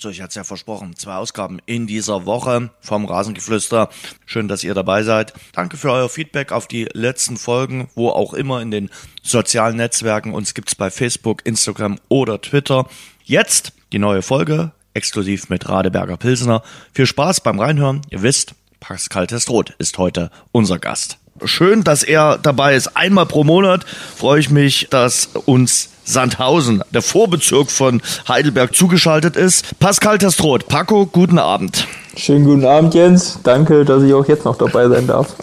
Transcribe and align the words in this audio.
So, 0.00 0.10
ich 0.10 0.20
hatte 0.20 0.28
es 0.28 0.34
ja 0.36 0.44
versprochen, 0.44 0.94
zwei 0.94 1.16
Ausgaben 1.16 1.58
in 1.66 1.88
dieser 1.88 2.24
Woche 2.24 2.70
vom 2.80 3.04
Rasengeflüster. 3.04 3.88
Schön, 4.26 4.46
dass 4.46 4.62
ihr 4.62 4.72
dabei 4.72 5.02
seid. 5.02 5.32
Danke 5.52 5.76
für 5.76 5.90
euer 5.90 6.08
Feedback 6.08 6.52
auf 6.52 6.68
die 6.68 6.84
letzten 6.92 7.36
Folgen, 7.36 7.90
wo 7.96 8.10
auch 8.10 8.32
immer 8.32 8.62
in 8.62 8.70
den 8.70 8.90
sozialen 9.24 9.76
Netzwerken. 9.76 10.34
Uns 10.34 10.54
gibt's 10.54 10.76
bei 10.76 10.90
Facebook, 10.90 11.44
Instagram 11.44 11.98
oder 12.08 12.40
Twitter. 12.40 12.86
Jetzt 13.24 13.72
die 13.90 13.98
neue 13.98 14.22
Folge, 14.22 14.70
exklusiv 14.94 15.48
mit 15.48 15.68
Radeberger 15.68 16.16
Pilsner. 16.16 16.62
Viel 16.94 17.06
Spaß 17.06 17.40
beim 17.40 17.58
Reinhören. 17.58 18.02
Ihr 18.08 18.22
wisst, 18.22 18.54
Pascal 18.78 19.26
Testroth 19.26 19.74
ist 19.78 19.98
heute 19.98 20.30
unser 20.52 20.78
Gast. 20.78 21.18
Schön, 21.44 21.82
dass 21.82 22.04
er 22.04 22.38
dabei 22.38 22.76
ist. 22.76 22.96
Einmal 22.96 23.26
pro 23.26 23.42
Monat 23.42 23.84
freue 23.84 24.38
ich 24.38 24.50
mich, 24.50 24.86
dass 24.90 25.26
uns 25.26 25.90
Sandhausen, 26.08 26.82
der 26.92 27.02
Vorbezirk 27.02 27.70
von 27.70 28.00
Heidelberg, 28.26 28.74
zugeschaltet 28.74 29.36
ist. 29.36 29.78
Pascal 29.78 30.18
Testroth, 30.18 30.66
Paco, 30.66 31.06
guten 31.06 31.38
Abend. 31.38 31.86
Schönen 32.16 32.44
guten 32.44 32.64
Abend, 32.64 32.94
Jens. 32.94 33.38
Danke, 33.42 33.84
dass 33.84 34.02
ich 34.02 34.14
auch 34.14 34.26
jetzt 34.26 34.44
noch 34.44 34.56
dabei 34.56 34.88
sein 34.88 35.06
darf. 35.06 35.36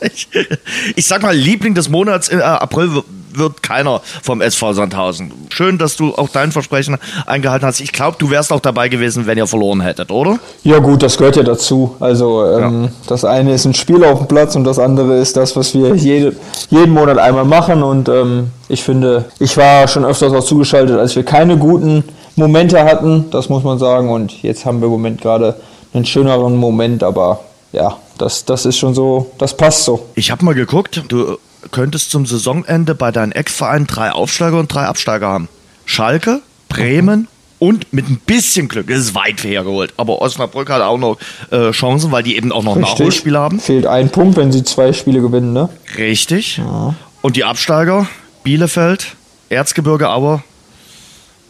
ich, 0.00 0.28
ich 0.96 1.06
sag 1.06 1.22
mal, 1.22 1.36
Liebling 1.36 1.74
des 1.74 1.88
Monats 1.88 2.28
im 2.28 2.40
äh, 2.40 2.42
April 2.42 3.02
wird 3.36 3.62
keiner 3.62 4.00
vom 4.22 4.40
SV 4.40 4.72
Sandhausen. 4.72 5.32
Schön, 5.48 5.78
dass 5.78 5.96
du 5.96 6.14
auch 6.14 6.28
dein 6.28 6.52
Versprechen 6.52 6.98
eingehalten 7.26 7.66
hast. 7.66 7.80
Ich 7.80 7.92
glaube, 7.92 8.16
du 8.18 8.30
wärst 8.30 8.52
auch 8.52 8.60
dabei 8.60 8.88
gewesen, 8.88 9.26
wenn 9.26 9.38
ihr 9.38 9.46
verloren 9.46 9.80
hättet, 9.80 10.10
oder? 10.10 10.38
Ja 10.64 10.78
gut, 10.78 11.02
das 11.02 11.16
gehört 11.16 11.36
ja 11.36 11.42
dazu. 11.42 11.96
Also 12.00 12.46
ähm, 12.46 12.84
ja. 12.84 12.90
das 13.06 13.24
eine 13.24 13.54
ist 13.54 13.64
ein 13.64 13.74
Spiel 13.74 14.04
auf 14.04 14.18
dem 14.18 14.28
Platz 14.28 14.56
und 14.56 14.64
das 14.64 14.78
andere 14.78 15.18
ist 15.18 15.36
das, 15.36 15.56
was 15.56 15.74
wir 15.74 15.94
jede, 15.94 16.34
jeden 16.70 16.92
Monat 16.92 17.18
einmal 17.18 17.44
machen. 17.44 17.82
Und 17.82 18.08
ähm, 18.08 18.50
ich 18.68 18.82
finde, 18.82 19.26
ich 19.38 19.56
war 19.56 19.88
schon 19.88 20.04
öfters 20.04 20.32
auch 20.32 20.44
zugeschaltet, 20.44 20.98
als 20.98 21.16
wir 21.16 21.24
keine 21.24 21.56
guten 21.56 22.04
Momente 22.36 22.82
hatten, 22.84 23.30
das 23.30 23.48
muss 23.48 23.62
man 23.62 23.78
sagen. 23.78 24.10
Und 24.10 24.42
jetzt 24.42 24.64
haben 24.64 24.80
wir 24.80 24.86
im 24.86 24.92
Moment 24.92 25.20
gerade 25.20 25.56
einen 25.92 26.04
schöneren 26.04 26.56
Moment, 26.56 27.02
aber 27.02 27.40
ja, 27.72 27.96
das, 28.18 28.44
das 28.44 28.66
ist 28.66 28.78
schon 28.78 28.94
so, 28.94 29.30
das 29.38 29.56
passt 29.56 29.84
so. 29.84 30.06
Ich 30.14 30.30
habe 30.30 30.44
mal 30.44 30.54
geguckt, 30.54 31.02
du 31.08 31.38
könntest 31.70 32.10
zum 32.10 32.26
Saisonende 32.26 32.94
bei 32.94 33.10
deinen 33.10 33.32
Ex-Vereinen 33.32 33.86
drei 33.86 34.12
Aufsteiger 34.12 34.58
und 34.58 34.72
drei 34.72 34.84
Absteiger 34.84 35.28
haben. 35.28 35.48
Schalke, 35.84 36.40
Bremen 36.68 37.28
und 37.58 37.92
mit 37.92 38.08
ein 38.08 38.20
bisschen 38.26 38.66
Glück, 38.66 38.88
das 38.88 38.98
ist 38.98 39.14
weit 39.14 39.44
hergeholt, 39.44 39.94
aber 39.96 40.20
Osnabrück 40.20 40.68
hat 40.68 40.82
auch 40.82 40.98
noch 40.98 41.18
äh, 41.50 41.70
Chancen, 41.70 42.10
weil 42.10 42.24
die 42.24 42.36
eben 42.36 42.50
auch 42.50 42.64
noch 42.64 42.76
Richtig. 42.76 42.98
Nachholspiele 42.98 43.38
haben. 43.38 43.60
Fehlt 43.60 43.86
ein 43.86 44.10
Punkt, 44.10 44.36
wenn 44.36 44.50
sie 44.50 44.64
zwei 44.64 44.92
Spiele 44.92 45.20
gewinnen, 45.20 45.52
ne? 45.52 45.68
Richtig. 45.96 46.56
Ja. 46.56 46.94
Und 47.20 47.36
die 47.36 47.44
Absteiger, 47.44 48.08
Bielefeld, 48.42 49.14
Erzgebirge 49.48 50.10
Aue 50.10 50.42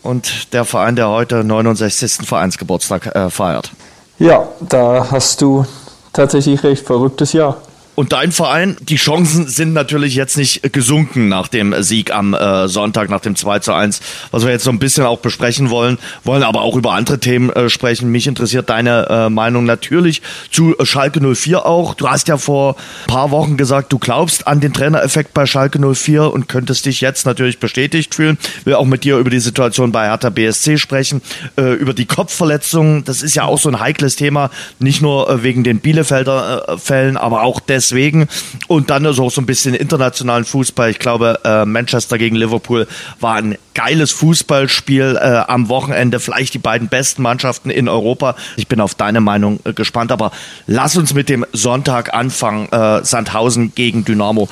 und 0.02 0.52
der 0.52 0.66
Verein, 0.66 0.96
der 0.96 1.08
heute 1.08 1.44
69. 1.44 2.26
Vereinsgeburtstag 2.26 3.14
äh, 3.14 3.30
feiert. 3.30 3.70
Ja, 4.18 4.48
da 4.60 5.08
hast 5.10 5.40
du 5.40 5.64
tatsächlich 6.12 6.62
recht, 6.62 6.84
verrücktes 6.84 7.32
Jahr. 7.32 7.56
Und 7.94 8.12
dein 8.14 8.32
Verein, 8.32 8.76
die 8.80 8.96
Chancen 8.96 9.48
sind 9.48 9.74
natürlich 9.74 10.14
jetzt 10.14 10.38
nicht 10.38 10.72
gesunken 10.72 11.28
nach 11.28 11.48
dem 11.48 11.74
Sieg 11.82 12.10
am 12.10 12.32
äh, 12.32 12.66
Sonntag, 12.66 13.10
nach 13.10 13.20
dem 13.20 13.36
2 13.36 13.58
zu 13.58 13.74
1, 13.74 14.00
was 14.30 14.44
wir 14.44 14.50
jetzt 14.50 14.64
so 14.64 14.70
ein 14.70 14.78
bisschen 14.78 15.04
auch 15.04 15.18
besprechen 15.18 15.68
wollen, 15.68 15.98
wollen 16.24 16.42
aber 16.42 16.62
auch 16.62 16.74
über 16.76 16.94
andere 16.94 17.18
Themen 17.18 17.50
äh, 17.50 17.68
sprechen. 17.68 18.10
Mich 18.10 18.26
interessiert 18.26 18.70
deine 18.70 19.08
äh, 19.10 19.28
Meinung 19.28 19.66
natürlich 19.66 20.22
zu 20.50 20.74
Schalke 20.82 21.20
04 21.20 21.66
auch. 21.66 21.92
Du 21.92 22.08
hast 22.08 22.28
ja 22.28 22.38
vor 22.38 22.76
paar 23.08 23.30
Wochen 23.30 23.58
gesagt, 23.58 23.92
du 23.92 23.98
glaubst 23.98 24.46
an 24.46 24.60
den 24.60 24.72
Trainereffekt 24.72 25.34
bei 25.34 25.44
Schalke 25.44 25.78
04 25.78 26.32
und 26.32 26.48
könntest 26.48 26.86
dich 26.86 27.02
jetzt 27.02 27.26
natürlich 27.26 27.58
bestätigt 27.58 28.14
fühlen. 28.14 28.38
Will 28.64 28.74
auch 28.74 28.86
mit 28.86 29.04
dir 29.04 29.18
über 29.18 29.30
die 29.30 29.40
Situation 29.40 29.92
bei 29.92 30.06
Hertha 30.06 30.30
BSC 30.30 30.78
sprechen, 30.78 31.20
äh, 31.58 31.74
über 31.74 31.92
die 31.92 32.06
Kopfverletzungen. 32.06 33.04
Das 33.04 33.22
ist 33.22 33.34
ja 33.34 33.44
auch 33.44 33.58
so 33.58 33.68
ein 33.68 33.80
heikles 33.80 34.16
Thema, 34.16 34.50
nicht 34.78 35.02
nur 35.02 35.28
äh, 35.28 35.42
wegen 35.42 35.62
den 35.62 35.80
Bielefelder 35.80 36.68
äh, 36.68 36.78
Fällen, 36.78 37.18
aber 37.18 37.42
auch 37.42 37.60
des 37.60 37.81
deswegen. 37.82 38.28
Und 38.68 38.90
dann 38.90 39.04
ist 39.04 39.18
auch 39.18 39.30
so 39.30 39.40
ein 39.40 39.46
bisschen 39.46 39.74
internationalen 39.74 40.44
Fußball. 40.44 40.90
Ich 40.90 40.98
glaube, 40.98 41.40
äh, 41.44 41.64
Manchester 41.64 42.18
gegen 42.18 42.36
Liverpool 42.36 42.86
war 43.20 43.36
ein 43.36 43.58
geiles 43.74 44.12
Fußballspiel 44.12 45.18
äh, 45.20 45.42
am 45.48 45.68
Wochenende. 45.68 46.20
Vielleicht 46.20 46.54
die 46.54 46.58
beiden 46.58 46.88
besten 46.88 47.22
Mannschaften 47.22 47.70
in 47.70 47.88
Europa. 47.88 48.36
Ich 48.56 48.68
bin 48.68 48.80
auf 48.80 48.94
deine 48.94 49.20
Meinung 49.20 49.60
äh, 49.64 49.72
gespannt. 49.72 50.12
Aber 50.12 50.30
lass 50.66 50.96
uns 50.96 51.14
mit 51.14 51.28
dem 51.28 51.44
Sonntag 51.52 52.14
anfangen. 52.14 52.70
Äh, 52.70 53.04
Sandhausen 53.04 53.74
gegen 53.74 54.04
Dynamo. 54.04 54.48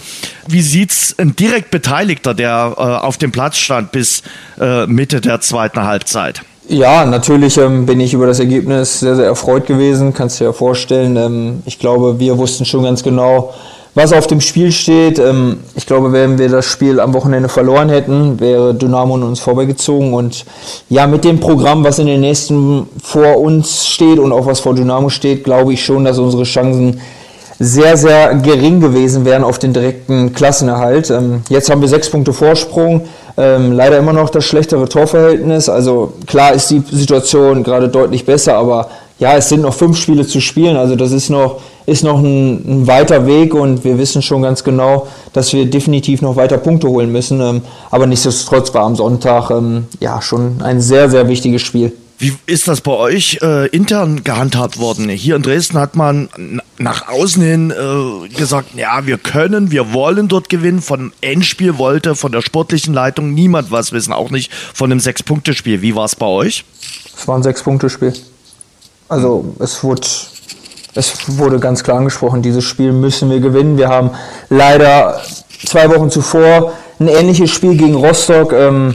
Wie 0.49 0.63
sieht's 0.63 1.15
ein 1.19 1.37
direkt 1.37 1.71
Beteiligter, 1.71 2.35
der 2.35 2.75
äh, 2.77 2.81
auf 2.81 3.19
dem 3.19 3.33
Platz 3.33 3.59
stand 3.59 3.93
bis 3.93 4.23
äh, 4.61 4.87
Mitte 4.87 5.21
der 5.21 5.41
zweiten 5.41 5.83
Halbzeit? 5.83 6.43
Ja, 6.71 7.05
natürlich 7.05 7.59
ähm, 7.59 7.85
bin 7.85 7.99
ich 7.99 8.15
über 8.15 8.29
das 8.29 8.39
Ergebnis 8.39 9.01
sehr, 9.01 9.17
sehr 9.17 9.25
erfreut 9.25 9.67
gewesen. 9.67 10.15
Kannst 10.15 10.39
du 10.39 10.45
dir 10.45 10.51
ja 10.51 10.53
vorstellen. 10.53 11.17
Ähm, 11.17 11.63
ich 11.67 11.81
glaube, 11.81 12.21
wir 12.21 12.39
wussten 12.39 12.65
schon 12.65 12.85
ganz 12.85 13.03
genau, 13.03 13.53
was 13.97 14.13
auf 14.13 14.29
dem 14.29 14.41
Spiel 14.41 14.71
steht. 14.71 15.19
Ähm, 15.19 15.59
ich 15.75 15.85
glaube, 15.85 16.13
wenn 16.13 16.39
wir 16.39 16.49
das 16.49 16.67
Spiel 16.67 17.01
am 17.01 17.13
Wochenende 17.13 17.49
verloren 17.49 17.89
hätten, 17.89 18.39
wäre 18.39 18.73
Dynamo 18.73 19.17
an 19.17 19.25
uns 19.25 19.41
vorbeigezogen. 19.41 20.15
Und 20.15 20.45
ja, 20.89 21.09
mit 21.09 21.25
dem 21.25 21.41
Programm, 21.41 21.83
was 21.83 21.99
in 21.99 22.07
den 22.07 22.21
nächsten 22.21 22.87
vor 23.03 23.41
uns 23.41 23.89
steht 23.89 24.21
und 24.21 24.31
auch 24.31 24.47
was 24.47 24.61
vor 24.61 24.77
Dynamo 24.77 25.09
steht, 25.09 25.43
glaube 25.43 25.73
ich 25.73 25.85
schon, 25.85 26.05
dass 26.05 26.21
unsere 26.21 26.45
Chancen 26.45 27.01
sehr, 27.59 27.97
sehr 27.97 28.37
gering 28.37 28.81
gewesen 28.81 29.25
wären 29.25 29.43
auf 29.43 29.59
den 29.59 29.73
direkten 29.73 30.35
Klassenerhalt. 30.35 31.11
Ähm, 31.11 31.43
jetzt 31.49 31.69
haben 31.69 31.81
wir 31.81 31.89
sechs 31.89 32.09
Punkte 32.09 32.33
Vorsprung. 32.33 33.09
Ähm, 33.37 33.73
leider 33.73 33.99
immer 33.99 34.13
noch 34.13 34.31
das 34.31 34.45
schlechtere 34.45 34.89
Torverhältnis. 34.89 35.69
Also 35.69 36.13
klar 36.27 36.53
ist 36.53 36.71
die 36.71 36.83
Situation 36.91 37.63
gerade 37.63 37.89
deutlich 37.89 38.25
besser, 38.25 38.55
aber 38.55 38.89
ja, 39.19 39.37
es 39.37 39.51
sind 39.51 39.61
noch 39.61 39.75
fünf 39.75 39.99
Spiele 39.99 40.27
zu 40.27 40.41
spielen. 40.41 40.77
Also 40.77 40.97
das 40.97 41.13
ist 41.13 41.29
noch, 41.29 41.61
ist 41.87 42.03
noch 42.03 42.19
ein, 42.19 42.65
ein 42.67 42.87
weiter 42.87 43.27
Weg 43.27 43.55
und 43.55 43.85
wir 43.85 43.99
wissen 43.99 44.23
schon 44.23 44.43
ganz 44.43 44.65
genau, 44.65 45.07
dass 45.33 45.53
wir 45.53 45.67
definitiv 45.67 46.23
noch 46.23 46.37
weiter 46.37 46.57
Punkte 46.57 46.89
holen 46.89 47.13
müssen. 47.13 47.41
Ähm, 47.41 47.63
aber 47.91 48.07
nichtsdestotrotz 48.07 48.73
war 48.75 48.85
am 48.85 48.97
Sonntag 48.97 49.51
ähm, 49.51 49.87
ja 50.01 50.23
schon 50.23 50.63
ein 50.63 50.81
sehr, 50.81 51.11
sehr 51.11 51.29
wichtiges 51.29 51.63
Spiel. 51.63 51.93
Wie 52.21 52.37
ist 52.45 52.69
das 52.69 52.83
bei 52.83 52.93
euch 52.93 53.39
äh, 53.41 53.67
intern 53.69 54.23
gehandhabt 54.25 54.79
worden? 54.79 55.09
Hier 55.09 55.37
in 55.37 55.43
Dresden 55.43 55.79
hat 55.79 55.97
man 55.97 56.29
nach 56.77 57.09
außen 57.09 57.43
hin 57.43 57.71
äh, 57.71 58.29
gesagt, 58.29 58.75
ja, 58.75 59.07
wir 59.07 59.17
können, 59.17 59.71
wir 59.71 59.95
wollen 59.95 60.29
dort 60.29 60.51
gewinnen. 60.51 60.83
Von 60.83 61.15
Endspiel 61.23 61.79
wollte 61.79 62.15
von 62.15 62.31
der 62.31 62.43
sportlichen 62.43 62.93
Leitung 62.93 63.33
niemand 63.33 63.71
was 63.71 63.93
wissen, 63.93 64.13
auch 64.13 64.31
nicht 64.31 64.53
von 64.53 64.93
einem 64.93 65.01
Sechs-Punkte-Spiel. 65.01 65.81
Wie 65.81 65.95
war 65.95 66.05
es 66.05 66.15
bei 66.15 66.27
euch? 66.27 66.67
Es 67.17 67.27
war 67.27 67.39
ein 67.39 67.43
Sechs-Punkte-Spiel. 67.43 68.13
Also 69.09 69.55
es 69.59 69.83
wurde, 69.83 70.07
es 70.95 71.39
wurde 71.39 71.59
ganz 71.59 71.83
klar 71.83 71.97
angesprochen, 71.97 72.43
dieses 72.43 72.65
Spiel 72.65 72.93
müssen 72.93 73.31
wir 73.31 73.41
gewinnen. 73.41 73.79
Wir 73.79 73.89
haben 73.89 74.11
leider 74.51 75.23
zwei 75.65 75.89
Wochen 75.89 76.11
zuvor 76.11 76.75
ein 76.99 77.09
ähnliches 77.09 77.51
Spiel 77.51 77.79
gegen 77.79 77.95
Rostock 77.95 78.53
ähm, 78.53 78.95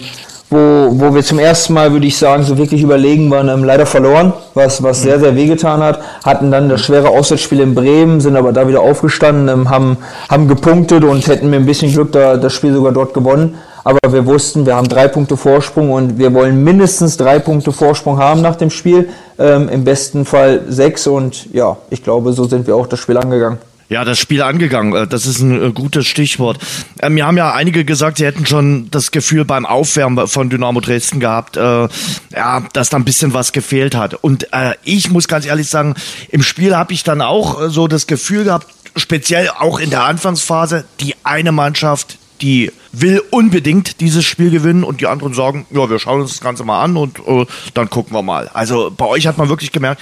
wo, 0.49 0.89
wo 0.91 1.15
wir 1.15 1.23
zum 1.23 1.39
ersten 1.39 1.73
Mal, 1.73 1.91
würde 1.91 2.05
ich 2.05 2.17
sagen, 2.17 2.43
so 2.43 2.57
wirklich 2.57 2.83
überlegen 2.83 3.31
waren, 3.31 3.49
ähm, 3.49 3.63
leider 3.63 3.85
verloren, 3.85 4.33
was, 4.53 4.83
was 4.83 5.01
sehr, 5.01 5.19
sehr 5.19 5.35
wehgetan 5.35 5.81
hat. 5.81 5.99
Hatten 6.23 6.51
dann 6.51 6.69
das 6.69 6.81
schwere 6.81 7.09
Auswärtsspiel 7.09 7.61
in 7.61 7.73
Bremen, 7.73 8.21
sind 8.21 8.35
aber 8.35 8.53
da 8.53 8.67
wieder 8.67 8.81
aufgestanden, 8.81 9.47
ähm, 9.47 9.69
haben, 9.69 9.97
haben 10.29 10.47
gepunktet 10.47 11.03
und 11.03 11.27
hätten 11.27 11.49
mit 11.49 11.59
ein 11.59 11.65
bisschen 11.65 11.91
Glück 11.91 12.11
da, 12.11 12.37
das 12.37 12.53
Spiel 12.53 12.73
sogar 12.73 12.91
dort 12.91 13.13
gewonnen. 13.13 13.55
Aber 13.83 13.99
wir 14.11 14.25
wussten, 14.25 14.65
wir 14.65 14.75
haben 14.75 14.87
drei 14.87 15.07
Punkte 15.07 15.37
Vorsprung 15.37 15.91
und 15.91 16.17
wir 16.17 16.33
wollen 16.33 16.63
mindestens 16.63 17.17
drei 17.17 17.37
Punkte 17.39 17.71
Vorsprung 17.71 18.17
haben 18.17 18.41
nach 18.41 18.55
dem 18.55 18.71
Spiel. 18.71 19.09
Ähm, 19.37 19.69
Im 19.69 19.83
besten 19.83 20.25
Fall 20.25 20.61
sechs 20.69 21.07
und 21.07 21.53
ja, 21.53 21.77
ich 21.89 22.03
glaube, 22.03 22.33
so 22.33 22.45
sind 22.45 22.65
wir 22.67 22.75
auch 22.75 22.87
das 22.87 22.99
Spiel 22.99 23.17
angegangen. 23.17 23.59
Ja, 23.87 24.03
das 24.03 24.17
Spiel 24.17 24.41
angegangen, 24.41 24.95
äh, 24.95 25.07
das 25.07 25.25
ist 25.27 25.41
ein 25.41 25.61
äh, 25.61 25.71
gutes 25.71 26.07
Stichwort. 26.07 26.57
Äh, 26.99 27.09
mir 27.09 27.27
haben 27.27 27.37
ja 27.37 27.53
einige 27.53 27.85
gesagt, 27.85 28.17
sie 28.17 28.25
hätten 28.25 28.45
schon 28.45 28.89
das 28.89 29.11
Gefühl 29.11 29.45
beim 29.45 29.65
Aufwärmen 29.65 30.27
von 30.27 30.49
Dynamo 30.49 30.79
Dresden 30.79 31.19
gehabt, 31.19 31.55
äh, 31.55 31.87
ja, 32.35 32.63
dass 32.73 32.89
da 32.89 32.97
ein 32.97 33.05
bisschen 33.05 33.33
was 33.33 33.51
gefehlt 33.51 33.95
hat. 33.95 34.15
Und 34.15 34.51
äh, 34.53 34.73
ich 34.83 35.11
muss 35.11 35.27
ganz 35.27 35.45
ehrlich 35.45 35.69
sagen, 35.69 35.93
im 36.29 36.41
Spiel 36.41 36.75
habe 36.75 36.93
ich 36.93 37.03
dann 37.03 37.21
auch 37.21 37.69
so 37.69 37.87
das 37.87 38.07
Gefühl 38.07 38.45
gehabt, 38.45 38.67
speziell 38.95 39.49
auch 39.49 39.79
in 39.79 39.91
der 39.91 40.03
Anfangsphase, 40.03 40.85
die 40.99 41.15
eine 41.23 41.51
Mannschaft, 41.51 42.17
die 42.41 42.71
will 42.91 43.21
unbedingt 43.29 44.01
dieses 44.01 44.25
Spiel 44.25 44.49
gewinnen 44.49 44.83
und 44.83 45.01
die 45.01 45.07
anderen 45.07 45.33
sagen, 45.33 45.65
ja, 45.69 45.89
wir 45.89 45.99
schauen 45.99 46.21
uns 46.21 46.31
das 46.31 46.41
Ganze 46.41 46.63
mal 46.63 46.83
an 46.83 46.97
und 46.97 47.19
äh, 47.27 47.45
dann 47.73 47.89
gucken 47.89 48.13
wir 48.13 48.23
mal. 48.23 48.49
Also 48.53 48.91
bei 48.95 49.05
euch 49.05 49.27
hat 49.27 49.37
man 49.37 49.49
wirklich 49.49 49.71
gemerkt, 49.71 50.01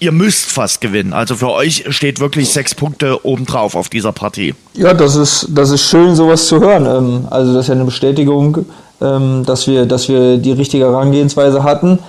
ihr 0.00 0.12
müsst 0.12 0.50
fast 0.50 0.80
gewinnen. 0.80 1.12
Also 1.12 1.36
für 1.36 1.50
euch 1.50 1.84
steht 1.90 2.18
wirklich 2.18 2.52
sechs 2.52 2.74
Punkte 2.74 3.24
obendrauf 3.24 3.74
auf 3.74 3.88
dieser 3.88 4.12
Partie. 4.12 4.54
Ja, 4.74 4.94
das 4.94 5.14
ist, 5.14 5.46
das 5.50 5.70
ist 5.70 5.82
schön, 5.82 6.16
sowas 6.16 6.46
zu 6.46 6.58
hören. 6.60 6.86
Ähm, 6.86 7.28
also 7.30 7.52
das 7.52 7.66
ist 7.66 7.68
ja 7.68 7.74
eine 7.74 7.84
Bestätigung, 7.84 8.64
ähm, 9.00 9.44
dass 9.46 9.66
wir, 9.66 9.86
dass 9.86 10.08
wir 10.08 10.38
die 10.38 10.52
richtige 10.52 10.86
Herangehensweise 10.86 11.62
hatten. 11.62 12.00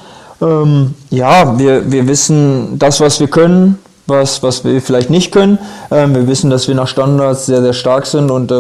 Ähm, 0.42 0.96
ja, 1.10 1.60
wir, 1.60 1.92
wir 1.92 2.08
wissen 2.08 2.80
das, 2.80 3.02
was 3.02 3.20
wir 3.20 3.28
können, 3.28 3.78
was, 4.08 4.42
was 4.42 4.64
wir 4.64 4.82
vielleicht 4.82 5.10
nicht 5.10 5.32
können. 5.32 5.60
Wir 5.90 6.28
wissen, 6.28 6.50
dass 6.50 6.68
wir 6.68 6.76
nach 6.76 6.88
Standards 6.88 7.46
sehr, 7.46 7.62
sehr 7.62 7.74
stark 7.74 8.06
sind 8.08 8.32
und 8.32 8.52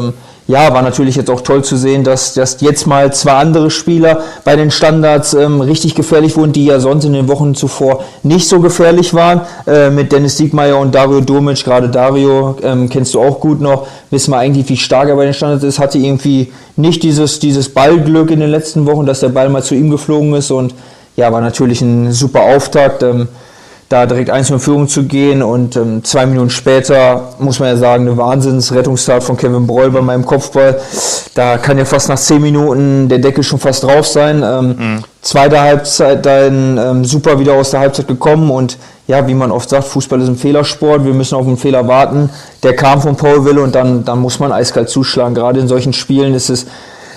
ja, 0.47 0.73
war 0.73 0.81
natürlich 0.81 1.15
jetzt 1.15 1.29
auch 1.29 1.41
toll 1.41 1.63
zu 1.63 1.77
sehen, 1.77 2.03
dass, 2.03 2.33
dass 2.33 2.59
jetzt 2.61 2.87
mal 2.87 3.13
zwei 3.13 3.33
andere 3.33 3.69
Spieler 3.69 4.21
bei 4.43 4.55
den 4.55 4.71
Standards 4.71 5.33
ähm, 5.33 5.61
richtig 5.61 5.95
gefährlich 5.95 6.35
wurden, 6.35 6.51
die 6.51 6.65
ja 6.65 6.79
sonst 6.79 7.05
in 7.05 7.13
den 7.13 7.27
Wochen 7.27 7.55
zuvor 7.55 8.03
nicht 8.23 8.47
so 8.49 8.59
gefährlich 8.59 9.13
waren. 9.13 9.41
Äh, 9.67 9.91
mit 9.91 10.11
Dennis 10.11 10.37
Siegmeier 10.37 10.77
und 10.77 10.93
Dario 10.93 11.21
Domic, 11.21 11.63
gerade 11.63 11.89
Dario 11.89 12.57
ähm, 12.63 12.89
kennst 12.89 13.13
du 13.13 13.21
auch 13.21 13.39
gut 13.39 13.61
noch, 13.61 13.87
wissen 14.09 14.31
wir 14.31 14.39
eigentlich, 14.39 14.67
wie 14.67 14.77
stark 14.77 15.09
er 15.09 15.15
bei 15.15 15.25
den 15.25 15.33
Standards 15.33 15.63
ist, 15.63 15.79
hatte 15.79 15.99
irgendwie 15.99 16.51
nicht 16.75 17.03
dieses, 17.03 17.39
dieses 17.39 17.69
Ballglück 17.69 18.31
in 18.31 18.39
den 18.39 18.49
letzten 18.49 18.85
Wochen, 18.87 19.05
dass 19.05 19.21
der 19.21 19.29
Ball 19.29 19.49
mal 19.49 19.63
zu 19.63 19.75
ihm 19.75 19.89
geflogen 19.89 20.33
ist 20.33 20.51
und 20.51 20.73
ja, 21.15 21.31
war 21.31 21.41
natürlich 21.41 21.81
ein 21.81 22.11
super 22.11 22.41
Auftakt. 22.41 23.03
Ähm, 23.03 23.27
da 23.91 24.05
direkt 24.05 24.29
eins 24.29 24.49
in 24.49 24.59
Führung 24.59 24.87
zu 24.87 25.03
gehen 25.03 25.43
und 25.43 25.75
ähm, 25.75 26.03
zwei 26.03 26.25
Minuten 26.25 26.49
später 26.49 27.33
muss 27.39 27.59
man 27.59 27.69
ja 27.69 27.75
sagen, 27.75 28.07
eine 28.07 28.17
Wahnsinnsrettungstat 28.17 29.23
von 29.23 29.35
Kevin 29.35 29.67
Breul 29.67 29.91
bei 29.91 30.01
meinem 30.01 30.25
Kopfball. 30.25 30.79
Da 31.35 31.57
kann 31.57 31.77
ja 31.77 31.85
fast 31.85 32.07
nach 32.07 32.17
zehn 32.17 32.41
Minuten 32.41 33.09
der 33.09 33.19
Deckel 33.19 33.43
schon 33.43 33.59
fast 33.59 33.83
drauf 33.83 34.07
sein. 34.07 34.43
Ähm, 34.43 34.67
mhm. 34.67 35.03
Zweite 35.21 35.59
Halbzeit 35.59 36.25
dann 36.25 36.77
ähm, 36.77 37.05
super 37.05 37.37
wieder 37.37 37.53
aus 37.53 37.71
der 37.71 37.81
Halbzeit 37.81 38.07
gekommen 38.07 38.49
und 38.49 38.77
ja, 39.07 39.27
wie 39.27 39.33
man 39.33 39.51
oft 39.51 39.69
sagt, 39.69 39.83
Fußball 39.85 40.21
ist 40.21 40.29
ein 40.29 40.37
Fehlersport, 40.37 41.03
wir 41.03 41.13
müssen 41.13 41.35
auf 41.35 41.45
einen 41.45 41.57
Fehler 41.57 41.85
warten. 41.87 42.29
Der 42.63 42.75
kam 42.75 43.01
von 43.01 43.17
Paul 43.17 43.43
Wille 43.43 43.61
und 43.61 43.75
dann, 43.75 44.05
dann 44.05 44.19
muss 44.19 44.39
man 44.39 44.53
eiskalt 44.53 44.89
zuschlagen. 44.89 45.35
Gerade 45.35 45.59
in 45.59 45.67
solchen 45.67 45.91
Spielen 45.91 46.33
ist 46.33 46.49
es, 46.49 46.65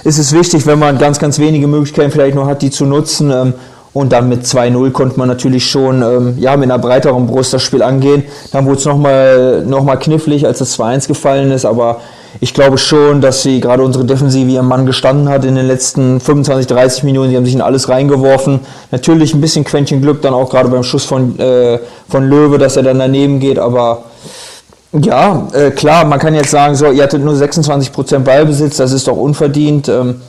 ist 0.03 0.19
es 0.19 0.33
wichtig, 0.33 0.67
wenn 0.67 0.81
man 0.81 0.99
ganz, 0.99 1.21
ganz 1.21 1.39
wenige 1.39 1.69
Möglichkeiten 1.69 2.11
vielleicht 2.11 2.35
noch 2.35 2.47
hat, 2.47 2.63
die 2.63 2.71
zu 2.71 2.85
nutzen. 2.85 3.31
Ähm, 3.31 3.55
und 3.95 4.13
dann 4.13 4.29
mit 4.29 4.43
2-0 4.43 4.91
konnte 4.91 5.19
man 5.19 5.29
natürlich 5.29 5.71
schon 5.71 6.03
ähm, 6.03 6.35
ja, 6.39 6.57
mit 6.57 6.71
einer 6.71 6.81
breiteren 6.81 7.29
Brust 7.29 7.55
das 7.55 7.63
Spiel 7.63 7.81
angehen. 7.81 8.25
Dann 8.51 8.67
wurde 8.67 8.79
es 8.79 8.85
nochmal 8.85 9.63
noch 9.65 9.85
mal 9.85 9.97
knifflig, 9.97 10.45
als 10.47 10.59
das 10.59 10.77
2-1 10.79 11.07
gefallen 11.07 11.53
ist. 11.53 11.65
Aber 11.65 12.01
ich 12.41 12.53
glaube 12.53 12.77
schon, 12.77 13.21
dass 13.21 13.43
sie 13.43 13.61
gerade 13.61 13.85
unsere 13.85 14.05
Defensive 14.05 14.51
ihren 14.51 14.67
Mann 14.67 14.85
gestanden 14.85 15.29
hat 15.29 15.45
in 15.45 15.55
den 15.55 15.69
letzten 15.69 16.19
25, 16.19 16.67
30 16.67 17.05
Minuten. 17.05 17.31
Sie 17.31 17.37
haben 17.37 17.45
sich 17.45 17.55
in 17.55 17.61
alles 17.61 17.89
reingeworfen. 17.89 18.61
Natürlich 18.91 19.33
ein 19.33 19.41
bisschen 19.41 19.63
Quäntchen 19.63 20.03
Glück 20.03 20.21
dann 20.23 20.35
auch 20.35 20.51
gerade 20.51 20.69
beim 20.69 20.83
Schuss 20.83 21.05
von, 21.05 21.39
äh, 21.39 21.79
von 22.09 22.29
Löwe, 22.29 22.59
dass 22.59 22.77
er 22.77 22.83
dann 22.83 22.99
daneben 22.99 23.39
geht. 23.39 23.61
Aber 23.61 24.07
ja, 24.91 25.47
äh, 25.53 25.71
klar, 25.71 26.05
man 26.05 26.19
kann 26.19 26.35
jetzt 26.35 26.51
sagen, 26.51 26.75
so, 26.75 26.91
ihr 26.91 27.05
hattet 27.05 27.25
nur 27.25 27.35
26% 27.35 28.19
Ballbesitz, 28.19 28.77
das 28.77 28.91
ist 28.91 29.07
doch 29.07 29.17
unverdient. 29.17 29.89
Ähm, 29.89 30.21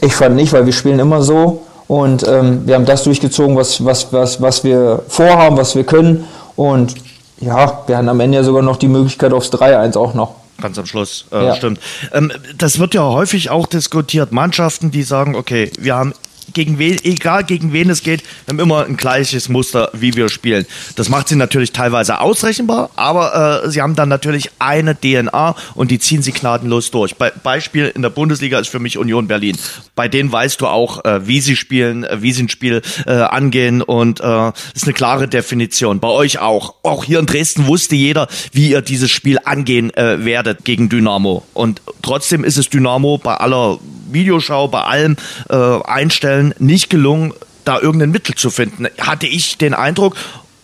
ich 0.00 0.14
fand 0.14 0.34
nicht, 0.34 0.54
weil 0.54 0.64
wir 0.64 0.72
spielen 0.72 0.98
immer 0.98 1.20
so. 1.20 1.60
Und 1.88 2.26
ähm, 2.26 2.66
wir 2.66 2.74
haben 2.74 2.84
das 2.84 3.04
durchgezogen, 3.04 3.56
was, 3.56 3.84
was, 3.84 4.12
was, 4.12 4.40
was 4.40 4.64
wir 4.64 5.02
vorhaben, 5.08 5.56
was 5.56 5.76
wir 5.76 5.84
können. 5.84 6.24
Und 6.56 6.94
ja, 7.40 7.82
wir 7.86 7.96
hatten 7.96 8.08
am 8.08 8.20
Ende 8.20 8.38
ja 8.38 8.44
sogar 8.44 8.62
noch 8.62 8.76
die 8.76 8.88
Möglichkeit 8.88 9.32
aufs 9.32 9.50
3-1 9.52 9.96
auch 9.96 10.14
noch. 10.14 10.34
Ganz 10.60 10.78
am 10.78 10.86
Schluss, 10.86 11.26
äh, 11.32 11.44
ja. 11.44 11.54
stimmt. 11.54 11.80
Ähm, 12.12 12.32
das 12.56 12.78
wird 12.78 12.94
ja 12.94 13.02
häufig 13.02 13.50
auch 13.50 13.66
diskutiert. 13.66 14.32
Mannschaften, 14.32 14.90
die 14.90 15.02
sagen, 15.02 15.34
okay, 15.36 15.70
wir 15.78 15.94
haben 15.94 16.14
gegen 16.56 16.78
wen, 16.78 16.96
egal 17.04 17.44
gegen 17.44 17.74
wen 17.74 17.90
es 17.90 18.02
geht, 18.02 18.22
wir 18.46 18.52
haben 18.52 18.60
immer 18.60 18.86
ein 18.86 18.96
gleiches 18.96 19.50
Muster, 19.50 19.90
wie 19.92 20.14
wir 20.16 20.30
spielen. 20.30 20.64
Das 20.96 21.10
macht 21.10 21.28
sie 21.28 21.36
natürlich 21.36 21.72
teilweise 21.72 22.18
ausrechenbar, 22.18 22.88
aber 22.96 23.62
äh, 23.64 23.70
sie 23.70 23.82
haben 23.82 23.94
dann 23.94 24.08
natürlich 24.08 24.50
eine 24.58 24.98
DNA 24.98 25.54
und 25.74 25.90
die 25.90 25.98
ziehen 25.98 26.22
sie 26.22 26.32
gnadenlos 26.32 26.90
durch. 26.90 27.16
Be 27.16 27.30
Beispiel 27.44 27.92
in 27.94 28.00
der 28.00 28.08
Bundesliga 28.08 28.58
ist 28.58 28.68
für 28.68 28.78
mich 28.78 28.96
Union 28.96 29.28
Berlin. 29.28 29.58
Bei 29.94 30.08
denen 30.08 30.32
weißt 30.32 30.58
du 30.62 30.66
auch, 30.66 31.04
äh, 31.04 31.26
wie 31.26 31.42
sie 31.42 31.56
spielen, 31.56 32.04
äh, 32.04 32.22
wie 32.22 32.32
sie 32.32 32.44
ein 32.44 32.48
Spiel 32.48 32.80
äh, 33.04 33.12
angehen 33.12 33.82
und 33.82 34.20
äh, 34.20 34.52
ist 34.74 34.84
eine 34.84 34.94
klare 34.94 35.28
Definition. 35.28 36.00
Bei 36.00 36.08
euch 36.08 36.38
auch. 36.38 36.76
Auch 36.82 37.04
hier 37.04 37.18
in 37.18 37.26
Dresden 37.26 37.66
wusste 37.66 37.96
jeder, 37.96 38.28
wie 38.52 38.70
ihr 38.70 38.80
dieses 38.80 39.10
Spiel 39.10 39.38
angehen 39.44 39.92
äh, 39.94 40.24
werdet 40.24 40.64
gegen 40.64 40.88
Dynamo. 40.88 41.44
Und 41.52 41.82
trotzdem 42.00 42.44
ist 42.44 42.56
es 42.56 42.70
Dynamo 42.70 43.18
bei 43.18 43.34
aller 43.34 43.78
Videoschau, 44.10 44.68
bei 44.68 44.82
allem 44.82 45.16
äh, 45.48 45.54
Einstellen 45.84 46.45
nicht 46.58 46.90
gelungen, 46.90 47.32
da 47.64 47.80
irgendein 47.80 48.10
Mittel 48.10 48.34
zu 48.34 48.50
finden. 48.50 48.86
Hatte 48.98 49.26
ich 49.26 49.58
den 49.58 49.74
Eindruck, 49.74 50.14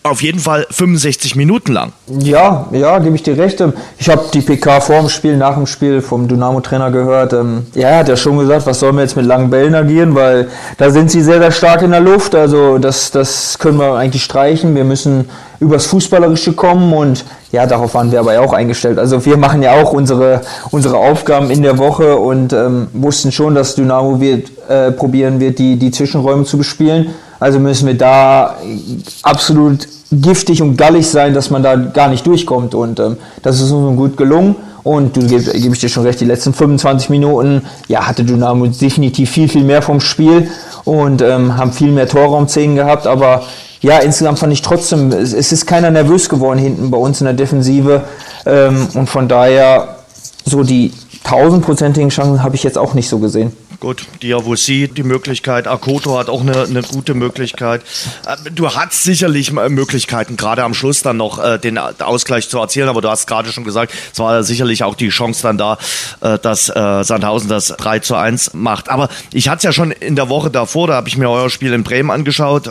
auf 0.03 0.21
jeden 0.21 0.39
Fall 0.39 0.67
65 0.69 1.37
Minuten 1.37 1.71
lang. 1.71 1.93
Ja, 2.07 2.67
ja, 2.71 2.99
gebe 2.99 3.15
ich 3.15 3.23
dir 3.23 3.37
recht. 3.37 3.63
Ich 3.97 4.09
habe 4.09 4.25
die 4.33 4.41
PK 4.41 4.81
vor 4.81 4.99
dem 4.99 5.07
Spiel, 5.07 5.37
nach 5.37 5.55
dem 5.55 5.65
Spiel 5.65 6.01
vom 6.01 6.27
Dynamo-Trainer 6.27 6.91
gehört. 6.91 7.31
Ähm, 7.31 7.67
ja, 7.73 7.87
er 7.87 7.97
hat 7.99 8.09
ja 8.09 8.17
schon 8.17 8.37
gesagt, 8.37 8.65
was 8.65 8.81
sollen 8.81 8.95
wir 8.95 9.01
jetzt 9.01 9.15
mit 9.15 9.25
langen 9.25 9.49
Bällen 9.49 9.73
agieren, 9.73 10.13
weil 10.13 10.49
da 10.77 10.89
sind 10.89 11.09
sie 11.09 11.21
sehr, 11.21 11.39
sehr 11.39 11.51
stark 11.51 11.83
in 11.83 11.91
der 11.91 12.01
Luft. 12.01 12.35
Also 12.35 12.77
das, 12.79 13.11
das 13.11 13.57
können 13.59 13.77
wir 13.77 13.93
eigentlich 13.93 14.23
streichen. 14.23 14.75
Wir 14.75 14.83
müssen 14.83 15.29
übers 15.61 15.85
Fußballerische 15.85 16.51
kommen 16.51 16.91
und 16.91 17.23
ja, 17.53 17.65
darauf 17.65 17.93
waren 17.93 18.11
wir 18.11 18.19
aber 18.19 18.39
auch 18.41 18.51
eingestellt. 18.51 18.99
Also 18.99 19.25
wir 19.25 19.37
machen 19.37 19.63
ja 19.63 19.81
auch 19.81 19.93
unsere, 19.93 20.41
unsere 20.71 20.97
Aufgaben 20.97 21.49
in 21.49 21.61
der 21.61 21.77
Woche 21.77 22.17
und 22.17 22.51
ähm, 22.51 22.87
wussten 22.91 23.31
schon, 23.31 23.55
dass 23.55 23.75
Dynamo 23.75 24.19
wird, 24.19 24.51
äh, 24.67 24.91
probieren 24.91 25.39
wird, 25.39 25.59
die, 25.59 25.77
die 25.77 25.91
Zwischenräume 25.91 26.45
zu 26.45 26.57
bespielen. 26.57 27.09
Also 27.39 27.59
müssen 27.59 27.87
wir 27.87 27.97
da 27.97 28.55
absolut 29.23 29.87
giftig 30.11 30.61
und 30.61 30.77
gallig 30.77 31.07
sein, 31.07 31.33
dass 31.33 31.49
man 31.49 31.63
da 31.63 31.75
gar 31.75 32.07
nicht 32.07 32.25
durchkommt. 32.25 32.75
Und 32.75 32.99
ähm, 32.99 33.17
das 33.41 33.59
ist 33.59 33.71
uns 33.71 33.97
gut 33.97 34.17
gelungen. 34.17 34.55
Und 34.83 35.15
du 35.15 35.21
gebe 35.25 35.43
geb 35.43 35.73
ich 35.73 35.79
dir 35.79 35.89
schon 35.89 36.03
recht, 36.03 36.19
die 36.19 36.25
letzten 36.25 36.53
25 36.53 37.09
Minuten, 37.09 37.61
ja, 37.87 38.05
hatte 38.05 38.25
Dynamo 38.25 38.67
definitiv 38.67 39.31
viel, 39.31 39.47
viel 39.47 39.63
mehr 39.63 39.81
vom 39.81 40.01
Spiel 40.01 40.49
und 40.83 41.21
ähm, 41.21 41.55
haben 41.55 41.71
viel 41.71 41.91
mehr 41.91 42.07
Torraumszenen 42.07 42.75
gehabt. 42.75 43.07
Aber 43.07 43.43
ja, 43.81 43.99
insgesamt 43.99 44.39
fand 44.39 44.51
ich 44.51 44.61
trotzdem, 44.61 45.11
es, 45.11 45.33
es 45.33 45.51
ist 45.51 45.65
keiner 45.65 45.89
nervös 45.89 46.27
geworden 46.27 46.59
hinten 46.59 46.91
bei 46.91 46.97
uns 46.97 47.21
in 47.21 47.25
der 47.25 47.33
Defensive. 47.33 48.03
Ähm, 48.45 48.87
und 48.93 49.09
von 49.09 49.29
daher, 49.29 49.97
so 50.45 50.63
die 50.63 50.91
tausendprozentigen 51.23 52.09
Chancen 52.09 52.43
habe 52.43 52.55
ich 52.55 52.63
jetzt 52.63 52.77
auch 52.77 52.93
nicht 52.93 53.07
so 53.07 53.19
gesehen. 53.19 53.53
Gut, 53.83 54.05
Diavosi, 54.21 54.87
die 54.87 55.03
Möglichkeit, 55.03 55.67
Akoto 55.67 56.17
hat 56.17 56.29
auch 56.29 56.39
eine, 56.39 56.61
eine 56.63 56.83
gute 56.83 57.15
Möglichkeit. 57.15 57.81
Äh, 58.25 58.49
du 58.49 58.73
hast 58.73 59.03
sicherlich 59.03 59.51
Möglichkeiten, 59.51 60.37
gerade 60.37 60.63
am 60.63 60.73
Schluss 60.73 61.01
dann 61.01 61.17
noch 61.17 61.43
äh, 61.43 61.59
den 61.59 61.77
Ausgleich 61.77 62.47
zu 62.47 62.59
erzielen, 62.59 62.87
aber 62.87 63.01
du 63.01 63.09
hast 63.09 63.27
gerade 63.27 63.51
schon 63.51 63.65
gesagt, 63.65 63.91
es 64.13 64.19
war 64.19 64.41
sicherlich 64.43 64.85
auch 64.85 64.95
die 64.95 65.09
Chance 65.09 65.43
dann 65.43 65.57
da, 65.57 65.77
äh, 66.21 66.39
dass 66.39 66.69
äh, 66.69 67.03
Sandhausen 67.03 67.49
das 67.49 67.75
3 67.77 67.99
zu 67.99 68.15
1 68.15 68.53
macht. 68.53 68.87
Aber 68.87 69.09
ich 69.33 69.49
hatte 69.49 69.57
es 69.57 69.63
ja 69.63 69.73
schon 69.73 69.91
in 69.91 70.15
der 70.15 70.29
Woche 70.29 70.49
davor, 70.49 70.87
da 70.87 70.93
habe 70.93 71.09
ich 71.09 71.17
mir 71.17 71.29
euer 71.29 71.49
Spiel 71.49 71.73
in 71.73 71.83
Bremen 71.83 72.09
angeschaut, 72.09 72.69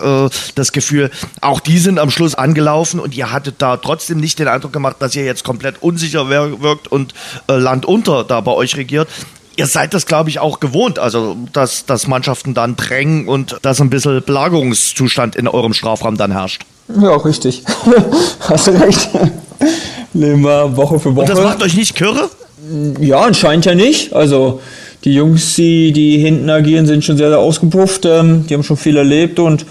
das 0.55 0.73
Gefühl, 0.73 1.11
auch 1.43 1.61
die 1.61 1.77
sind 1.77 1.99
am 1.99 2.11
Schluss 2.11 2.35
angelaufen 2.35 2.99
und 2.99 3.15
ihr 3.15 3.31
hattet 3.31 3.57
da 3.59 3.77
trotzdem 3.77 4.19
nicht 4.19 4.39
den 4.39 4.49
Eindruck 4.49 4.73
gemacht, 4.73 4.97
dass 5.01 5.15
ihr 5.15 5.27
jetzt 5.27 5.45
komplett 5.45 5.83
unsicher 5.83 6.31
wirkt 6.31 6.89
und 6.89 7.13
äh, 7.49 7.57
landunter 7.57 8.25
da 8.25 8.41
bei 8.41 8.53
euch 8.53 8.79
regiert 8.79 9.09
ihr 9.57 9.67
seid 9.67 9.95
das, 9.95 10.07
glaube 10.07 10.31
ich, 10.31 10.39
auch 10.39 10.61
gewohnt, 10.61 10.99
also 10.99 11.37
dass, 11.53 11.87
dass 11.87 12.07
Mannschaften 12.07 12.55
dann 12.55 12.77
drängen 12.77 13.29
und 13.29 13.59
dass 13.63 13.81
ein 13.81 13.91
bisschen 13.91 14.23
Belagerungszustand 14.23 15.37
in 15.37 15.49
eurem 15.49 15.75
Strafraum 15.75 16.17
dann 16.17 16.33
herrscht. 16.33 16.63
Ja, 17.01 17.17
richtig. 17.17 17.63
Hast 18.41 18.67
du 18.67 18.73
recht. 18.73 19.09
Leben 20.15 20.43
wir 20.43 20.77
Woche 20.77 20.99
für 20.99 21.15
Woche. 21.15 21.23
Und 21.23 21.29
das 21.29 21.41
macht 21.41 21.63
euch 21.63 21.75
nicht 21.75 21.95
Kürre? 21.95 22.29
Ja, 23.01 23.21
anscheinend 23.21 23.65
ja 23.65 23.75
nicht. 23.75 24.13
Also 24.13 24.61
die 25.05 25.15
Jungs, 25.15 25.55
die, 25.55 25.93
die 25.93 26.19
hinten 26.19 26.49
agieren, 26.51 26.87
sind 26.87 27.05
schon 27.05 27.17
sehr, 27.17 27.29
sehr 27.29 27.39
ausgepufft. 27.39 28.05
Ähm, 28.05 28.47
die 28.47 28.55
haben 28.55 28.63
schon 28.63 28.77
viel 28.77 28.97
erlebt 28.97 29.39
und 29.39 29.65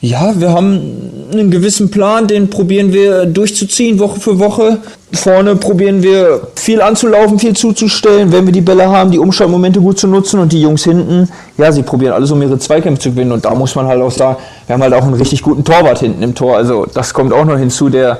ja, 0.00 0.38
wir 0.38 0.52
haben 0.52 1.30
einen 1.32 1.50
gewissen 1.50 1.90
Plan, 1.90 2.26
den 2.26 2.50
probieren 2.50 2.92
wir 2.92 3.24
durchzuziehen, 3.24 3.98
Woche 3.98 4.20
für 4.20 4.38
Woche. 4.38 4.78
Vorne 5.12 5.56
probieren 5.56 6.02
wir 6.02 6.48
viel 6.54 6.82
anzulaufen, 6.82 7.38
viel 7.38 7.56
zuzustellen, 7.56 8.30
wenn 8.30 8.44
wir 8.44 8.52
die 8.52 8.60
Bälle 8.60 8.88
haben, 8.88 9.10
die 9.10 9.18
Umschaltmomente 9.18 9.80
gut 9.80 9.98
zu 9.98 10.06
nutzen 10.06 10.40
und 10.40 10.52
die 10.52 10.60
Jungs 10.60 10.84
hinten, 10.84 11.28
ja, 11.56 11.72
sie 11.72 11.82
probieren 11.82 12.12
alles, 12.12 12.30
um 12.30 12.42
ihre 12.42 12.58
Zweikämpfe 12.58 13.02
zu 13.02 13.10
gewinnen. 13.10 13.32
Und 13.32 13.44
da 13.44 13.54
muss 13.54 13.74
man 13.74 13.86
halt 13.86 14.02
auch 14.02 14.10
sagen, 14.10 14.36
wir 14.66 14.74
haben 14.74 14.82
halt 14.82 14.92
auch 14.92 15.04
einen 15.04 15.14
richtig 15.14 15.42
guten 15.42 15.64
Torwart 15.64 16.00
hinten 16.00 16.22
im 16.22 16.34
Tor, 16.34 16.56
also 16.56 16.86
das 16.92 17.14
kommt 17.14 17.32
auch 17.32 17.44
noch 17.44 17.58
hinzu, 17.58 17.88
der, 17.88 18.18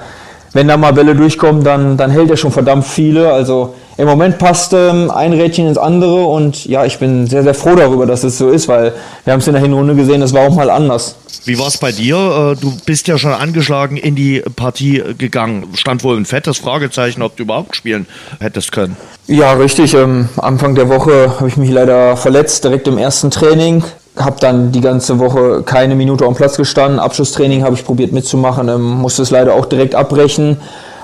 wenn 0.57 0.69
da 0.69 0.77
mal 0.77 0.93
Bälle 0.93 1.15
durchkommen, 1.15 1.63
dann, 1.63 1.97
dann 1.97 2.11
hält 2.11 2.31
er 2.31 2.37
schon 2.37 2.51
verdammt 2.51 2.87
viele, 2.87 3.33
also 3.33 3.75
im 3.99 4.07
Moment 4.07 4.39
passt 4.39 4.73
ähm, 4.73 5.11
ein 5.11 5.33
Rädchen 5.33 5.69
ins 5.69 5.79
andere 5.79 6.25
und 6.25 6.67
ja, 6.67 6.85
ich 6.85 6.99
bin 6.99 7.27
sehr, 7.27 7.43
sehr 7.43 7.55
froh 7.55 7.75
darüber, 7.75 8.05
dass 8.05 8.25
es 8.25 8.37
so 8.37 8.51
ist, 8.51 8.69
weil 8.69 8.93
wir 9.25 9.33
haben 9.33 9.41
es 9.41 9.47
in 9.47 9.55
der 9.55 9.63
Hinrunde 9.63 9.95
gesehen, 9.95 10.21
das 10.21 10.35
war 10.35 10.49
auch 10.49 10.55
mal 10.55 10.69
anders. 10.69 11.17
Wie 11.45 11.59
war 11.59 11.69
es 11.69 11.79
bei 11.79 11.93
dir? 11.93 12.17
Äh, 12.17 12.61
du 12.61 12.77
bist 12.85 13.07
ja 13.07 13.19
schon 13.19 13.33
angeschlagen 13.33 13.97
in 13.97 14.17
die 14.17 14.43
Partie 14.57 15.03
gegangen. 15.17 15.69
Stand 15.75 16.03
wohl 16.03 16.17
ein 16.17 16.25
fettes 16.25 16.59
Fragezeichen, 16.59 17.23
ob 17.23 17.37
du 17.37 17.45
überhaupt 17.45 17.77
spielen 17.77 18.07
hättest 18.41 18.73
können. 18.73 18.97
Ja, 19.29 19.53
richtig. 19.53 19.95
Ähm, 19.95 20.29
Anfang 20.39 20.75
der 20.75 20.89
Woche 20.89 21.37
habe 21.37 21.49
ich 21.49 21.57
mich 21.57 21.71
leider 21.71 22.17
verletzt, 22.17 22.65
direkt 22.65 22.89
im 22.89 22.99
ersten 22.99 23.31
Training. 23.31 23.85
Habe 24.17 24.37
dann 24.41 24.73
die 24.73 24.81
ganze 24.81 25.19
Woche 25.19 25.63
keine 25.63 25.95
Minute 25.95 26.25
am 26.25 26.35
Platz 26.35 26.57
gestanden. 26.57 26.99
Abschlusstraining 26.99 27.65
habe 27.65 27.75
ich 27.75 27.85
probiert 27.85 28.13
mitzumachen, 28.13 28.69
ähm, 28.69 28.83
musste 28.83 29.23
es 29.23 29.31
leider 29.31 29.55
auch 29.55 29.67
direkt 29.67 29.95
abbrechen. 29.95 30.59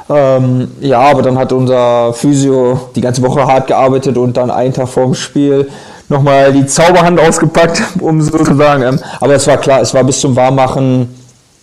Ähm, 0.09 0.71
ja, 0.81 1.01
aber 1.01 1.23
dann 1.23 1.39
hat 1.39 1.53
unser 1.53 2.13
Physio 2.13 2.89
die 2.95 3.01
ganze 3.01 3.23
Woche 3.23 3.47
hart 3.47 3.67
gearbeitet 3.67 4.17
und 4.17 4.37
dann 4.37 4.51
einen 4.51 4.73
Tag 4.73 4.89
vorm 4.89 5.15
Spiel 5.15 5.69
nochmal 6.09 6.53
die 6.53 6.67
Zauberhand 6.67 7.19
ausgepackt, 7.19 7.83
um 8.01 8.21
sozusagen. 8.21 8.83
Ähm, 8.83 8.99
aber 9.21 9.35
es 9.35 9.47
war 9.47 9.57
klar, 9.57 9.81
es 9.81 9.93
war 9.95 10.05
bis 10.05 10.21
zum 10.21 10.37
Warmmachen 10.37 11.09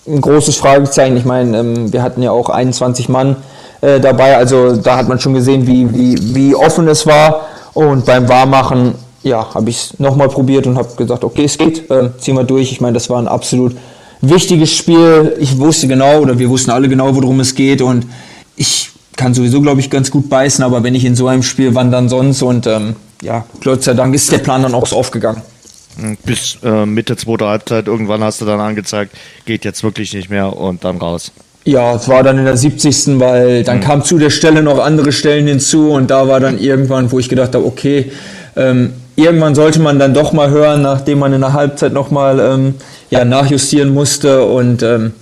ein 0.07 0.21
großes 0.21 0.57
Fragezeichen. 0.57 1.15
Ich 1.17 1.25
meine, 1.25 1.57
ähm, 1.57 1.93
wir 1.93 2.03
hatten 2.03 2.21
ja 2.21 2.31
auch 2.31 2.49
21 2.49 3.09
Mann 3.09 3.37
äh, 3.81 3.99
dabei, 3.99 4.35
also 4.35 4.75
da 4.75 4.97
hat 4.97 5.07
man 5.07 5.19
schon 5.19 5.33
gesehen, 5.33 5.67
wie, 5.67 5.93
wie, 5.93 6.35
wie 6.35 6.55
offen 6.55 6.87
es 6.87 7.05
war. 7.05 7.47
Und 7.73 8.05
beim 8.05 8.27
Warmmachen, 8.27 8.95
ja, 9.23 9.53
habe 9.53 9.69
ich 9.69 9.77
es 9.77 9.99
nochmal 9.99 10.29
probiert 10.29 10.67
und 10.67 10.77
habe 10.77 10.95
gesagt, 10.95 11.23
okay, 11.23 11.43
es 11.43 11.57
geht, 11.57 11.89
äh, 11.89 12.09
ziehen 12.17 12.35
wir 12.35 12.43
durch. 12.43 12.71
Ich 12.71 12.81
meine, 12.81 12.93
das 12.93 13.09
war 13.09 13.19
ein 13.19 13.27
absolut 13.27 13.75
wichtiges 14.21 14.73
Spiel. 14.73 15.35
Ich 15.39 15.57
wusste 15.57 15.87
genau, 15.87 16.19
oder 16.19 16.39
wir 16.39 16.49
wussten 16.49 16.71
alle 16.71 16.89
genau, 16.89 17.15
worum 17.15 17.39
es 17.39 17.55
geht. 17.55 17.81
Und 17.81 18.05
ich 18.55 18.91
kann 19.15 19.33
sowieso, 19.33 19.61
glaube 19.61 19.81
ich, 19.81 19.89
ganz 19.89 20.11
gut 20.11 20.29
beißen, 20.29 20.63
aber 20.63 20.83
wenn 20.83 20.95
ich 20.95 21.05
in 21.05 21.15
so 21.15 21.27
einem 21.27 21.43
Spiel 21.43 21.75
wandern 21.75 22.07
sonst 22.07 22.41
und 22.41 22.67
ähm, 22.67 22.95
ja, 23.21 23.45
Gott 23.63 23.83
sei 23.83 23.93
Dank 23.93 24.15
ist 24.15 24.31
der 24.31 24.37
Plan 24.37 24.63
dann 24.63 24.73
auch 24.73 24.87
so 24.87 24.95
aufgegangen. 24.95 25.41
Bis 26.23 26.57
äh, 26.63 26.85
Mitte 26.85 27.17
zweiter 27.17 27.47
Halbzeit, 27.47 27.87
irgendwann 27.87 28.23
hast 28.23 28.39
du 28.39 28.45
dann 28.45 28.61
angezeigt, 28.61 29.13
geht 29.45 29.65
jetzt 29.65 29.83
wirklich 29.83 30.13
nicht 30.13 30.29
mehr 30.29 30.55
und 30.55 30.85
dann 30.85 30.97
raus. 30.97 31.33
Ja, 31.65 31.95
es 31.95 32.07
war 32.07 32.23
dann 32.23 32.37
in 32.37 32.45
der 32.45 32.55
70. 32.55 33.19
weil 33.19 33.63
dann 33.63 33.77
mhm. 33.77 33.81
kam 33.81 34.03
zu 34.03 34.17
der 34.17 34.29
Stelle 34.29 34.63
noch 34.63 34.79
andere 34.79 35.11
Stellen 35.11 35.47
hinzu 35.47 35.91
und 35.91 36.09
da 36.09 36.27
war 36.29 36.39
dann 36.39 36.57
irgendwann, 36.57 37.11
wo 37.11 37.19
ich 37.19 37.27
gedacht 37.27 37.53
habe, 37.53 37.65
okay, 37.65 38.11
ähm, 38.55 38.93
irgendwann 39.19 39.55
sollte 39.55 39.79
man 39.79 39.99
dann 39.99 40.13
doch 40.13 40.33
mal 40.33 40.49
hören, 40.49 40.81
nachdem 40.81 41.19
man 41.19 41.33
in 41.33 41.41
der 41.41 41.53
Halbzeit 41.53 41.93
nochmal 41.93 42.39
ähm, 42.39 42.75
ja, 43.09 43.25
nachjustieren 43.25 43.93
musste. 43.93 44.43
Und 44.43 44.83
ähm, 44.83 45.13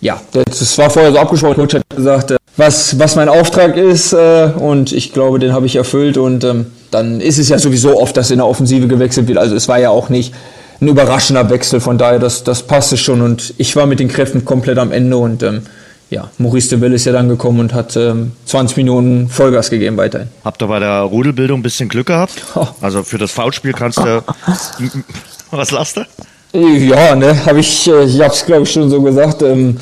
ja, 0.00 0.20
das 0.32 0.76
war 0.78 0.90
vorher 0.90 1.12
so 1.12 1.18
abgesprochen. 1.18 1.56
Coach 1.56 1.74
hat 1.74 1.82
gesagt, 1.94 2.30
äh, 2.32 2.36
was, 2.56 2.98
was 2.98 3.16
mein 3.16 3.28
Auftrag 3.28 3.76
ist 3.76 4.12
äh, 4.12 4.50
und 4.58 4.92
ich 4.92 5.12
glaube, 5.12 5.38
den 5.38 5.52
habe 5.52 5.66
ich 5.66 5.76
erfüllt. 5.76 6.16
Und 6.16 6.44
ähm, 6.44 6.66
dann 6.90 7.20
ist 7.20 7.38
es 7.38 7.48
ja 7.48 7.58
sowieso 7.58 8.00
oft, 8.00 8.16
dass 8.16 8.30
in 8.30 8.38
der 8.38 8.46
Offensive 8.46 8.88
gewechselt 8.88 9.28
wird. 9.28 9.38
Also 9.38 9.54
es 9.54 9.68
war 9.68 9.78
ja 9.78 9.90
auch 9.90 10.08
nicht 10.08 10.34
ein 10.80 10.88
überraschender 10.88 11.50
Wechsel, 11.50 11.80
von 11.80 11.98
daher, 11.98 12.18
das, 12.20 12.44
das 12.44 12.62
passte 12.62 12.96
schon. 12.96 13.20
Und 13.20 13.54
ich 13.58 13.74
war 13.74 13.86
mit 13.86 13.98
den 14.00 14.08
Kräften 14.08 14.44
komplett 14.44 14.78
am 14.78 14.92
Ende. 14.92 15.16
Und 15.16 15.42
ähm, 15.42 15.62
ja, 16.10 16.30
Maurice 16.38 16.70
de 16.70 16.80
Ville 16.80 16.94
ist 16.94 17.04
ja 17.04 17.12
dann 17.12 17.28
gekommen 17.28 17.60
und 17.60 17.74
hat 17.74 17.96
ähm, 17.96 18.32
20 18.46 18.76
Minuten 18.78 19.28
Vollgas 19.28 19.68
gegeben 19.70 19.96
weiterhin. 19.96 20.28
Habt 20.44 20.62
ihr 20.62 20.68
bei 20.68 20.78
der 20.78 21.00
Rudelbildung 21.00 21.60
ein 21.60 21.62
bisschen 21.62 21.88
Glück 21.88 22.06
gehabt? 22.06 22.42
Oh. 22.54 22.66
Also 22.80 23.02
für 23.02 23.18
das 23.18 23.32
Foulspiel 23.32 23.72
kannst 23.72 23.98
du... 23.98 24.24
was 25.50 25.70
lasst 25.70 25.98
du? 25.98 26.04
Ja, 26.58 27.14
ne, 27.14 27.44
habe 27.44 27.60
ich, 27.60 27.88
äh, 27.88 28.04
ich 28.04 28.20
habe 28.20 28.32
es 28.32 28.46
glaube 28.46 28.62
ich 28.62 28.72
schon 28.72 28.88
so 28.88 29.02
gesagt. 29.02 29.42
Ähm, 29.42 29.76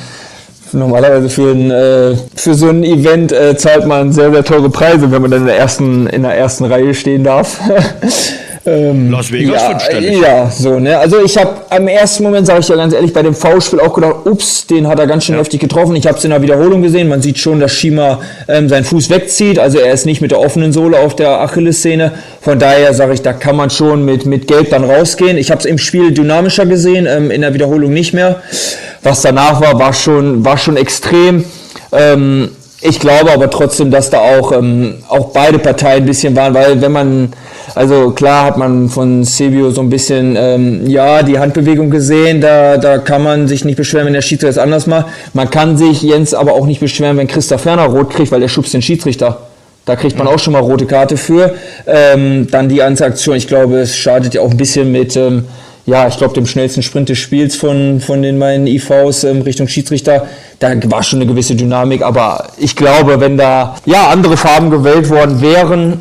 normalerweise 0.72 1.28
für, 1.28 1.52
ein, 1.52 1.70
äh, 1.70 2.16
für 2.34 2.54
so 2.54 2.68
ein 2.68 2.82
Event 2.82 3.30
äh, 3.30 3.56
zahlt 3.56 3.86
man 3.86 4.12
sehr, 4.12 4.32
sehr 4.32 4.44
teure 4.44 4.68
Preise, 4.68 5.10
wenn 5.12 5.22
man 5.22 5.30
dann 5.30 5.42
in 5.42 5.46
der 5.46 5.58
ersten, 5.58 6.08
in 6.08 6.22
der 6.22 6.36
ersten 6.36 6.64
Reihe 6.64 6.92
stehen 6.94 7.22
darf. 7.22 7.60
Ähm, 8.66 9.10
Las 9.12 9.30
Vegas 9.30 9.62
ja, 9.62 9.68
fünfstellig. 9.70 10.20
Ja, 10.20 10.50
so, 10.50 10.80
ne? 10.80 10.98
Also 10.98 11.22
ich 11.22 11.38
habe 11.38 11.54
am 11.70 11.86
ersten 11.86 12.24
Moment, 12.24 12.46
sage 12.46 12.60
ich 12.60 12.68
ja 12.68 12.74
ganz 12.74 12.92
ehrlich, 12.92 13.12
bei 13.12 13.22
dem 13.22 13.34
V-Spiel 13.34 13.78
auch 13.78 13.94
gedacht, 13.94 14.26
ups, 14.26 14.66
den 14.66 14.88
hat 14.88 14.98
er 14.98 15.06
ganz 15.06 15.24
schön 15.24 15.36
ja. 15.36 15.40
heftig 15.40 15.60
getroffen. 15.60 15.94
Ich 15.94 16.06
habe 16.06 16.18
es 16.18 16.24
in 16.24 16.30
der 16.30 16.42
Wiederholung 16.42 16.82
gesehen. 16.82 17.08
Man 17.08 17.22
sieht 17.22 17.38
schon, 17.38 17.60
dass 17.60 17.72
Schima 17.72 18.20
ähm, 18.48 18.68
seinen 18.68 18.84
Fuß 18.84 19.08
wegzieht. 19.08 19.60
Also 19.60 19.78
er 19.78 19.92
ist 19.92 20.04
nicht 20.04 20.20
mit 20.20 20.32
der 20.32 20.40
offenen 20.40 20.72
Sohle 20.72 20.98
auf 20.98 21.14
der 21.14 21.40
Achillessehne. 21.40 22.12
Von 22.40 22.58
daher 22.58 22.92
sage 22.92 23.14
ich, 23.14 23.22
da 23.22 23.32
kann 23.32 23.54
man 23.54 23.70
schon 23.70 24.04
mit, 24.04 24.26
mit 24.26 24.48
Gelb 24.48 24.70
dann 24.70 24.82
rausgehen. 24.82 25.38
Ich 25.38 25.52
habe 25.52 25.60
es 25.60 25.64
im 25.64 25.78
Spiel 25.78 26.10
dynamischer 26.10 26.66
gesehen, 26.66 27.06
ähm, 27.08 27.30
in 27.30 27.42
der 27.42 27.54
Wiederholung 27.54 27.92
nicht 27.92 28.14
mehr. 28.14 28.42
Was 29.02 29.22
danach 29.22 29.60
war, 29.60 29.78
war 29.78 29.92
schon, 29.92 30.44
war 30.44 30.58
schon 30.58 30.76
extrem. 30.76 31.44
Ähm, 31.92 32.50
ich 32.80 32.98
glaube 33.00 33.32
aber 33.32 33.48
trotzdem, 33.48 33.90
dass 33.90 34.10
da 34.10 34.18
auch, 34.18 34.52
ähm, 34.52 34.96
auch 35.08 35.26
beide 35.32 35.58
Parteien 35.58 36.02
ein 36.02 36.06
bisschen 36.06 36.34
waren, 36.36 36.52
weil 36.52 36.80
wenn 36.80 36.92
man 36.92 37.32
also 37.76 38.10
klar 38.12 38.46
hat 38.46 38.56
man 38.56 38.88
von 38.88 39.22
Sebio 39.22 39.70
so 39.70 39.82
ein 39.82 39.90
bisschen, 39.90 40.34
ähm, 40.34 40.86
ja, 40.86 41.22
die 41.22 41.38
Handbewegung 41.38 41.90
gesehen, 41.90 42.40
da, 42.40 42.78
da 42.78 42.96
kann 42.96 43.22
man 43.22 43.48
sich 43.48 43.66
nicht 43.66 43.76
beschweren, 43.76 44.06
wenn 44.06 44.14
der 44.14 44.22
Schiedsrichter 44.22 44.48
es 44.48 44.56
anders 44.56 44.86
macht. 44.86 45.08
Man 45.34 45.50
kann 45.50 45.76
sich 45.76 46.00
Jens 46.00 46.32
aber 46.32 46.54
auch 46.54 46.64
nicht 46.64 46.80
beschweren, 46.80 47.18
wenn 47.18 47.26
Christa 47.26 47.58
Ferner 47.58 47.84
rot 47.84 48.08
kriegt, 48.08 48.32
weil 48.32 48.40
er 48.40 48.48
schubst 48.48 48.72
den 48.72 48.80
Schiedsrichter. 48.80 49.40
Da 49.84 49.94
kriegt 49.94 50.16
man 50.16 50.26
auch 50.26 50.38
schon 50.38 50.54
mal 50.54 50.60
rote 50.60 50.86
Karte 50.86 51.18
für. 51.18 51.54
Ähm, 51.86 52.46
dann 52.50 52.70
die 52.70 52.76
ganze 52.76 53.04
Aktion, 53.04 53.36
ich 53.36 53.46
glaube, 53.46 53.76
es 53.80 53.94
schadet 53.94 54.32
ja 54.32 54.40
auch 54.40 54.50
ein 54.50 54.56
bisschen 54.56 54.90
mit, 54.90 55.14
ähm, 55.14 55.44
ja, 55.84 56.08
ich 56.08 56.16
glaube, 56.16 56.32
dem 56.32 56.46
schnellsten 56.46 56.82
Sprint 56.82 57.10
des 57.10 57.18
Spiels 57.18 57.56
von, 57.56 58.00
von 58.00 58.22
den 58.22 58.38
meinen 58.38 58.66
IVs 58.66 59.24
ähm, 59.24 59.42
Richtung 59.42 59.68
Schiedsrichter. 59.68 60.26
Da 60.60 60.70
war 60.90 61.02
schon 61.02 61.20
eine 61.20 61.30
gewisse 61.30 61.54
Dynamik, 61.54 62.00
aber 62.00 62.46
ich 62.56 62.74
glaube, 62.74 63.20
wenn 63.20 63.36
da 63.36 63.76
ja 63.84 64.08
andere 64.08 64.38
Farben 64.38 64.70
gewählt 64.70 65.10
worden 65.10 65.42
wären, 65.42 66.00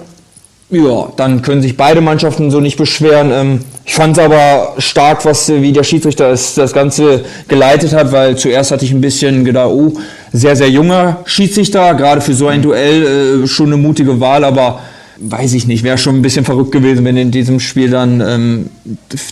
ja, 0.71 1.11
dann 1.15 1.41
können 1.41 1.61
sich 1.61 1.77
beide 1.77 2.01
Mannschaften 2.01 2.49
so 2.49 2.59
nicht 2.59 2.77
beschweren. 2.77 3.31
Ähm, 3.31 3.59
ich 3.85 3.93
fand 3.93 4.17
es 4.17 4.23
aber 4.23 4.73
stark, 4.79 5.23
was 5.25 5.49
wie 5.49 5.71
der 5.71 5.83
Schiedsrichter 5.83 6.29
das, 6.29 6.55
das 6.55 6.73
Ganze 6.73 7.23
geleitet 7.47 7.93
hat, 7.93 8.11
weil 8.11 8.35
zuerst 8.35 8.71
hatte 8.71 8.83
ich 8.83 8.91
ein 8.91 9.01
bisschen 9.01 9.45
gedacht, 9.45 9.69
oh, 9.69 9.93
sehr, 10.33 10.55
sehr 10.55 10.69
junger 10.69 11.19
Schiedsrichter, 11.25 11.93
gerade 11.93 12.21
für 12.21 12.33
so 12.33 12.47
ein 12.47 12.63
Duell 12.63 13.43
äh, 13.43 13.47
schon 13.47 13.67
eine 13.67 13.77
mutige 13.77 14.19
Wahl, 14.19 14.43
aber 14.43 14.79
weiß 15.17 15.53
ich 15.53 15.67
nicht, 15.67 15.83
wäre 15.83 15.97
schon 15.97 16.15
ein 16.15 16.21
bisschen 16.21 16.45
verrückt 16.45 16.71
gewesen, 16.71 17.05
wenn 17.05 17.15
in 17.15 17.31
diesem 17.31 17.59
Spiel 17.59 17.89
dann 17.89 18.21
ähm, 18.21 18.69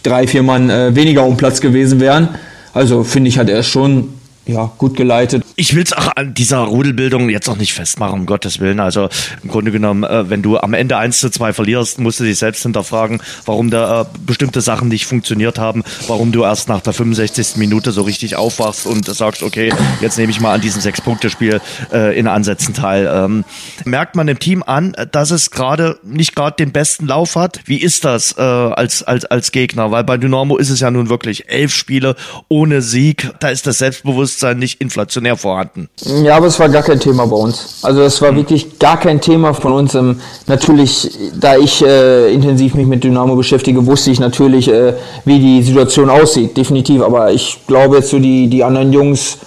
drei, 0.03 0.27
vier 0.27 0.43
Mann 0.43 0.69
äh, 0.69 0.95
weniger 0.95 1.25
um 1.25 1.35
Platz 1.35 1.61
gewesen 1.61 1.99
wären. 1.99 2.29
Also 2.73 3.03
finde 3.03 3.29
ich, 3.29 3.37
hat 3.37 3.49
er 3.49 3.63
schon 3.63 4.09
ja, 4.45 4.71
gut 4.77 4.95
geleitet. 4.95 5.42
Ich 5.55 5.75
will 5.75 5.83
es 5.83 5.93
auch 5.93 6.15
an 6.15 6.33
dieser 6.33 6.59
Rudelbildung 6.59 7.29
jetzt 7.29 7.49
auch 7.49 7.57
nicht 7.57 7.73
festmachen, 7.73 8.21
um 8.21 8.25
Gottes 8.25 8.59
Willen. 8.59 8.79
Also 8.79 9.09
im 9.43 9.49
Grunde 9.49 9.71
genommen, 9.71 10.03
äh, 10.03 10.29
wenn 10.29 10.41
du 10.41 10.57
am 10.57 10.73
Ende 10.73 10.97
1 10.97 11.19
zu 11.19 11.29
2 11.29 11.53
verlierst, 11.53 11.99
musst 11.99 12.19
du 12.19 12.23
dich 12.23 12.37
selbst 12.37 12.63
hinterfragen, 12.63 13.21
warum 13.45 13.69
da 13.69 14.01
äh, 14.01 14.05
bestimmte 14.25 14.61
Sachen 14.61 14.87
nicht 14.87 15.05
funktioniert 15.05 15.59
haben, 15.59 15.83
warum 16.07 16.31
du 16.31 16.43
erst 16.43 16.69
nach 16.69 16.81
der 16.81 16.93
65. 16.93 17.57
Minute 17.57 17.91
so 17.91 18.01
richtig 18.01 18.35
aufwachst 18.35 18.85
und 18.85 19.05
sagst, 19.05 19.43
okay, 19.43 19.71
jetzt 20.01 20.17
nehme 20.17 20.31
ich 20.31 20.39
mal 20.39 20.53
an 20.53 20.61
diesem 20.61 20.81
Sechs-Punkte-Spiel 20.81 21.61
äh, 21.91 22.17
in 22.17 22.27
Ansätzen 22.27 22.73
teil. 22.73 23.09
Ähm, 23.13 23.45
merkt 23.85 24.15
man 24.15 24.27
dem 24.27 24.39
Team 24.39 24.63
an, 24.65 24.95
dass 25.11 25.31
es 25.31 25.51
gerade 25.51 25.99
nicht 26.03 26.35
gerade 26.35 26.55
den 26.57 26.71
besten 26.71 27.07
Lauf 27.07 27.35
hat? 27.35 27.59
Wie 27.65 27.81
ist 27.81 28.05
das 28.05 28.35
äh, 28.37 28.41
als, 28.41 29.03
als, 29.03 29.25
als 29.25 29.51
Gegner? 29.51 29.91
Weil 29.91 30.03
bei 30.03 30.17
Dynamo 30.17 30.57
ist 30.57 30.69
es 30.69 30.79
ja 30.79 30.89
nun 30.89 31.09
wirklich 31.09 31.49
elf 31.49 31.73
Spiele 31.73 32.15
ohne 32.49 32.81
Sieg. 32.81 33.29
Da 33.39 33.49
ist 33.49 33.67
das 33.67 33.77
Selbstbewusstsein 33.77 34.23
Bewusstsein 34.23 34.59
nicht 34.59 34.81
inflationär 34.81 35.37
vorhanden. 35.43 35.89
Ja, 36.23 36.37
aber 36.37 36.47
es 36.47 36.59
war 36.59 36.69
gar 36.69 36.83
kein 36.83 36.99
Thema 36.99 37.27
bei 37.27 37.35
uns. 37.35 37.79
Also 37.83 38.01
es 38.01 38.21
war 38.21 38.31
mhm. 38.31 38.37
wirklich 38.37 38.79
gar 38.79 38.99
kein 38.99 39.19
Thema 39.19 39.53
von 39.53 39.73
uns. 39.73 39.93
Ähm, 39.93 40.19
natürlich, 40.47 41.11
da 41.39 41.57
ich 41.57 41.85
äh, 41.85 42.33
intensiv 42.33 42.73
mich 42.75 42.87
mit 42.87 43.03
Dynamo 43.03 43.35
beschäftige, 43.35 43.85
wusste 43.85 44.11
ich 44.11 44.19
natürlich, 44.19 44.69
äh, 44.69 44.93
wie 45.25 45.39
die 45.39 45.61
Situation 45.61 46.09
aussieht, 46.09 46.55
definitiv. 46.55 47.01
Aber 47.01 47.31
ich 47.31 47.59
glaube 47.67 47.97
jetzt 47.97 48.09
so 48.09 48.19
die, 48.19 48.47
die 48.47 48.63
anderen 48.63 48.93
Jungs, 48.93 49.37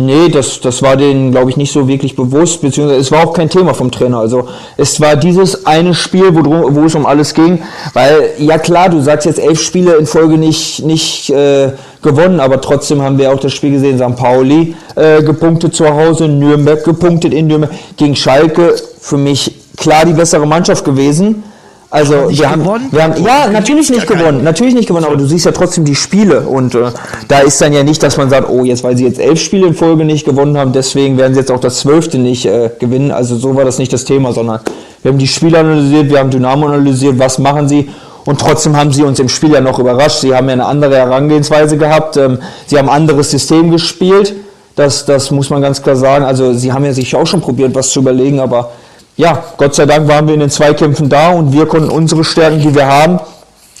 Nee, 0.00 0.28
das, 0.28 0.60
das 0.60 0.80
war 0.80 0.96
denen, 0.96 1.32
glaube 1.32 1.50
ich, 1.50 1.56
nicht 1.56 1.72
so 1.72 1.88
wirklich 1.88 2.14
bewusst, 2.14 2.60
beziehungsweise 2.60 3.00
es 3.00 3.10
war 3.10 3.26
auch 3.26 3.32
kein 3.32 3.50
Thema 3.50 3.74
vom 3.74 3.90
Trainer. 3.90 4.18
Also 4.18 4.46
es 4.76 5.00
war 5.00 5.16
dieses 5.16 5.66
eine 5.66 5.92
Spiel, 5.92 6.32
wo, 6.36 6.72
wo 6.72 6.84
es 6.84 6.94
um 6.94 7.04
alles 7.04 7.34
ging, 7.34 7.62
weil, 7.94 8.30
ja 8.38 8.58
klar, 8.58 8.90
du 8.90 9.00
sagst 9.00 9.26
jetzt 9.26 9.40
elf 9.40 9.60
Spiele 9.60 9.96
in 9.96 10.06
Folge 10.06 10.38
nicht, 10.38 10.84
nicht 10.84 11.30
äh, 11.30 11.72
gewonnen, 12.02 12.40
aber 12.40 12.60
trotzdem 12.60 13.02
haben 13.02 13.18
wir 13.18 13.32
auch 13.32 13.40
das 13.40 13.52
Spiel 13.52 13.72
gesehen, 13.72 13.98
St. 13.98 14.16
Pauli 14.16 14.74
äh, 14.94 15.22
gepunktet 15.22 15.74
zu 15.74 15.88
Hause, 15.88 16.28
Nürnberg 16.28 16.84
gepunktet 16.84 17.34
in 17.34 17.46
Nürnberg, 17.46 17.72
gegen 17.96 18.14
Schalke 18.14 18.74
für 19.00 19.16
mich 19.16 19.54
klar 19.76 20.04
die 20.04 20.12
bessere 20.12 20.46
Mannschaft 20.46 20.84
gewesen. 20.84 21.42
Also 21.90 22.28
wir 22.28 22.50
haben, 22.50 22.62
wir 22.90 23.02
haben, 23.02 23.24
ja 23.24 23.48
natürlich 23.48 23.88
nicht 23.88 24.06
gewonnen, 24.06 24.44
natürlich 24.44 24.74
nicht 24.74 24.86
gewonnen, 24.86 25.06
aber 25.06 25.16
du 25.16 25.24
siehst 25.24 25.46
ja 25.46 25.52
trotzdem 25.52 25.86
die 25.86 25.94
Spiele 25.94 26.42
und 26.42 26.74
äh, 26.74 26.90
da 27.28 27.38
ist 27.38 27.62
dann 27.62 27.72
ja 27.72 27.82
nicht, 27.82 28.02
dass 28.02 28.18
man 28.18 28.28
sagt, 28.28 28.50
oh 28.50 28.62
jetzt, 28.62 28.84
weil 28.84 28.94
sie 28.94 29.06
jetzt 29.06 29.18
elf 29.18 29.40
Spiele 29.40 29.68
in 29.68 29.74
Folge 29.74 30.04
nicht 30.04 30.26
gewonnen 30.26 30.58
haben, 30.58 30.72
deswegen 30.72 31.16
werden 31.16 31.32
sie 31.32 31.40
jetzt 31.40 31.50
auch 31.50 31.60
das 31.60 31.78
zwölfte 31.78 32.18
nicht 32.18 32.44
äh, 32.44 32.70
gewinnen. 32.78 33.10
Also 33.10 33.36
so 33.36 33.56
war 33.56 33.64
das 33.64 33.78
nicht 33.78 33.90
das 33.90 34.04
Thema, 34.04 34.34
sondern 34.34 34.60
wir 35.00 35.12
haben 35.12 35.18
die 35.18 35.26
Spiele 35.26 35.60
analysiert, 35.60 36.10
wir 36.10 36.18
haben 36.18 36.30
Dynamo 36.30 36.66
analysiert, 36.66 37.18
was 37.18 37.38
machen 37.38 37.66
sie 37.66 37.88
und 38.28 38.38
trotzdem 38.38 38.76
haben 38.76 38.92
sie 38.92 39.04
uns 39.04 39.18
im 39.20 39.30
Spiel 39.30 39.52
ja 39.52 39.62
noch 39.62 39.78
überrascht. 39.78 40.20
Sie 40.20 40.34
haben 40.34 40.48
ja 40.48 40.52
eine 40.52 40.66
andere 40.66 40.96
Herangehensweise 40.96 41.78
gehabt, 41.78 42.18
ähm, 42.18 42.38
sie 42.66 42.76
haben 42.76 42.90
ein 42.90 42.94
anderes 42.94 43.30
System 43.30 43.70
gespielt. 43.70 44.34
Das, 44.76 45.06
das 45.06 45.30
muss 45.30 45.48
man 45.48 45.62
ganz 45.62 45.82
klar 45.82 45.96
sagen. 45.96 46.26
Also 46.26 46.52
sie 46.52 46.70
haben 46.70 46.84
ja 46.84 46.92
sich 46.92 47.16
auch 47.16 47.26
schon 47.26 47.40
probiert, 47.40 47.74
was 47.74 47.90
zu 47.90 48.00
überlegen, 48.00 48.38
aber 48.38 48.72
ja, 49.16 49.42
Gott 49.56 49.74
sei 49.74 49.86
Dank 49.86 50.06
waren 50.08 50.26
wir 50.26 50.34
in 50.34 50.40
den 50.40 50.50
Zweikämpfen 50.50 51.08
da 51.08 51.30
und 51.30 51.54
wir 51.54 51.64
konnten 51.64 51.88
unsere 51.88 52.22
Stärken, 52.22 52.60
die 52.60 52.74
wir 52.74 52.86
haben, 52.86 53.18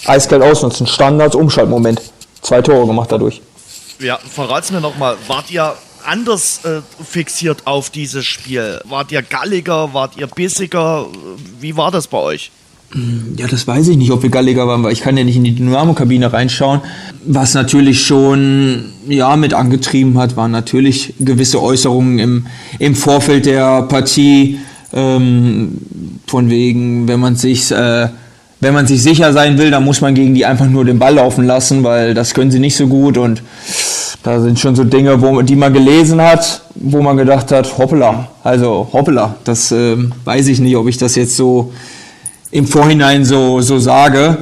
eiskalt 0.06 0.42
ausnutzen. 0.42 0.86
Standards, 0.86 1.34
Umschaltmoment. 1.34 2.00
Zwei 2.40 2.62
Tore 2.62 2.86
gemacht 2.86 3.12
dadurch. 3.12 3.42
Ja, 4.00 4.18
verrat's 4.34 4.70
mir 4.70 4.80
nochmal, 4.80 5.16
wart 5.26 5.50
ihr 5.50 5.74
anders 6.06 6.64
äh, 6.64 6.80
fixiert 7.04 7.66
auf 7.66 7.90
dieses 7.90 8.24
Spiel? 8.24 8.80
Wart 8.84 9.12
ihr 9.12 9.20
galliger, 9.20 9.92
wart 9.92 10.16
ihr 10.16 10.26
bissiger? 10.26 11.04
Wie 11.60 11.76
war 11.76 11.90
das 11.90 12.06
bei 12.06 12.16
euch? 12.16 12.50
Ja, 13.36 13.46
das 13.46 13.66
weiß 13.66 13.88
ich 13.88 13.98
nicht, 13.98 14.10
ob 14.12 14.22
wir 14.22 14.30
galliger 14.30 14.66
waren, 14.66 14.82
weil 14.82 14.92
ich 14.92 15.02
kann 15.02 15.16
ja 15.16 15.22
nicht 15.22 15.36
in 15.36 15.44
die 15.44 15.54
Dynamo-Kabine 15.54 16.32
reinschauen. 16.32 16.80
Was 17.26 17.52
natürlich 17.52 18.06
schon 18.06 18.86
ja 19.06 19.36
mit 19.36 19.52
angetrieben 19.52 20.16
hat, 20.16 20.36
waren 20.36 20.52
natürlich 20.52 21.12
gewisse 21.20 21.62
Äußerungen 21.62 22.18
im, 22.18 22.46
im 22.78 22.94
Vorfeld 22.94 23.44
der 23.44 23.82
Partie 23.82 24.58
ähm, 24.94 25.78
von 26.26 26.48
wegen, 26.48 27.06
wenn 27.08 27.20
man 27.20 27.36
sich 27.36 27.70
äh, 27.70 28.08
wenn 28.60 28.74
man 28.74 28.86
sich 28.86 29.02
sicher 29.02 29.32
sein 29.32 29.56
will, 29.58 29.70
dann 29.70 29.84
muss 29.84 30.00
man 30.00 30.14
gegen 30.14 30.34
die 30.34 30.44
einfach 30.44 30.66
nur 30.66 30.84
den 30.84 30.98
Ball 30.98 31.14
laufen 31.14 31.46
lassen, 31.46 31.84
weil 31.84 32.14
das 32.14 32.34
können 32.34 32.50
sie 32.50 32.58
nicht 32.58 32.76
so 32.76 32.88
gut 32.88 33.16
und 33.16 33.42
da 34.24 34.40
sind 34.40 34.58
schon 34.58 34.74
so 34.74 34.82
Dinge, 34.82 35.22
wo, 35.22 35.42
die 35.42 35.54
man 35.54 35.72
gelesen 35.72 36.20
hat, 36.20 36.62
wo 36.74 37.00
man 37.00 37.16
gedacht 37.16 37.52
hat, 37.52 37.78
hoppla, 37.78 38.28
also 38.42 38.88
hoppla, 38.92 39.36
das 39.44 39.70
äh, 39.70 39.96
weiß 40.24 40.48
ich 40.48 40.58
nicht, 40.58 40.76
ob 40.76 40.88
ich 40.88 40.98
das 40.98 41.14
jetzt 41.14 41.36
so 41.36 41.72
im 42.50 42.66
Vorhinein 42.66 43.24
so, 43.24 43.60
so 43.60 43.78
sage. 43.78 44.38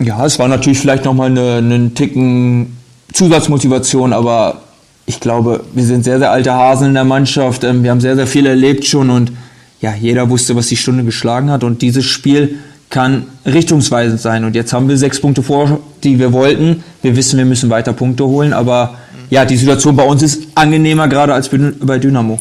Ja, 0.00 0.24
es 0.24 0.38
war 0.38 0.48
natürlich 0.48 0.78
vielleicht 0.78 1.04
nochmal 1.04 1.30
eine, 1.30 1.56
einen 1.56 1.94
Ticken 1.94 2.76
Zusatzmotivation, 3.12 4.12
aber 4.12 4.62
ich 5.06 5.20
glaube, 5.20 5.64
wir 5.72 5.84
sind 5.84 6.04
sehr, 6.04 6.18
sehr 6.18 6.30
alte 6.30 6.52
Hasen 6.52 6.88
in 6.88 6.94
der 6.94 7.04
Mannschaft. 7.04 7.64
Ähm, 7.64 7.82
wir 7.82 7.90
haben 7.90 8.00
sehr, 8.00 8.14
sehr 8.16 8.26
viel 8.26 8.46
erlebt 8.46 8.84
schon 8.84 9.10
und 9.10 9.32
ja, 9.80 9.94
jeder 9.94 10.28
wusste, 10.28 10.56
was 10.56 10.66
die 10.66 10.76
Stunde 10.76 11.04
geschlagen 11.04 11.50
hat. 11.50 11.64
Und 11.64 11.82
dieses 11.82 12.04
Spiel 12.04 12.58
kann 12.90 13.26
richtungsweisend 13.46 14.20
sein. 14.20 14.44
Und 14.44 14.54
jetzt 14.54 14.72
haben 14.72 14.88
wir 14.88 14.98
sechs 14.98 15.20
Punkte 15.20 15.42
vor, 15.42 15.80
die 16.02 16.18
wir 16.18 16.32
wollten. 16.32 16.82
Wir 17.02 17.16
wissen, 17.16 17.38
wir 17.38 17.44
müssen 17.44 17.70
weiter 17.70 17.92
Punkte 17.92 18.26
holen, 18.26 18.52
aber 18.52 18.96
ja, 19.30 19.44
die 19.44 19.56
Situation 19.56 19.94
bei 19.94 20.04
uns 20.04 20.22
ist 20.22 20.42
angenehmer 20.54 21.06
gerade 21.06 21.34
als 21.34 21.50
bei 21.80 21.98
Dynamo. 21.98 22.38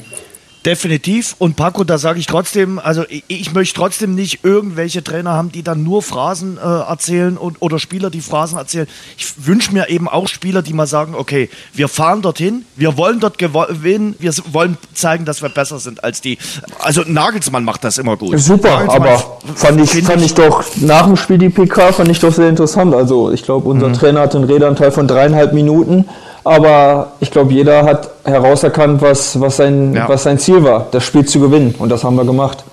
Definitiv. 0.68 1.38
Und 1.40 1.56
Paco, 1.56 1.86
da 1.86 1.98
sage 1.98 2.20
ich 2.20 2.26
trotzdem, 2.26 2.78
also 2.78 3.06
ich, 3.08 3.24
ich, 3.30 3.54
möchte 3.54 3.80
trotzdem 3.80 4.16
nicht 4.16 4.44
irgendwelche 4.44 5.02
Trainer 5.02 5.32
haben, 5.32 5.50
die 5.50 5.64
dann 5.64 5.82
nur 5.82 6.04
Phrasen 6.04 6.58
äh, 6.58 6.60
erzählen 6.62 7.38
und, 7.38 7.62
oder 7.62 7.80
Spieler, 7.80 8.10
die 8.10 8.20
Phrasen 8.20 8.58
erzählen. 8.58 8.86
Ich 9.18 9.48
wünsche 9.48 9.72
mir 9.72 9.88
eben 9.88 10.10
auch 10.10 10.28
Spieler, 10.28 10.62
die 10.62 10.74
mal 10.74 10.86
sagen, 10.86 11.16
okay, 11.16 11.50
wir 11.72 11.88
fahren 11.88 12.22
dorthin, 12.22 12.66
wir 12.76 12.98
wollen 12.98 13.22
dort 13.22 13.38
gewinnen, 13.38 14.16
wir 14.20 14.34
wollen 14.52 14.78
zeigen, 14.94 15.24
dass 15.24 15.42
wir 15.42 15.48
besser 15.48 15.80
sind 15.80 16.04
als 16.04 16.20
die. 16.20 16.38
Also 16.80 17.04
Nagelsmann 17.08 17.64
macht 17.64 17.86
das 17.86 17.98
immer 17.98 18.18
gut. 18.18 18.38
Super, 18.38 18.90
aber 18.90 19.40
fand 19.56 19.80
ich, 19.80 20.04
fand 20.04 20.22
ich 20.22 20.34
doch 20.34 20.66
nach 20.82 21.06
dem 21.06 21.16
Spiel 21.16 21.38
die 21.38 21.50
PK, 21.50 21.94
fand 21.94 22.10
ich 22.10 22.20
doch 22.20 22.34
sehr 22.34 22.50
interessant. 22.50 22.94
Also 22.94 23.32
ich 23.32 23.44
glaube, 23.44 23.70
unser 23.70 23.88
mhm. 23.88 23.94
Trainer 23.94 24.20
hat 24.20 24.36
einen 24.36 24.44
Redeanteil 24.44 24.92
von 24.92 25.08
dreieinhalb 25.08 25.54
Minuten 25.54 26.10
aber 26.48 27.14
ich 27.20 27.32
glaube, 27.32 27.54
jeder 27.54 27.84
hat 27.84 28.10
herauserkannt, 28.24 29.02
was, 29.02 29.40
was, 29.40 29.58
sein, 29.58 29.94
ja. 29.94 30.08
was 30.08 30.24
sein 30.24 30.40
Ziel 30.40 30.64
war, 30.64 30.88
das 30.92 31.04
Spiel 31.04 31.26
zu 31.26 31.40
gewinnen. 31.40 31.76
Und 31.78 31.90
das 31.90 32.04
haben 32.04 32.16
wir 32.16 32.26
gemacht. 32.26 32.64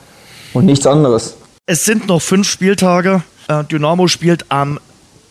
Und 0.52 0.66
nichts 0.66 0.86
anderes. 0.86 1.36
Es 1.66 1.84
sind 1.84 2.06
noch 2.06 2.20
fünf 2.20 2.48
Spieltage. 2.48 3.22
Äh, 3.48 3.64
Dynamo 3.64 4.06
spielt 4.08 4.46
am 4.50 4.78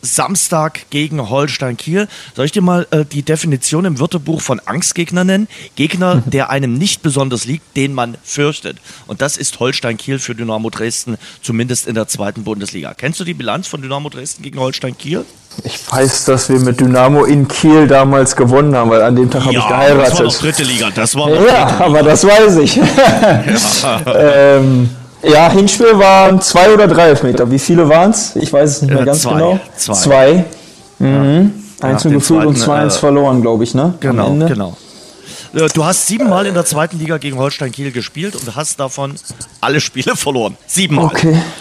Samstag 0.03 0.89
gegen 0.89 1.29
Holstein 1.29 1.77
Kiel. 1.77 2.07
Soll 2.35 2.45
ich 2.45 2.51
dir 2.51 2.61
mal 2.61 2.85
äh, 2.91 3.05
die 3.05 3.23
Definition 3.23 3.85
im 3.85 3.99
Wörterbuch 3.99 4.41
von 4.41 4.59
Angstgegner 4.59 5.23
nennen? 5.23 5.47
Gegner, 5.75 6.21
der 6.25 6.49
einem 6.49 6.77
nicht 6.77 7.01
besonders 7.01 7.45
liegt, 7.45 7.75
den 7.77 7.93
man 7.93 8.17
fürchtet. 8.23 8.77
Und 9.07 9.21
das 9.21 9.37
ist 9.37 9.59
Holstein 9.59 9.97
Kiel 9.97 10.19
für 10.19 10.35
Dynamo 10.35 10.69
Dresden, 10.69 11.17
zumindest 11.41 11.87
in 11.87 11.95
der 11.95 12.07
zweiten 12.07 12.43
Bundesliga. 12.43 12.93
Kennst 12.93 13.19
du 13.19 13.23
die 13.23 13.33
Bilanz 13.33 13.67
von 13.67 13.81
Dynamo 13.81 14.09
Dresden 14.09 14.43
gegen 14.43 14.59
Holstein 14.59 14.97
Kiel? 14.97 15.25
Ich 15.63 15.79
weiß, 15.89 16.25
dass 16.25 16.49
wir 16.49 16.59
mit 16.59 16.79
Dynamo 16.79 17.23
in 17.25 17.47
Kiel 17.47 17.87
damals 17.87 18.35
gewonnen 18.35 18.75
haben, 18.75 18.89
weil 18.89 19.03
an 19.03 19.15
dem 19.15 19.29
Tag 19.29 19.41
ja, 19.41 19.47
habe 19.47 19.57
ich 19.57 19.67
geheiratet. 19.67 20.11
Das 20.11 20.19
war 20.19 20.25
doch 20.25 20.39
dritte 20.39 20.63
Liga, 20.63 20.89
das 20.93 21.15
war 21.15 21.29
Ja, 21.47 21.79
aber 21.79 22.03
das 22.03 22.25
weiß 22.25 22.57
ich. 22.57 22.75
ja. 23.83 24.57
ähm, 24.57 24.89
ja, 25.23 25.49
Hinspiel 25.49 25.97
waren 25.97 26.41
zwei 26.41 26.73
oder 26.73 26.87
drei 26.87 27.09
Elfmeter. 27.09 27.49
Wie 27.49 27.59
viele 27.59 27.87
waren 27.87 28.11
es? 28.11 28.35
Ich 28.35 28.51
weiß 28.51 28.69
es 28.69 28.81
nicht 28.81 28.91
mehr 28.91 29.03
äh, 29.03 29.05
ganz 29.05 29.21
zwei. 29.21 29.33
genau. 29.33 29.59
Zwei. 29.75 29.93
zwei. 29.93 30.45
Mhm. 30.99 31.51
Ja. 31.81 31.87
Eins 31.87 32.03
gefühlt 32.03 32.45
und 32.45 32.57
zwei 32.57 32.79
eins 32.79 32.95
äh, 32.95 32.99
verloren, 32.99 33.41
glaube 33.41 33.63
ich, 33.63 33.73
ne? 33.73 33.93
Genau, 33.99 34.33
genau. 34.33 34.77
Äh, 35.53 35.67
du 35.73 35.83
hast 35.83 36.07
siebenmal 36.07 36.45
in 36.45 36.53
der 36.53 36.65
zweiten 36.65 36.97
Liga 36.97 37.17
gegen 37.17 37.37
Holstein 37.37 37.71
Kiel 37.71 37.91
gespielt 37.91 38.35
und 38.35 38.55
hast 38.55 38.79
davon 38.79 39.15
alle 39.61 39.79
Spiele 39.81 40.15
verloren. 40.15 40.57
Siebenmal. 40.67 41.05
Okay. 41.05 41.37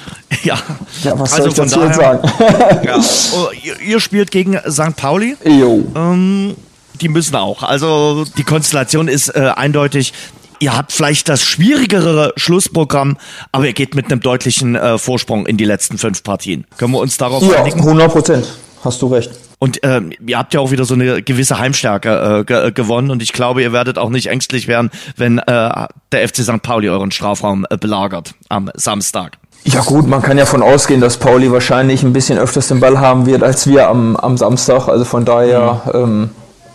Ja, 0.45 0.57
ja 1.03 1.19
was 1.19 1.35
also 1.35 1.51
soll 1.51 1.67
ich 1.67 1.73
dazu 1.73 1.81
daher, 1.81 2.23
sagen? 2.23 2.87
ja. 2.87 2.99
Oh, 3.37 3.49
ihr, 3.63 3.79
ihr, 3.81 4.01
spielt 4.01 4.31
gegen 4.31 4.59
St. 4.67 4.97
Pauli. 4.97 5.37
Jo. 5.45 5.85
Ähm, 5.95 6.57
die 7.03 7.11
müssen 7.11 7.37
auch. 7.37 7.63
Also 7.63 8.25
die 8.39 8.43
Konstellation 8.43 9.09
ist 9.09 9.29
äh, 9.29 9.53
eindeutig 9.55 10.15
ihr 10.63 10.77
habt 10.77 10.93
vielleicht 10.93 11.29
das 11.29 11.43
schwierigere 11.43 12.33
Schlussprogramm, 12.37 13.19
aber 13.51 13.67
ihr 13.67 13.73
geht 13.73 13.97
mit 13.97 14.11
einem 14.11 14.21
deutlichen 14.21 14.77
äh, 14.77 14.97
Vorsprung 14.97 15.45
in 15.47 15.57
die 15.57 15.65
letzten 15.65 15.99
fünf 15.99 16.23
Partien. 16.23 16.67
Können 16.79 16.93
wir 16.93 17.01
uns 17.01 17.19
darauf 17.19 17.43
ja, 17.43 17.63
einigen? 17.63 17.81
100 17.81 18.13
Prozent. 18.13 18.47
Hast 18.85 19.03
du 19.03 19.09
recht. 19.09 19.31
Und 19.59 19.83
äh, 19.85 20.01
ihr 20.25 20.39
habt 20.39 20.55
ja 20.55 20.61
auch 20.61 20.71
wieder 20.71 20.85
so 20.85 20.95
eine 20.95 21.23
gewisse 21.23 21.59
Heimstärke 21.59 22.41
äh, 22.41 22.45
ge 22.45 22.73
gewonnen 22.73 23.11
und 23.11 23.23
ich 23.23 23.33
glaube, 23.33 23.63
ihr 23.63 23.73
werdet 23.73 23.99
auch 23.99 24.11
nicht 24.11 24.29
ängstlich 24.29 24.67
werden, 24.67 24.91
wenn 25.17 25.39
äh, 25.39 25.45
der 25.47 26.29
FC 26.29 26.39
St. 26.39 26.63
Pauli 26.63 26.89
euren 26.89 27.11
Strafraum 27.11 27.67
äh, 27.69 27.77
belagert 27.77 28.35
am 28.49 28.71
Samstag. 28.75 29.39
Ja 29.65 29.83
gut, 29.83 30.09
man 30.09 30.23
kann 30.23 30.39
ja 30.39 30.47
von 30.47 30.63
ausgehen, 30.63 31.01
dass 31.01 31.17
Pauli 31.17 31.53
wahrscheinlich 31.53 32.03
ein 32.03 32.13
bisschen 32.13 32.39
öfters 32.39 32.69
den 32.69 32.81
Ball 32.81 32.99
haben 32.99 33.27
wird 33.27 33.45
als 33.45 33.69
wir 33.69 33.89
am, 33.89 34.17
am 34.17 34.37
Samstag. 34.37 34.89
Also 34.89 35.05
von 35.05 35.25
daher 35.25 35.83
mhm. 35.87 35.93
ähm, 35.95 36.31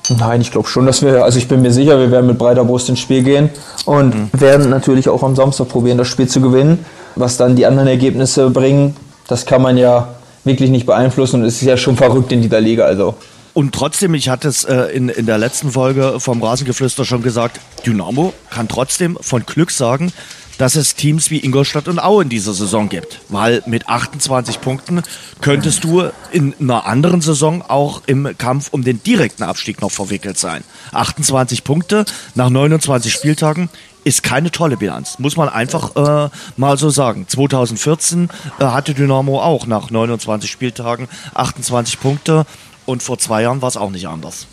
Nein, 0.09 0.41
ich 0.41 0.51
glaube 0.51 0.67
schon, 0.67 0.85
dass 0.85 1.01
wir, 1.01 1.23
also 1.23 1.37
ich 1.37 1.47
bin 1.47 1.61
mir 1.61 1.71
sicher, 1.71 1.99
wir 1.99 2.11
werden 2.11 2.27
mit 2.27 2.37
breiter 2.37 2.63
Brust 2.63 2.89
ins 2.89 2.99
Spiel 2.99 3.23
gehen 3.23 3.49
und 3.85 4.15
mhm. 4.15 4.29
werden 4.33 4.69
natürlich 4.69 5.09
auch 5.09 5.23
am 5.23 5.35
Samstag 5.35 5.69
probieren, 5.69 5.97
das 5.97 6.07
Spiel 6.07 6.27
zu 6.27 6.41
gewinnen. 6.41 6.85
Was 7.15 7.37
dann 7.37 7.55
die 7.55 7.65
anderen 7.65 7.87
Ergebnisse 7.87 8.49
bringen, 8.49 8.95
das 9.27 9.45
kann 9.45 9.61
man 9.61 9.77
ja 9.77 10.09
wirklich 10.43 10.69
nicht 10.69 10.85
beeinflussen 10.85 11.41
und 11.41 11.47
es 11.47 11.55
ist 11.55 11.67
ja 11.67 11.77
schon 11.77 11.97
verrückt 11.97 12.31
in 12.31 12.41
dieser 12.41 12.61
Liga. 12.61 12.85
Also. 12.85 13.15
Und 13.53 13.73
trotzdem, 13.73 14.13
ich 14.13 14.29
hatte 14.29 14.47
es 14.47 14.63
äh, 14.65 14.83
in, 14.95 15.09
in 15.09 15.25
der 15.25 15.37
letzten 15.39 15.71
Folge 15.71 16.19
vom 16.19 16.43
Rasengeflüster 16.43 17.05
schon 17.05 17.23
gesagt, 17.23 17.59
Dynamo 17.85 18.33
kann 18.51 18.67
trotzdem 18.67 19.17
von 19.19 19.45
Glück 19.45 19.71
sagen, 19.71 20.13
dass 20.57 20.75
es 20.75 20.95
Teams 20.95 21.29
wie 21.29 21.43
Ingolstadt 21.43 21.87
und 21.87 21.99
Aue 21.99 22.23
in 22.23 22.29
dieser 22.29 22.53
Saison 22.53 22.89
gibt. 22.89 23.19
Weil 23.29 23.63
mit 23.65 23.87
28 23.89 24.61
Punkten 24.61 25.01
könntest 25.41 25.83
du 25.83 26.09
in 26.31 26.55
einer 26.59 26.85
anderen 26.85 27.21
Saison 27.21 27.61
auch 27.61 28.01
im 28.07 28.35
Kampf 28.37 28.69
um 28.71 28.83
den 28.83 29.01
direkten 29.03 29.43
Abstieg 29.43 29.81
noch 29.81 29.91
verwickelt 29.91 30.37
sein. 30.37 30.63
28 30.91 31.63
Punkte 31.63 32.05
nach 32.35 32.49
29 32.49 33.11
Spieltagen 33.13 33.69
ist 34.03 34.23
keine 34.23 34.51
tolle 34.51 34.77
Bilanz, 34.77 35.19
muss 35.19 35.35
man 35.35 35.49
einfach 35.49 35.95
äh, 35.97 36.29
mal 36.55 36.77
so 36.77 36.89
sagen. 36.89 37.25
2014 37.27 38.29
äh, 38.57 38.63
hatte 38.63 38.93
Dynamo 38.93 39.41
auch 39.41 39.67
nach 39.67 39.89
29 39.91 40.49
Spieltagen 40.49 41.09
28 41.33 41.99
Punkte 41.99 42.45
und 42.85 43.03
vor 43.03 43.17
zwei 43.17 43.41
Jahren 43.41 43.61
war 43.61 43.67
es 43.67 43.75
auch 43.75 43.91
nicht 43.91 44.07
anders. 44.07 44.47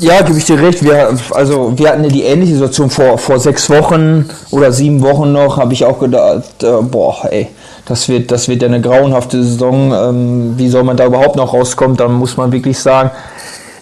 Ja, 0.00 0.22
gebe 0.22 0.38
ich 0.38 0.44
dir 0.44 0.60
recht. 0.60 0.82
Wir, 0.84 1.16
also, 1.32 1.76
wir 1.76 1.88
hatten 1.88 2.04
ja 2.04 2.10
die 2.10 2.22
ähnliche 2.22 2.54
Situation 2.54 2.90
vor, 2.90 3.18
vor 3.18 3.40
sechs 3.40 3.68
Wochen 3.70 4.28
oder 4.50 4.70
sieben 4.70 5.02
Wochen 5.02 5.32
noch, 5.32 5.56
habe 5.56 5.72
ich 5.72 5.84
auch 5.84 5.98
gedacht, 5.98 6.62
äh, 6.62 6.82
boah, 6.82 7.16
ey, 7.30 7.48
das 7.86 8.08
wird, 8.08 8.30
das 8.30 8.48
wird 8.48 8.62
ja 8.62 8.68
eine 8.68 8.80
grauenhafte 8.80 9.42
Saison. 9.42 9.92
Ähm, 9.92 10.54
wie 10.56 10.68
soll 10.68 10.84
man 10.84 10.96
da 10.96 11.06
überhaupt 11.06 11.36
noch 11.36 11.52
rauskommen? 11.52 11.96
Dann 11.96 12.12
muss 12.12 12.36
man 12.36 12.52
wirklich 12.52 12.78
sagen, 12.78 13.10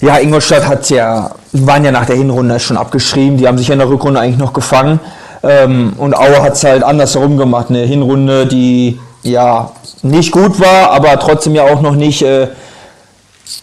ja, 0.01 0.19
Ingolstadt 0.19 0.67
hat 0.67 0.89
ja, 0.91 1.31
waren 1.53 1.85
ja 1.85 1.91
nach 1.91 2.07
der 2.07 2.17
Hinrunde 2.17 2.61
schon 2.61 2.77
abgeschrieben. 2.77 3.37
Die 3.37 3.49
haben 3.49 3.59
sich 3.59 3.69
ja 3.69 3.73
in 3.73 3.81
der 3.81 3.89
Rückrunde 3.89 4.21
eigentlich 4.21 4.39
noch 4.39 4.53
gefangen. 4.53 5.01
Ähm, 5.43 5.95
und 5.99 6.17
Aue 6.17 6.43
hat 6.43 6.55
es 6.55 6.65
halt 6.65 6.83
andersherum 6.83 7.37
gemacht. 7.37 7.67
Eine 7.69 7.81
Hinrunde, 7.81 8.47
die 8.47 8.99
ja 9.23 9.71
nicht 10.03 10.33
gut 10.33 10.61
war, 10.61 10.93
aber 10.93 11.19
trotzdem 11.19 11.55
ja 11.55 11.65
auch 11.65 11.81
noch 11.81 11.95
nicht 11.95 12.23
äh, 12.23 12.49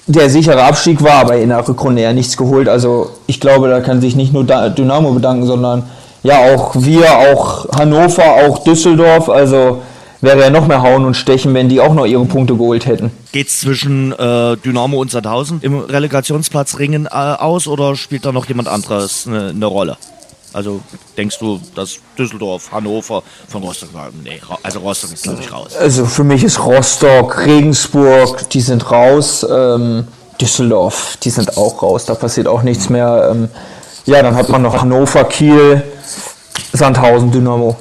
der 0.07 0.29
sichere 0.29 0.63
Abstieg 0.63 1.01
war, 1.03 1.21
aber 1.21 1.37
in 1.37 1.49
der 1.49 1.67
Rückrunde 1.67 2.01
ja 2.01 2.13
nichts 2.13 2.35
geholt. 2.35 2.67
Also 2.67 3.11
ich 3.27 3.39
glaube, 3.39 3.69
da 3.69 3.79
kann 3.81 4.01
sich 4.01 4.15
nicht 4.15 4.33
nur 4.33 4.43
Dynamo 4.43 5.11
bedanken, 5.11 5.45
sondern 5.45 5.83
ja 6.23 6.53
auch 6.53 6.73
wir, 6.75 7.09
auch 7.33 7.69
Hannover, 7.77 8.23
auch 8.45 8.63
Düsseldorf. 8.63 9.29
Also 9.29 9.81
wäre 10.21 10.41
ja 10.41 10.49
noch 10.49 10.67
mehr 10.67 10.81
hauen 10.81 11.05
und 11.05 11.15
stechen, 11.15 11.53
wenn 11.53 11.69
die 11.69 11.79
auch 11.79 11.93
noch 11.93 12.05
ihre 12.05 12.25
Punkte 12.25 12.55
geholt 12.55 12.85
hätten. 12.85 13.11
Geht 13.31 13.47
es 13.47 13.59
zwischen 13.59 14.13
äh, 14.13 14.57
Dynamo 14.57 14.99
und 14.99 15.11
Sandhausen 15.11 15.59
im 15.61 15.79
Relegationsplatzringen 15.79 17.05
äh, 17.05 17.09
aus 17.09 17.67
oder 17.67 17.95
spielt 17.95 18.25
da 18.25 18.31
noch 18.31 18.45
jemand 18.47 18.67
anderes 18.67 19.27
eine, 19.27 19.49
eine 19.49 19.65
Rolle? 19.65 19.97
Also 20.53 20.81
denkst 21.17 21.39
du, 21.39 21.59
dass 21.75 21.97
Düsseldorf, 22.17 22.71
Hannover 22.71 23.23
von 23.47 23.63
Rostock? 23.63 23.89
Nee, 24.23 24.39
also 24.61 24.79
Rostock 24.79 25.11
ist, 25.11 25.23
glaube 25.23 25.41
ich, 25.41 25.51
raus. 25.51 25.75
Also 25.75 26.05
für 26.05 26.23
mich 26.23 26.43
ist 26.43 26.63
Rostock, 26.63 27.39
Regensburg, 27.39 28.49
die 28.51 28.61
sind 28.61 28.89
raus. 28.91 29.45
Ähm, 29.49 30.07
Düsseldorf, 30.39 31.17
die 31.23 31.29
sind 31.29 31.57
auch 31.57 31.81
raus. 31.81 32.05
Da 32.05 32.15
passiert 32.15 32.47
auch 32.47 32.63
nichts 32.63 32.89
mehr. 32.89 33.29
Ähm, 33.31 33.49
ja, 34.05 34.21
dann 34.21 34.35
hat 34.35 34.49
man 34.49 34.61
noch 34.61 34.79
Hannover, 34.79 35.23
Kiel, 35.25 35.83
Sandhausen, 36.71 37.31
Dynamo. 37.31 37.75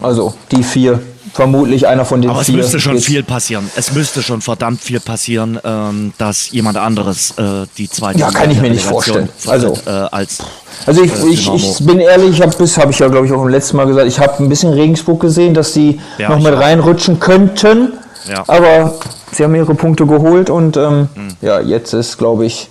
Also 0.00 0.34
die 0.52 0.62
vier 0.62 1.00
vermutlich 1.32 1.86
einer 1.86 2.04
von 2.04 2.20
den 2.20 2.30
Aber 2.30 2.42
vier. 2.42 2.56
es 2.56 2.62
müsste 2.62 2.80
schon 2.80 2.98
viel 2.98 3.22
passieren. 3.22 3.70
Es 3.76 3.92
müsste 3.92 4.22
schon 4.22 4.40
verdammt 4.40 4.80
viel 4.80 5.00
passieren, 5.00 5.58
ähm, 5.64 6.12
dass 6.18 6.50
jemand 6.50 6.76
anderes 6.76 7.32
äh, 7.38 7.66
die 7.76 7.88
zweite. 7.88 8.18
Ja, 8.18 8.30
kann 8.30 8.50
ich 8.50 8.60
mir 8.60 8.70
nicht 8.70 8.84
vorstellen. 8.84 9.28
Also 9.46 9.76
äh, 9.86 9.90
als. 9.90 10.38
Also 10.86 11.02
ich, 11.02 11.12
ich, 11.24 11.52
ich, 11.52 11.86
bin 11.86 12.00
ehrlich, 12.00 12.30
ich 12.30 12.42
habe 12.42 12.56
bis 12.56 12.78
habe 12.78 12.92
ich 12.92 12.98
ja 12.98 13.08
glaube 13.08 13.26
ich 13.26 13.32
auch 13.32 13.42
im 13.42 13.48
letzten 13.48 13.76
Mal 13.76 13.86
gesagt, 13.86 14.06
ich 14.06 14.20
habe 14.20 14.42
ein 14.42 14.48
bisschen 14.48 14.72
Regensburg 14.72 15.20
gesehen, 15.20 15.54
dass 15.54 15.74
sie 15.74 16.00
ja, 16.18 16.28
noch 16.28 16.40
mit 16.40 16.54
reinrutschen 16.54 17.18
könnten. 17.20 17.94
Ja. 18.28 18.44
Aber 18.46 18.98
sie 19.32 19.44
haben 19.44 19.54
ihre 19.54 19.74
Punkte 19.74 20.06
geholt 20.06 20.50
und 20.50 20.76
ähm, 20.76 21.08
mhm. 21.14 21.36
ja, 21.40 21.60
jetzt 21.60 21.92
ist 21.94 22.18
glaube 22.18 22.46
ich, 22.46 22.68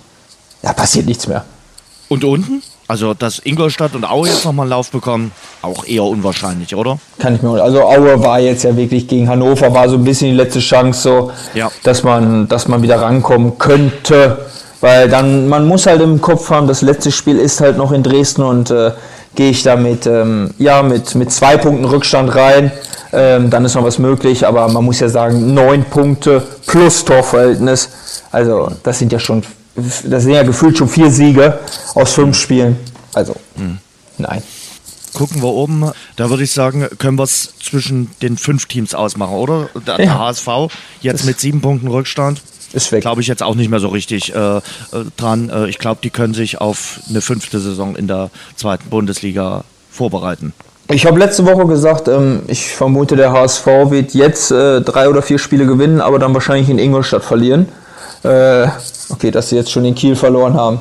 ja 0.62 0.72
passiert 0.72 1.06
nichts 1.06 1.26
mehr. 1.26 1.44
Und 2.08 2.24
unten? 2.24 2.62
Also, 2.88 3.12
dass 3.12 3.38
Ingolstadt 3.44 3.94
und 3.94 4.10
Aue 4.10 4.28
jetzt 4.28 4.46
nochmal 4.46 4.64
einen 4.64 4.70
Lauf 4.70 4.90
bekommen, 4.90 5.30
auch 5.60 5.84
eher 5.84 6.04
unwahrscheinlich, 6.04 6.74
oder? 6.74 6.98
Kann 7.18 7.34
ich 7.34 7.42
mir 7.42 7.62
Also 7.62 7.82
Aue 7.82 8.22
war 8.24 8.40
jetzt 8.40 8.64
ja 8.64 8.74
wirklich 8.74 9.06
gegen 9.06 9.28
Hannover, 9.28 9.74
war 9.74 9.90
so 9.90 9.96
ein 9.96 10.04
bisschen 10.04 10.30
die 10.30 10.36
letzte 10.36 10.60
Chance, 10.60 11.02
so, 11.02 11.32
ja. 11.52 11.70
dass, 11.82 12.02
man, 12.02 12.48
dass 12.48 12.66
man 12.66 12.80
wieder 12.82 12.98
rankommen 13.00 13.58
könnte. 13.58 14.38
Weil 14.80 15.08
dann, 15.10 15.48
man 15.48 15.66
muss 15.68 15.86
halt 15.86 16.00
im 16.00 16.22
Kopf 16.22 16.48
haben, 16.48 16.66
das 16.66 16.80
letzte 16.80 17.12
Spiel 17.12 17.38
ist 17.38 17.60
halt 17.60 17.76
noch 17.76 17.92
in 17.92 18.02
Dresden 18.02 18.42
und 18.42 18.70
äh, 18.70 18.92
gehe 19.34 19.50
ich 19.50 19.62
da 19.62 19.76
mit, 19.76 20.06
ähm, 20.06 20.54
ja, 20.58 20.82
mit, 20.82 21.14
mit 21.14 21.30
zwei 21.30 21.58
Punkten 21.58 21.84
Rückstand 21.84 22.34
rein. 22.34 22.72
Ähm, 23.12 23.50
dann 23.50 23.64
ist 23.64 23.74
noch 23.74 23.84
was 23.84 23.98
möglich, 23.98 24.46
aber 24.46 24.66
man 24.68 24.84
muss 24.84 25.00
ja 25.00 25.08
sagen, 25.08 25.52
neun 25.52 25.84
Punkte 25.84 26.42
plus 26.66 27.04
Torverhältnis. 27.04 27.90
Also 28.30 28.70
das 28.82 28.98
sind 28.98 29.12
ja 29.12 29.18
schon, 29.18 29.42
das 30.04 30.22
sind 30.22 30.32
ja 30.32 30.42
gefühlt 30.42 30.78
schon 30.78 30.88
vier 30.88 31.10
Siege 31.10 31.58
aus 31.94 32.12
fünf 32.12 32.36
Spielen. 32.36 32.76
Also 33.14 33.34
mhm. 33.56 33.78
nein. 34.18 34.42
Gucken 35.14 35.42
wir 35.42 35.48
oben, 35.48 35.90
da 36.16 36.30
würde 36.30 36.44
ich 36.44 36.52
sagen, 36.52 36.86
können 36.98 37.18
wir 37.18 37.24
es 37.24 37.54
zwischen 37.62 38.10
den 38.22 38.36
fünf 38.36 38.66
Teams 38.66 38.94
ausmachen, 38.94 39.34
oder? 39.34 39.68
Der, 39.86 40.04
ja. 40.04 40.18
HSV 40.18 40.46
jetzt 41.00 41.20
das 41.20 41.26
mit 41.26 41.40
sieben 41.40 41.60
Punkten 41.60 41.88
Rückstand. 41.88 42.42
Ist 42.72 42.92
weg. 42.92 43.00
Glaube 43.00 43.22
ich 43.22 43.26
jetzt 43.26 43.42
auch 43.42 43.54
nicht 43.54 43.70
mehr 43.70 43.80
so 43.80 43.88
richtig 43.88 44.34
äh, 44.34 44.58
äh 44.58 44.60
dran. 45.16 45.48
Äh, 45.48 45.68
ich 45.68 45.78
glaube, 45.78 46.00
die 46.02 46.10
können 46.10 46.34
sich 46.34 46.60
auf 46.60 47.00
eine 47.08 47.22
fünfte 47.22 47.60
Saison 47.60 47.96
in 47.96 48.06
der 48.06 48.30
zweiten 48.56 48.90
Bundesliga 48.90 49.64
vorbereiten. 49.90 50.52
Ich 50.90 51.04
habe 51.04 51.18
letzte 51.18 51.44
Woche 51.44 51.66
gesagt, 51.66 52.08
ähm, 52.08 52.42
ich 52.46 52.68
vermute, 52.68 53.16
der 53.16 53.32
HSV 53.32 53.66
wird 53.90 54.14
jetzt 54.14 54.50
äh, 54.50 54.80
drei 54.80 55.08
oder 55.08 55.22
vier 55.22 55.38
Spiele 55.38 55.66
gewinnen, 55.66 56.00
aber 56.00 56.18
dann 56.18 56.32
wahrscheinlich 56.32 56.70
in 56.70 56.78
Ingolstadt 56.78 57.24
verlieren. 57.24 57.68
Äh, 58.22 58.68
okay, 59.10 59.30
dass 59.30 59.50
sie 59.50 59.56
jetzt 59.56 59.70
schon 59.70 59.84
in 59.84 59.94
Kiel 59.94 60.16
verloren 60.16 60.54
haben. 60.54 60.80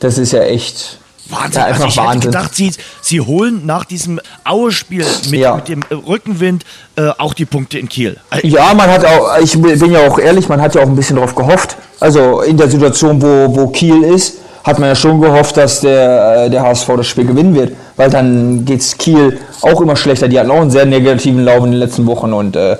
Das 0.00 0.18
ist 0.18 0.32
ja 0.32 0.42
echt 0.42 0.98
Wahnsinn. 1.28 1.60
Ja, 1.60 1.66
also 1.66 1.86
ich 1.86 1.96
Wahnsinn. 1.96 2.12
hätte 2.12 2.26
gedacht, 2.26 2.54
sie, 2.54 2.72
sie 3.00 3.20
holen 3.20 3.64
nach 3.64 3.84
diesem 3.84 4.20
Aue-Spiel 4.44 5.06
mit, 5.30 5.40
ja. 5.40 5.56
mit, 5.56 5.68
dem 5.68 5.82
Rückenwind 5.82 6.64
äh, 6.96 7.10
auch 7.18 7.34
die 7.34 7.46
Punkte 7.46 7.78
in 7.78 7.88
Kiel. 7.88 8.18
Ja, 8.42 8.74
man 8.74 8.90
hat 8.90 9.04
auch, 9.04 9.38
ich 9.38 9.60
bin 9.60 9.90
ja 9.90 10.06
auch 10.06 10.18
ehrlich, 10.18 10.48
man 10.48 10.60
hat 10.60 10.74
ja 10.74 10.82
auch 10.82 10.86
ein 10.86 10.96
bisschen 10.96 11.16
darauf 11.16 11.34
gehofft. 11.34 11.76
Also 12.00 12.42
in 12.42 12.56
der 12.56 12.68
Situation, 12.68 13.20
wo, 13.22 13.56
wo 13.56 13.68
Kiel 13.68 14.04
ist, 14.04 14.38
hat 14.64 14.78
man 14.78 14.88
ja 14.88 14.94
schon 14.94 15.20
gehofft, 15.20 15.56
dass 15.56 15.80
der, 15.80 16.44
äh, 16.46 16.50
der 16.50 16.62
HSV 16.62 16.88
das 16.96 17.06
Spiel 17.06 17.26
gewinnen 17.26 17.54
wird, 17.54 17.72
weil 17.96 18.10
dann 18.10 18.64
geht 18.64 18.80
es 18.80 18.96
Kiel 18.96 19.38
auch 19.62 19.80
immer 19.80 19.96
schlechter. 19.96 20.28
Die 20.28 20.38
hatten 20.38 20.50
auch 20.50 20.60
einen 20.60 20.70
sehr 20.70 20.86
negativen 20.86 21.44
Lauf 21.44 21.64
in 21.64 21.70
den 21.70 21.80
letzten 21.80 22.06
Wochen 22.06 22.32
und 22.32 22.56
äh, 22.56 22.76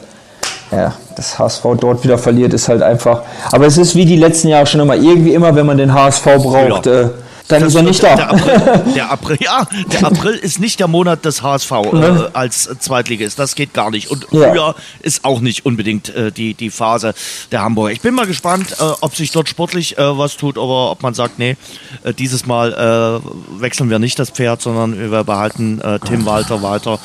ja, 0.71 0.95
das 1.17 1.39
HSV 1.39 1.63
dort 1.81 2.05
wieder 2.05 2.19
verliert, 2.19 2.55
ist 2.55 2.69
halt 2.69 2.83
einfach. 2.83 3.23
Aber 3.53 3.67
es 3.67 3.79
ist 3.79 3.95
wie 3.95 4.05
die 4.05 4.17
letzten 4.17 4.49
Jahre 4.49 4.67
schon 4.67 4.81
immer. 4.81 4.97
Irgendwie 4.97 5.35
immer, 5.35 5.55
wenn 5.55 5.67
man 5.67 5.79
den 5.79 5.93
HSV 5.93 6.25
braucht, 6.25 6.87
ja. 6.87 7.03
äh, 7.03 7.11
dann 7.49 7.61
das 7.61 7.71
ist 7.71 7.75
er 7.75 7.83
nicht 7.83 8.03
da. 8.03 8.17
Der 8.17 8.31
April, 8.31 8.83
der 8.95 9.11
April, 9.11 9.39
ja, 9.41 9.69
der 9.93 10.05
April 10.07 10.35
ist 10.35 10.61
nicht 10.61 10.81
der 10.81 10.89
Monat 10.89 11.27
des 11.27 11.43
HSV 11.43 11.71
äh, 11.71 12.29
als 12.33 12.71
Zweitligist. 12.79 13.39
Das 13.39 13.55
geht 13.55 13.75
gar 13.75 13.91
nicht. 13.91 14.11
Und 14.11 14.27
ja. 14.31 14.51
früher 14.51 14.75
ist 15.03 15.27
auch 15.27 15.41
nicht 15.41 15.67
unbedingt 15.67 16.09
äh, 16.15 16.33
die, 16.33 16.55
die 16.55 16.71
Phase 16.71 17.13
der 17.53 17.61
Hamburger. 17.61 17.93
Ich 17.93 18.01
bin 18.01 18.15
mal 18.15 18.27
gespannt, 18.27 18.77
äh, 18.81 18.85
ob 19.01 19.15
sich 19.15 19.31
dort 19.31 19.51
sportlich 19.51 19.99
äh, 19.99 20.19
was 20.19 20.39
tut 20.39 20.57
oder 20.57 20.93
ob 20.93 21.03
man 21.03 21.13
sagt, 21.13 21.39
nee, 21.39 21.57
äh, 22.03 22.15
dieses 22.15 22.47
Mal 22.47 22.73
äh, 22.73 23.61
wechseln 23.61 23.91
wir 23.91 23.99
nicht 23.99 24.19
das 24.19 24.31
Pferd, 24.31 24.63
sondern 24.63 24.99
wir 25.11 25.25
behalten 25.25 25.81
Tim 26.07 26.25
Walter 26.25 26.63
weiter. 26.63 26.99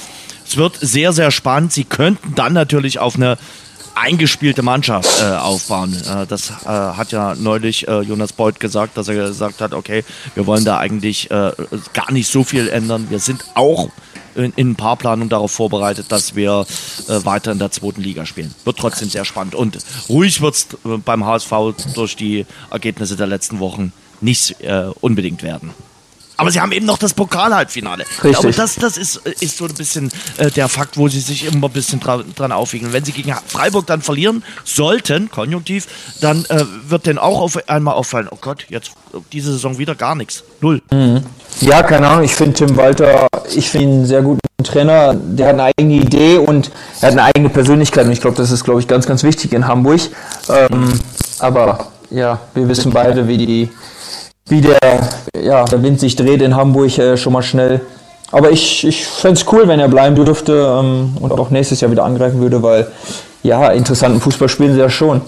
Es 0.47 0.57
wird 0.57 0.77
sehr, 0.79 1.13
sehr 1.13 1.31
spannend. 1.31 1.73
Sie 1.73 1.83
könnten 1.83 2.33
dann 2.35 2.53
natürlich 2.53 2.99
auf 2.99 3.15
eine 3.15 3.37
eingespielte 3.95 4.61
Mannschaft 4.61 5.21
äh, 5.21 5.35
aufbauen. 5.35 5.95
Äh, 5.95 6.25
das 6.27 6.49
äh, 6.49 6.67
hat 6.67 7.11
ja 7.11 7.35
neulich 7.35 7.87
äh, 7.87 8.01
Jonas 8.01 8.33
Beuth 8.33 8.59
gesagt, 8.59 8.97
dass 8.97 9.07
er 9.07 9.15
gesagt 9.15 9.61
hat, 9.61 9.73
okay, 9.73 10.03
wir 10.35 10.45
wollen 10.45 10.65
da 10.65 10.77
eigentlich 10.77 11.29
äh, 11.31 11.51
gar 11.93 12.11
nicht 12.11 12.27
so 12.29 12.43
viel 12.43 12.67
ändern. 12.69 13.07
Wir 13.09 13.19
sind 13.19 13.43
auch 13.55 13.89
in, 14.35 14.53
in 14.55 14.75
Paarplanung 14.75 15.29
darauf 15.29 15.51
vorbereitet, 15.51 16.11
dass 16.11 16.35
wir 16.35 16.65
äh, 17.07 17.25
weiter 17.25 17.51
in 17.51 17.59
der 17.59 17.71
zweiten 17.71 18.01
Liga 18.01 18.25
spielen. 18.25 18.53
Wird 18.63 18.77
trotzdem 18.77 19.09
sehr 19.09 19.25
spannend. 19.25 19.55
Und 19.55 19.77
ruhig 20.07 20.41
wird 20.41 20.55
es 20.55 20.67
beim 21.05 21.25
HSV 21.25 21.51
durch 21.95 22.15
die 22.15 22.45
Ergebnisse 22.71 23.15
der 23.15 23.27
letzten 23.27 23.59
Wochen 23.59 23.91
nicht 24.21 24.57
unbedingt 24.99 25.43
werden. 25.43 25.73
Aber 26.39 26.51
sie 26.51 26.61
haben 26.61 26.71
eben 26.71 26.85
noch 26.85 26.97
das 26.97 27.13
Pokalhalbfinale. 27.13 28.05
Richtig. 28.23 28.37
Aber 28.37 28.51
das, 28.51 28.75
das 28.75 28.95
ist, 28.95 29.17
ist 29.17 29.57
so 29.57 29.65
ein 29.65 29.73
bisschen 29.73 30.09
äh, 30.37 30.49
der 30.49 30.69
Fakt, 30.69 30.95
wo 30.95 31.09
sie 31.09 31.19
sich 31.19 31.45
immer 31.45 31.67
ein 31.67 31.73
bisschen 31.73 31.99
dra 31.99 32.23
dran 32.33 32.53
aufwiegeln. 32.53 32.93
Wenn 32.93 33.03
sie 33.03 33.11
gegen 33.11 33.35
Freiburg 33.45 33.87
dann 33.87 34.01
verlieren 34.01 34.41
sollten, 34.63 35.29
konjunktiv, 35.29 35.87
dann 36.21 36.45
äh, 36.45 36.63
wird 36.87 37.07
denen 37.07 37.19
auch 37.19 37.41
auf 37.41 37.67
einmal 37.67 37.95
auffallen, 37.95 38.29
oh 38.31 38.37
Gott, 38.39 38.67
jetzt 38.69 38.91
diese 39.33 39.51
Saison 39.51 39.79
wieder 39.79 39.95
gar 39.95 40.15
nichts. 40.15 40.45
Null. 40.61 40.81
Mhm. 40.91 41.23
Ja, 41.59 41.83
keine 41.83 42.07
Ahnung. 42.07 42.23
Ich 42.23 42.35
finde 42.35 42.53
Tim 42.53 42.77
Walter, 42.77 43.27
ich 43.53 43.69
finde 43.69 43.87
ihn 43.87 43.93
einen 43.95 44.05
sehr 44.05 44.21
guten 44.21 44.39
Trainer. 44.63 45.13
Der 45.15 45.47
hat 45.47 45.55
eine 45.55 45.73
eigene 45.77 45.95
Idee 45.95 46.37
und 46.37 46.71
er 47.01 47.07
hat 47.07 47.17
eine 47.17 47.23
eigene 47.23 47.49
Persönlichkeit. 47.49 48.05
Und 48.05 48.13
ich 48.13 48.21
glaube, 48.21 48.37
das 48.37 48.49
ist, 48.51 48.63
glaube 48.63 48.79
ich, 48.79 48.87
ganz, 48.87 49.05
ganz 49.05 49.23
wichtig 49.23 49.51
in 49.51 49.67
Hamburg. 49.67 49.99
Ähm, 50.47 51.01
aber 51.39 51.87
ja, 52.11 52.39
wir 52.53 52.69
wissen 52.69 52.93
beide, 52.93 53.27
wie 53.27 53.37
die 53.37 53.69
wie 54.49 54.61
der, 54.61 55.09
ja, 55.41 55.63
der 55.65 55.81
Wind 55.83 55.99
sich 55.99 56.15
dreht 56.15 56.41
in 56.41 56.55
Hamburg 56.55 56.97
äh, 56.97 57.17
schon 57.17 57.33
mal 57.33 57.41
schnell. 57.41 57.81
Aber 58.31 58.51
ich, 58.51 58.85
ich 58.85 59.05
fände 59.05 59.39
es 59.39 59.51
cool, 59.51 59.67
wenn 59.67 59.79
er 59.79 59.87
bleiben 59.87 60.15
dürfte 60.15 60.79
ähm, 60.79 61.17
und 61.19 61.31
auch 61.31 61.49
nächstes 61.49 61.81
Jahr 61.81 61.91
wieder 61.91 62.03
angreifen 62.03 62.41
würde, 62.41 62.61
weil 62.61 62.87
ja, 63.41 63.69
interessanten 63.69 64.19
Fußball 64.21 64.49
spielen 64.49 64.73
sie 64.73 64.79
ja 64.79 64.89
schon. 64.89 65.21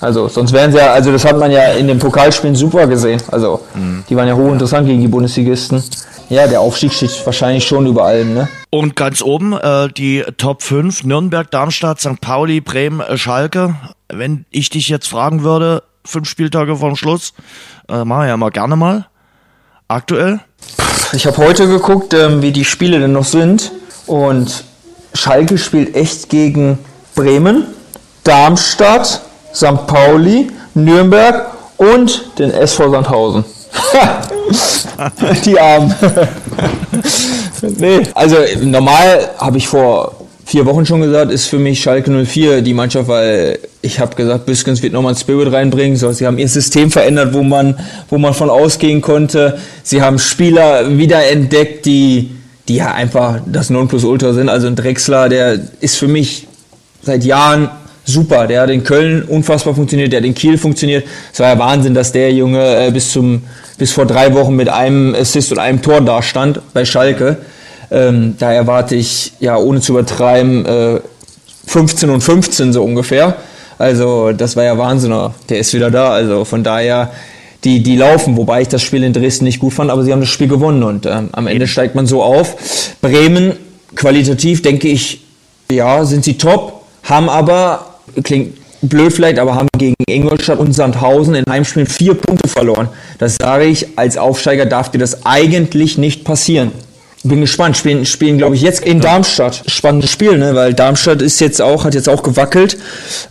Also 0.00 0.28
sonst 0.28 0.52
wären 0.52 0.72
sie 0.72 0.78
ja, 0.78 0.92
also 0.92 1.12
das 1.12 1.26
hat 1.26 1.38
man 1.38 1.50
ja 1.50 1.72
in 1.72 1.86
den 1.86 1.98
Pokalspielen 1.98 2.56
super 2.56 2.86
gesehen. 2.86 3.20
Also 3.30 3.60
mhm. 3.74 4.04
die 4.08 4.16
waren 4.16 4.28
ja 4.28 4.34
hochinteressant 4.34 4.86
gegen 4.86 5.00
die 5.00 5.08
Bundesligisten. 5.08 5.82
Ja, 6.30 6.46
der 6.46 6.60
Aufstieg 6.60 6.92
steht 6.92 7.26
wahrscheinlich 7.26 7.66
schon 7.66 7.86
über 7.86 8.04
allem, 8.04 8.34
ne? 8.34 8.48
Und 8.70 8.94
ganz 8.94 9.20
oben 9.20 9.52
äh, 9.52 9.88
die 9.88 10.24
Top 10.38 10.62
5, 10.62 11.04
Nürnberg, 11.04 11.50
Darmstadt, 11.50 12.00
St. 12.00 12.20
Pauli, 12.20 12.60
Bremen, 12.60 13.00
äh, 13.00 13.18
Schalke. 13.18 13.74
Wenn 14.08 14.46
ich 14.50 14.70
dich 14.70 14.88
jetzt 14.88 15.08
fragen 15.08 15.42
würde, 15.42 15.82
fünf 16.04 16.28
Spieltage 16.28 16.76
vor 16.76 16.90
dem 16.90 16.96
Schluss, 16.96 17.32
äh, 17.88 18.04
machen 18.04 18.28
ja 18.28 18.36
mal 18.36 18.50
gerne 18.50 18.76
mal. 18.76 19.06
Aktuell? 19.88 20.40
Ich 21.12 21.26
habe 21.26 21.36
heute 21.38 21.66
geguckt, 21.66 22.14
ähm, 22.14 22.42
wie 22.42 22.52
die 22.52 22.64
Spiele 22.64 23.00
denn 23.00 23.12
noch 23.12 23.24
sind. 23.24 23.72
Und 24.06 24.64
Schalke 25.14 25.58
spielt 25.58 25.96
echt 25.96 26.28
gegen 26.28 26.78
Bremen, 27.14 27.66
Darmstadt, 28.24 29.22
St. 29.52 29.86
Pauli, 29.86 30.50
Nürnberg 30.74 31.50
und 31.76 32.38
den 32.38 32.50
SV 32.52 32.90
Sandhausen. 32.90 33.44
die 35.44 35.58
Armen. 35.58 35.94
nee, 37.62 38.06
also 38.14 38.36
normal 38.62 39.30
habe 39.38 39.58
ich 39.58 39.68
vor 39.68 40.14
vier 40.44 40.66
Wochen 40.66 40.86
schon 40.86 41.00
gesagt, 41.00 41.30
ist 41.30 41.46
für 41.46 41.58
mich 41.58 41.80
Schalke 41.80 42.10
04 42.10 42.62
die 42.62 42.74
Mannschaft, 42.74 43.08
weil 43.08 43.58
ich 43.82 43.98
habe 43.98 44.14
gesagt, 44.14 44.46
Büskens 44.46 44.82
wird 44.82 44.92
nochmal 44.92 45.14
ein 45.14 45.18
Spirit 45.18 45.52
reinbringen. 45.52 45.96
So, 45.96 46.12
sie 46.12 46.26
haben 46.26 46.38
ihr 46.38 46.48
System 46.48 46.90
verändert, 46.90 47.32
wo 47.32 47.42
man, 47.42 47.78
wo 48.08 48.18
man 48.18 48.34
von 48.34 48.50
ausgehen 48.50 49.00
konnte. 49.00 49.58
Sie 49.82 50.02
haben 50.02 50.18
Spieler 50.18 50.98
wieder 50.98 51.26
entdeckt, 51.30 51.86
die, 51.86 52.30
die 52.68 52.76
ja 52.76 52.92
einfach 52.92 53.40
das 53.46 53.70
Nonplusultra 53.70 54.32
sind. 54.32 54.48
Also 54.48 54.66
ein 54.66 54.76
Drexler, 54.76 55.28
der 55.28 55.58
ist 55.80 55.96
für 55.96 56.08
mich 56.08 56.46
seit 57.02 57.24
Jahren 57.24 57.70
super. 58.04 58.46
Der 58.46 58.62
hat 58.62 58.70
in 58.70 58.84
Köln 58.84 59.22
unfassbar 59.22 59.74
funktioniert, 59.74 60.12
der 60.12 60.20
hat 60.20 60.26
in 60.26 60.34
Kiel 60.34 60.58
funktioniert. 60.58 61.06
Es 61.32 61.40
war 61.40 61.48
ja 61.48 61.58
Wahnsinn, 61.58 61.94
dass 61.94 62.12
der 62.12 62.32
Junge 62.32 62.86
äh, 62.86 62.90
bis 62.90 63.12
zum 63.12 63.42
bis 63.78 63.92
vor 63.92 64.04
drei 64.04 64.34
Wochen 64.34 64.56
mit 64.56 64.68
einem 64.68 65.14
Assist 65.14 65.52
und 65.52 65.58
einem 65.58 65.80
Tor 65.80 66.02
dastand 66.02 66.60
bei 66.74 66.84
Schalke. 66.84 67.38
Ähm, 67.90 68.36
da 68.38 68.52
erwarte 68.52 68.94
ich, 68.94 69.32
ja, 69.40 69.56
ohne 69.56 69.80
zu 69.80 69.92
übertreiben, 69.92 70.66
äh, 70.66 71.00
15 71.66 72.10
und 72.10 72.20
15 72.20 72.74
so 72.74 72.84
ungefähr. 72.84 73.38
Also 73.80 74.32
das 74.32 74.56
war 74.56 74.64
ja 74.64 74.76
Wahnsinn. 74.76 75.14
Der 75.48 75.58
ist 75.58 75.72
wieder 75.72 75.90
da. 75.90 76.10
Also 76.10 76.44
von 76.44 76.62
daher, 76.62 77.12
die, 77.64 77.82
die 77.82 77.96
laufen, 77.96 78.36
wobei 78.36 78.60
ich 78.60 78.68
das 78.68 78.82
Spiel 78.82 79.02
in 79.02 79.14
Dresden 79.14 79.46
nicht 79.46 79.58
gut 79.58 79.72
fand, 79.72 79.90
aber 79.90 80.04
sie 80.04 80.12
haben 80.12 80.20
das 80.20 80.28
Spiel 80.28 80.48
gewonnen 80.48 80.82
und 80.82 81.06
ähm, 81.06 81.30
am 81.32 81.46
Ende 81.46 81.66
steigt 81.66 81.94
man 81.94 82.06
so 82.06 82.22
auf. 82.22 82.56
Bremen, 83.00 83.54
qualitativ 83.96 84.60
denke 84.60 84.88
ich, 84.88 85.22
ja, 85.70 86.04
sind 86.04 86.24
sie 86.24 86.36
top, 86.36 86.82
haben 87.04 87.30
aber, 87.30 87.86
klingt 88.22 88.54
blöd 88.82 89.12
vielleicht, 89.14 89.38
aber 89.38 89.54
haben 89.54 89.68
gegen 89.78 89.94
Ingolstadt 90.06 90.58
und 90.58 90.74
Sandhausen 90.74 91.34
in 91.34 91.44
Heimspielen 91.48 91.86
vier 91.86 92.14
Punkte 92.14 92.48
verloren. 92.48 92.88
Das 93.18 93.36
sage 93.40 93.64
ich, 93.64 93.98
als 93.98 94.18
Aufsteiger 94.18 94.66
darf 94.66 94.90
dir 94.90 94.98
das 94.98 95.24
eigentlich 95.24 95.96
nicht 95.96 96.24
passieren. 96.24 96.72
Bin 97.22 97.42
gespannt. 97.42 97.76
Spielen, 97.76 98.06
spielen 98.06 98.38
glaube 98.38 98.56
ich, 98.56 98.62
jetzt 98.62 98.82
in 98.82 99.00
Darmstadt. 99.00 99.62
Spannendes 99.66 100.10
Spiel, 100.10 100.38
ne? 100.38 100.54
Weil 100.54 100.72
Darmstadt 100.72 101.20
ist 101.20 101.38
jetzt 101.40 101.60
auch, 101.60 101.84
hat 101.84 101.94
jetzt 101.94 102.08
auch 102.08 102.22
gewackelt. 102.22 102.78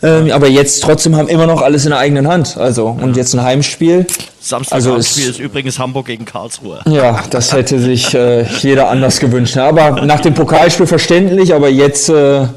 Ähm, 0.04 0.32
aber 0.32 0.48
jetzt 0.48 0.84
trotzdem 0.84 1.16
haben 1.16 1.28
immer 1.28 1.48
noch 1.48 1.64
alles 1.64 1.86
in 1.86 1.90
der 1.90 2.00
eigenen 2.00 2.28
Hand. 2.28 2.56
Also, 2.56 2.88
und 2.88 3.18
jetzt 3.18 3.34
ein 3.34 3.42
Heimspiel. 3.42 4.06
Samstag 4.40 4.76
also 4.76 4.96
ist, 4.96 5.18
ist 5.18 5.40
übrigens 5.40 5.80
Hamburg 5.80 6.06
gegen 6.06 6.26
Karlsruhe. 6.26 6.82
Ja, 6.88 7.24
das 7.32 7.52
hätte 7.52 7.80
sich 7.80 8.14
äh, 8.14 8.44
jeder 8.60 8.90
anders 8.90 9.20
gewünscht. 9.20 9.56
Ne? 9.56 9.64
Aber 9.64 10.06
nach 10.06 10.20
dem 10.22 10.36
Pokalspiel 10.36 10.86
verständlich, 10.86 11.56
aber 11.56 11.70
jetzt, 11.70 12.10
äh, 12.10 12.42
ja. 12.42 12.50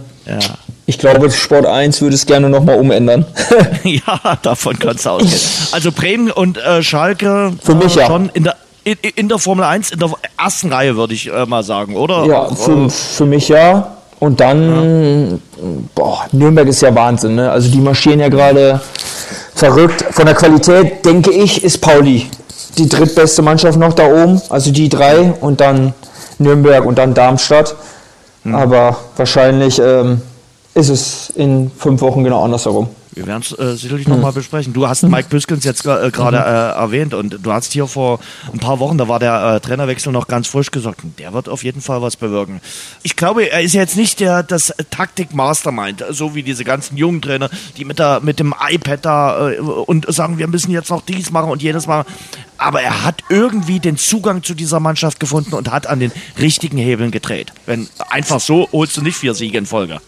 ich 0.84 0.98
glaube, 0.98 1.30
Sport 1.30 1.64
1 1.64 2.02
würde 2.02 2.14
es 2.14 2.26
gerne 2.26 2.50
nochmal 2.50 2.78
umändern. 2.78 3.24
ja, 3.84 4.38
davon 4.42 4.78
kannst 4.78 5.06
du 5.06 5.10
ausgehen. 5.10 5.40
Also 5.72 5.92
Bremen 5.92 6.30
und 6.30 6.58
äh, 6.58 6.82
Schalke 6.82 7.52
Für 7.62 7.74
mich, 7.74 7.96
äh, 7.96 8.00
ja. 8.00 8.06
schon 8.06 8.30
in 8.34 8.44
der 8.44 8.56
in, 8.84 8.96
in, 9.14 9.28
der 9.28 9.38
Formel 9.38 9.64
1, 9.64 9.92
in 9.92 9.98
der 9.98 10.10
ersten 10.38 10.72
Reihe, 10.72 10.96
würde 10.96 11.14
ich 11.14 11.32
äh, 11.32 11.46
mal 11.46 11.62
sagen, 11.62 11.96
oder? 11.96 12.24
Ja, 12.24 12.54
für, 12.54 12.88
für 12.90 13.26
mich 13.26 13.48
ja. 13.48 13.96
Und 14.18 14.40
dann, 14.40 15.30
ja. 15.30 15.38
boah, 15.94 16.26
Nürnberg 16.32 16.68
ist 16.68 16.82
ja 16.82 16.94
Wahnsinn, 16.94 17.34
ne? 17.34 17.50
Also 17.50 17.70
die 17.70 17.80
marschieren 17.80 18.20
ja 18.20 18.28
gerade 18.28 18.80
verrückt. 19.54 20.04
Von 20.10 20.26
der 20.26 20.34
Qualität, 20.34 21.04
denke 21.04 21.32
ich, 21.32 21.64
ist 21.64 21.78
Pauli 21.78 22.28
die 22.78 22.88
drittbeste 22.88 23.42
Mannschaft 23.42 23.78
noch 23.78 23.92
da 23.92 24.06
oben, 24.06 24.40
also 24.48 24.70
die 24.70 24.88
drei. 24.88 25.32
Und 25.40 25.60
dann 25.60 25.94
Nürnberg 26.38 26.84
und 26.84 26.98
dann 26.98 27.14
Darmstadt. 27.14 27.74
Mhm. 28.44 28.54
Aber 28.54 28.96
wahrscheinlich 29.16 29.78
ähm, 29.78 30.22
ist 30.74 30.88
es 30.88 31.30
in 31.30 31.70
fünf 31.76 32.00
Wochen 32.00 32.24
genau 32.24 32.42
andersherum. 32.44 32.88
Wir 33.14 33.26
werden 33.26 33.42
es 33.42 33.58
äh, 33.58 33.76
sicherlich 33.76 34.06
hm. 34.06 34.14
nochmal 34.14 34.32
besprechen. 34.32 34.72
Du 34.72 34.88
hast 34.88 35.02
Mike 35.02 35.28
Büskens 35.28 35.64
jetzt 35.64 35.84
äh, 35.84 36.10
gerade 36.10 36.38
mhm. 36.38 36.44
äh, 36.44 36.80
erwähnt 36.80 37.14
und 37.14 37.38
du 37.42 37.52
hast 37.52 37.72
hier 37.72 37.86
vor 37.86 38.20
ein 38.52 38.58
paar 38.58 38.78
Wochen, 38.78 38.96
da 38.96 39.06
war 39.06 39.18
der 39.18 39.56
äh, 39.56 39.60
Trainerwechsel 39.60 40.12
noch 40.12 40.28
ganz 40.28 40.48
frisch 40.48 40.70
gesagt, 40.70 41.00
der 41.18 41.34
wird 41.34 41.48
auf 41.48 41.62
jeden 41.62 41.82
Fall 41.82 42.00
was 42.00 42.16
bewirken. 42.16 42.60
Ich 43.02 43.16
glaube, 43.16 43.50
er 43.50 43.60
ist 43.60 43.74
jetzt 43.74 43.96
nicht 43.96 44.20
der 44.20 44.42
das 44.42 44.72
Taktik-Mastermind, 44.90 46.04
so 46.10 46.34
wie 46.34 46.42
diese 46.42 46.64
ganzen 46.64 46.96
jungen 46.96 47.20
Trainer, 47.20 47.50
die 47.76 47.84
mit, 47.84 47.98
der, 47.98 48.20
mit 48.20 48.38
dem 48.38 48.54
iPad 48.66 49.04
da 49.04 49.50
äh, 49.50 49.58
und 49.58 50.12
sagen, 50.12 50.38
wir 50.38 50.48
müssen 50.48 50.70
jetzt 50.70 50.88
noch 50.88 51.02
dies 51.02 51.30
machen 51.30 51.50
und 51.50 51.62
jenes 51.62 51.86
machen. 51.86 52.10
Aber 52.56 52.80
er 52.80 53.04
hat 53.04 53.24
irgendwie 53.28 53.80
den 53.80 53.98
Zugang 53.98 54.42
zu 54.42 54.54
dieser 54.54 54.80
Mannschaft 54.80 55.20
gefunden 55.20 55.54
und 55.54 55.70
hat 55.70 55.86
an 55.86 56.00
den 56.00 56.12
richtigen 56.38 56.78
Hebeln 56.78 57.10
gedreht. 57.10 57.52
Wenn 57.66 57.88
einfach 58.08 58.40
so 58.40 58.68
holst 58.72 58.96
du 58.96 59.02
nicht 59.02 59.16
vier 59.16 59.34
Siege 59.34 59.58
in 59.58 59.66
Folge. 59.66 60.00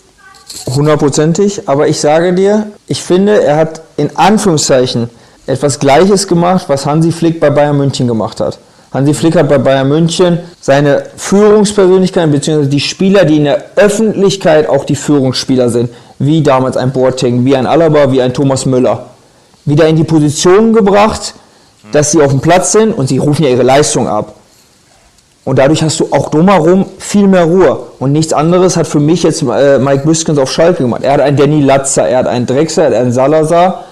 Hundertprozentig, 0.66 1.68
aber 1.68 1.88
ich 1.88 2.00
sage 2.00 2.32
dir, 2.32 2.68
ich 2.86 3.02
finde, 3.02 3.42
er 3.42 3.56
hat 3.56 3.82
in 3.96 4.16
Anführungszeichen 4.16 5.10
etwas 5.46 5.78
Gleiches 5.78 6.26
gemacht, 6.26 6.66
was 6.68 6.86
Hansi 6.86 7.12
Flick 7.12 7.40
bei 7.40 7.50
Bayern 7.50 7.76
München 7.76 8.06
gemacht 8.06 8.40
hat. 8.40 8.58
Hansi 8.92 9.12
Flick 9.12 9.36
hat 9.36 9.48
bei 9.48 9.58
Bayern 9.58 9.88
München 9.88 10.38
seine 10.60 11.04
Führungspersönlichkeit 11.16 12.30
bzw. 12.30 12.66
die 12.66 12.80
Spieler, 12.80 13.24
die 13.24 13.36
in 13.36 13.44
der 13.44 13.64
Öffentlichkeit 13.76 14.68
auch 14.68 14.84
die 14.84 14.94
Führungsspieler 14.94 15.68
sind, 15.68 15.90
wie 16.18 16.42
damals 16.42 16.76
ein 16.76 16.92
Boateng, 16.92 17.44
wie 17.44 17.56
ein 17.56 17.66
Alaba, 17.66 18.12
wie 18.12 18.22
ein 18.22 18.32
Thomas 18.32 18.64
Müller, 18.66 19.06
wieder 19.64 19.88
in 19.88 19.96
die 19.96 20.04
Position 20.04 20.72
gebracht, 20.72 21.34
dass 21.92 22.12
sie 22.12 22.22
auf 22.22 22.30
dem 22.30 22.40
Platz 22.40 22.72
sind 22.72 22.92
und 22.92 23.08
sie 23.08 23.18
rufen 23.18 23.44
ja 23.44 23.50
ihre 23.50 23.62
Leistung 23.62 24.08
ab. 24.08 24.34
Und 25.44 25.58
dadurch 25.58 25.82
hast 25.82 26.00
du 26.00 26.08
auch 26.10 26.30
drumherum 26.30 26.86
viel 26.98 27.26
mehr 27.26 27.44
Ruhe. 27.44 27.78
Und 27.98 28.12
nichts 28.12 28.32
anderes 28.32 28.76
hat 28.76 28.86
für 28.86 29.00
mich 29.00 29.22
jetzt 29.24 29.42
äh, 29.42 29.78
Mike 29.78 30.04
Büskens 30.06 30.38
auf 30.38 30.50
Schalke 30.50 30.82
gemacht. 30.82 31.02
Er 31.04 31.12
hat 31.12 31.20
einen 31.20 31.36
Danny 31.36 31.60
Latzer, 31.60 32.08
er 32.08 32.18
hat 32.18 32.26
einen 32.26 32.46
Drexler, 32.46 32.84
er 32.84 32.90
hat 32.90 32.96
einen 32.96 33.12
Salazar. 33.12 33.84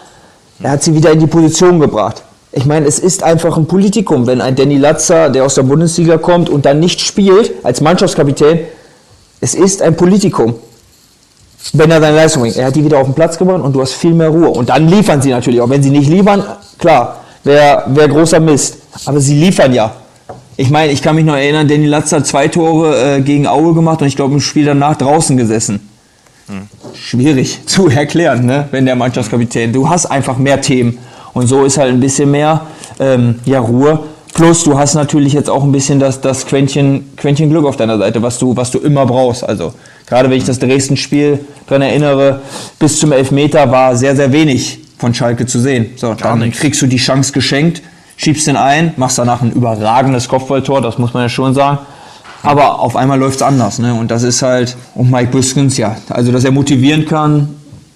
Er 0.63 0.71
hat 0.71 0.83
sie 0.83 0.95
wieder 0.95 1.11
in 1.11 1.19
die 1.19 1.27
Position 1.27 1.79
gebracht. 1.79 2.23
Ich 2.53 2.65
meine, 2.67 2.87
es 2.87 2.99
ist 2.99 3.23
einfach 3.23 3.57
ein 3.57 3.67
Politikum, 3.67 4.27
wenn 4.27 4.41
ein 4.41 4.55
Danny 4.55 4.79
Latzer, 4.79 5.29
der 5.29 5.45
aus 5.45 5.55
der 5.55 5.63
Bundesliga 5.63 6.19
kommt 6.19 6.49
und 6.49 6.65
dann 6.65 6.81
nicht 6.81 7.01
spielt 7.01 7.53
als 7.65 7.81
Mannschaftskapitän. 7.81 8.61
Es 9.41 9.55
ist 9.55 9.83
ein 9.83 9.97
Politikum. 9.97 10.55
Wenn 11.75 11.91
er 11.91 12.01
seine 12.01 12.17
Leistung 12.17 12.43
bringt. 12.43 12.57
Er 12.57 12.67
hat 12.67 12.77
die 12.77 12.85
wieder 12.85 12.99
auf 12.99 13.07
den 13.07 13.15
Platz 13.15 13.39
gebracht 13.39 13.63
und 13.63 13.73
du 13.75 13.81
hast 13.81 13.93
viel 13.93 14.15
mehr 14.15 14.29
Ruhe. 14.29 14.49
Und 14.49 14.69
dann 14.69 14.89
liefern 14.89 15.21
sie 15.21 15.31
natürlich 15.31 15.61
auch. 15.61 15.69
Wenn 15.69 15.83
sie 15.83 15.91
nicht 15.91 16.09
liefern, 16.09 16.45
klar, 16.79 17.17
wäre 17.45 17.85
wär 17.89 18.09
großer 18.09 18.41
Mist. 18.41 18.79
Aber 19.07 19.21
sie 19.21 19.35
liefern 19.35 19.73
ja. 19.73 19.93
Ich 20.57 20.71
meine, 20.71 20.93
ich 20.93 21.03
kann 21.03 21.17
mich 21.17 21.25
noch 21.25 21.37
erinnern, 21.37 21.67
Danny 21.67 21.87
Latz 21.87 22.13
hat 22.13 22.27
zwei 22.27 22.49
Tore 22.49 23.17
äh, 23.17 23.21
gegen 23.23 23.47
Aue 23.47 23.73
gemacht 23.73 24.03
und 24.03 24.09
ich 24.09 24.17
glaube 24.17 24.35
im 24.35 24.41
Spiel 24.41 24.67
danach 24.67 24.97
draußen 24.97 25.37
gesessen. 25.37 25.89
Hm. 26.47 26.69
Schwierig 26.95 27.61
zu 27.67 27.89
erklären, 27.89 28.45
ne? 28.45 28.69
wenn 28.71 28.85
der 28.85 28.97
Mannschaftskapitän. 28.97 29.73
Du 29.73 29.89
hast 29.89 30.07
einfach 30.07 30.37
mehr 30.37 30.61
Themen 30.61 30.99
und 31.33 31.47
so 31.47 31.65
ist 31.65 31.79
halt 31.79 31.93
ein 31.93 32.01
bisschen 32.01 32.31
mehr 32.31 32.67
ähm, 33.01 33.37
ja, 33.47 33.61
Ruhe. 33.61 34.01
Plus 34.35 34.65
du 34.65 34.79
hast 34.79 34.95
natürlich 34.95 35.33
jetzt 35.33 35.49
auch 35.49 35.63
ein 35.63 35.73
bisschen 35.73 36.01
das, 36.01 36.21
das 36.21 36.47
Quäntchen, 36.47 37.17
Quäntchen 37.17 37.51
Glück 37.51 37.65
auf 37.67 37.77
deiner 37.77 37.99
Seite, 37.99 38.23
was 38.23 38.39
du, 38.39 38.55
was 38.57 38.71
du 38.71 38.79
immer 38.79 39.07
brauchst. 39.07 39.45
Also 39.45 39.73
gerade 40.07 40.29
wenn 40.29 40.37
ich 40.37 40.45
das 40.45 40.59
Dresden-Spiel 40.59 41.41
dran 41.67 41.83
erinnere, 41.83 42.41
bis 42.79 42.99
zum 42.99 43.13
Elfmeter 43.13 43.71
war 43.71 43.97
sehr, 43.97 44.17
sehr 44.17 44.33
wenig 44.33 44.81
von 44.99 45.15
Schalke 45.15 45.47
zu 45.47 45.59
sehen. 45.59 45.93
So, 45.97 46.15
dann 46.15 46.51
kriegst 46.51 46.81
du 46.81 46.87
die 46.87 46.97
Chance 46.97 47.33
geschenkt 47.33 47.83
schiebst 48.17 48.47
den 48.47 48.57
ein, 48.57 48.95
machst 48.97 49.19
danach 49.19 49.43
ein 49.43 49.53
überragendes 49.53 50.29
Kopfballtor, 50.29 50.81
das 50.81 50.99
muss 50.99 51.15
man 51.15 51.25
ja 51.25 51.29
schon 51.29 51.55
sagen. 51.55 51.79
Aber 52.43 52.81
auf 52.81 52.97
einmal 52.97 53.19
läuft 53.19 53.37
es 53.37 53.43
anders. 53.43 53.79
Ne? 53.79 53.95
Und 53.95 54.11
das 54.11 54.23
ist 54.25 54.43
halt, 54.43 54.77
und 54.95 55.11
Mike 55.11 55.31
Büskens, 55.31 55.77
ja, 55.77 55.97
also 56.09 56.33
dass 56.33 56.45
er 56.45 56.51
motivieren 56.51 57.07
kann, 57.07 57.49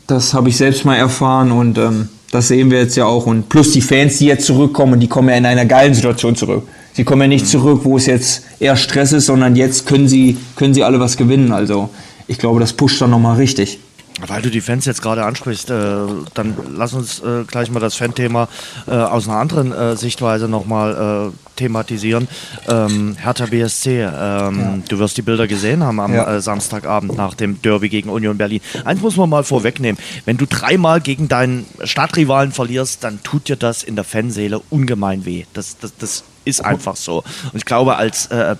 das 0.06 0.34
habe 0.34 0.48
ich 0.48 0.56
selbst 0.56 0.84
mal 0.84 0.94
erfahren 0.96 1.50
und 1.50 1.78
ähm, 1.78 2.08
das 2.30 2.48
sehen 2.48 2.70
wir 2.70 2.78
jetzt 2.78 2.96
ja 2.96 3.06
auch. 3.06 3.26
Und 3.26 3.48
plus 3.48 3.72
die 3.72 3.80
Fans, 3.80 4.18
die 4.18 4.26
jetzt 4.26 4.46
zurückkommen, 4.46 5.00
die 5.00 5.08
kommen 5.08 5.28
ja 5.28 5.36
in 5.36 5.46
einer 5.46 5.64
geilen 5.64 5.94
Situation 5.94 6.36
zurück. 6.36 6.66
Sie 6.92 7.04
kommen 7.04 7.22
ja 7.22 7.28
nicht 7.28 7.46
zurück, 7.48 7.80
wo 7.82 7.96
es 7.96 8.06
jetzt 8.06 8.44
eher 8.60 8.76
Stress 8.76 9.12
ist, 9.12 9.26
sondern 9.26 9.56
jetzt 9.56 9.86
können 9.86 10.08
sie, 10.08 10.36
können 10.54 10.74
sie 10.74 10.84
alle 10.84 11.00
was 11.00 11.16
gewinnen. 11.16 11.52
Also 11.52 11.90
ich 12.28 12.38
glaube, 12.38 12.60
das 12.60 12.72
pusht 12.72 13.00
dann 13.00 13.10
nochmal 13.10 13.36
richtig. 13.36 13.80
Weil 14.26 14.40
du 14.40 14.50
die 14.50 14.62
Fans 14.62 14.86
jetzt 14.86 15.02
gerade 15.02 15.24
ansprichst, 15.24 15.68
äh, 15.70 16.06
dann 16.32 16.56
lass 16.74 16.94
uns 16.94 17.20
äh, 17.20 17.44
gleich 17.46 17.70
mal 17.70 17.80
das 17.80 17.96
Fan-Thema 17.96 18.48
äh, 18.86 18.92
aus 18.92 19.28
einer 19.28 19.36
anderen 19.36 19.72
äh, 19.72 19.94
Sichtweise 19.96 20.48
nochmal 20.48 21.32
äh, 21.32 21.56
thematisieren. 21.56 22.26
Ähm, 22.66 23.16
Hertha 23.18 23.44
BSC, 23.46 23.90
ähm, 23.90 24.08
ja. 24.08 24.78
du 24.88 24.98
wirst 24.98 25.18
die 25.18 25.22
Bilder 25.22 25.46
gesehen 25.46 25.84
haben 25.84 26.00
am 26.00 26.14
ja. 26.14 26.36
Äh, 26.36 26.40
Samstagabend 26.40 27.14
nach 27.14 27.34
dem 27.34 27.60
Derby 27.60 27.90
gegen 27.90 28.08
Union 28.08 28.38
Berlin. 28.38 28.60
Eins 28.86 29.02
muss 29.02 29.16
man 29.16 29.28
mal 29.28 29.44
vorwegnehmen, 29.44 30.00
wenn 30.24 30.38
du 30.38 30.46
dreimal 30.46 31.02
gegen 31.02 31.28
deinen 31.28 31.66
Stadtrivalen 31.84 32.52
verlierst, 32.52 33.04
dann 33.04 33.22
tut 33.22 33.48
dir 33.48 33.56
das 33.56 33.82
in 33.82 33.96
der 33.96 34.04
Fanseele 34.04 34.60
ungemein 34.70 35.26
weh. 35.26 35.44
Das, 35.52 35.76
das, 35.78 35.94
das 35.98 36.24
ist 36.46 36.64
einfach 36.64 36.96
so. 36.96 37.18
Und 37.52 37.56
ich 37.56 37.64
glaube, 37.66 37.96
als 37.96 38.26
äh, 38.26 38.56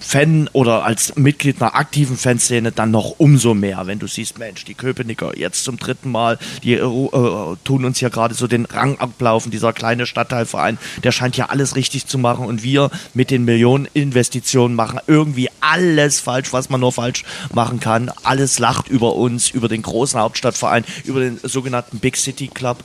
Fan 0.00 0.48
oder 0.52 0.84
als 0.84 1.16
Mitglied 1.16 1.60
einer 1.60 1.74
aktiven 1.74 2.16
Fanszene 2.16 2.72
dann 2.72 2.90
noch 2.90 3.14
umso 3.18 3.54
mehr, 3.54 3.86
wenn 3.86 3.98
du 3.98 4.06
siehst, 4.06 4.38
Mensch, 4.38 4.64
die 4.64 4.74
Köpenicker 4.74 5.36
jetzt 5.36 5.64
zum 5.64 5.78
dritten 5.78 6.10
Mal, 6.10 6.38
die 6.62 6.74
äh, 6.74 6.82
äh, 6.82 7.56
tun 7.64 7.84
uns 7.84 8.00
ja 8.00 8.08
gerade 8.08 8.34
so 8.34 8.46
den 8.46 8.64
Rang 8.64 8.98
ablaufen, 8.98 9.50
dieser 9.50 9.72
kleine 9.72 10.06
Stadtteilverein, 10.06 10.78
der 11.02 11.12
scheint 11.12 11.36
ja 11.36 11.46
alles 11.46 11.76
richtig 11.76 12.06
zu 12.06 12.18
machen 12.18 12.46
und 12.46 12.62
wir 12.62 12.90
mit 13.14 13.30
den 13.30 13.44
Millionen 13.44 13.88
Investitionen 13.94 14.74
machen 14.74 15.00
irgendwie 15.06 15.48
alles 15.60 16.20
falsch, 16.20 16.52
was 16.52 16.70
man 16.70 16.80
nur 16.80 16.92
falsch 16.92 17.24
machen 17.52 17.80
kann. 17.80 18.10
Alles 18.22 18.58
lacht 18.58 18.88
über 18.88 19.16
uns, 19.16 19.50
über 19.50 19.68
den 19.68 19.82
großen 19.82 20.20
Hauptstadtverein, 20.20 20.84
über 21.04 21.20
den 21.20 21.38
sogenannten 21.42 21.98
Big 21.98 22.16
City 22.16 22.48
Club. 22.48 22.78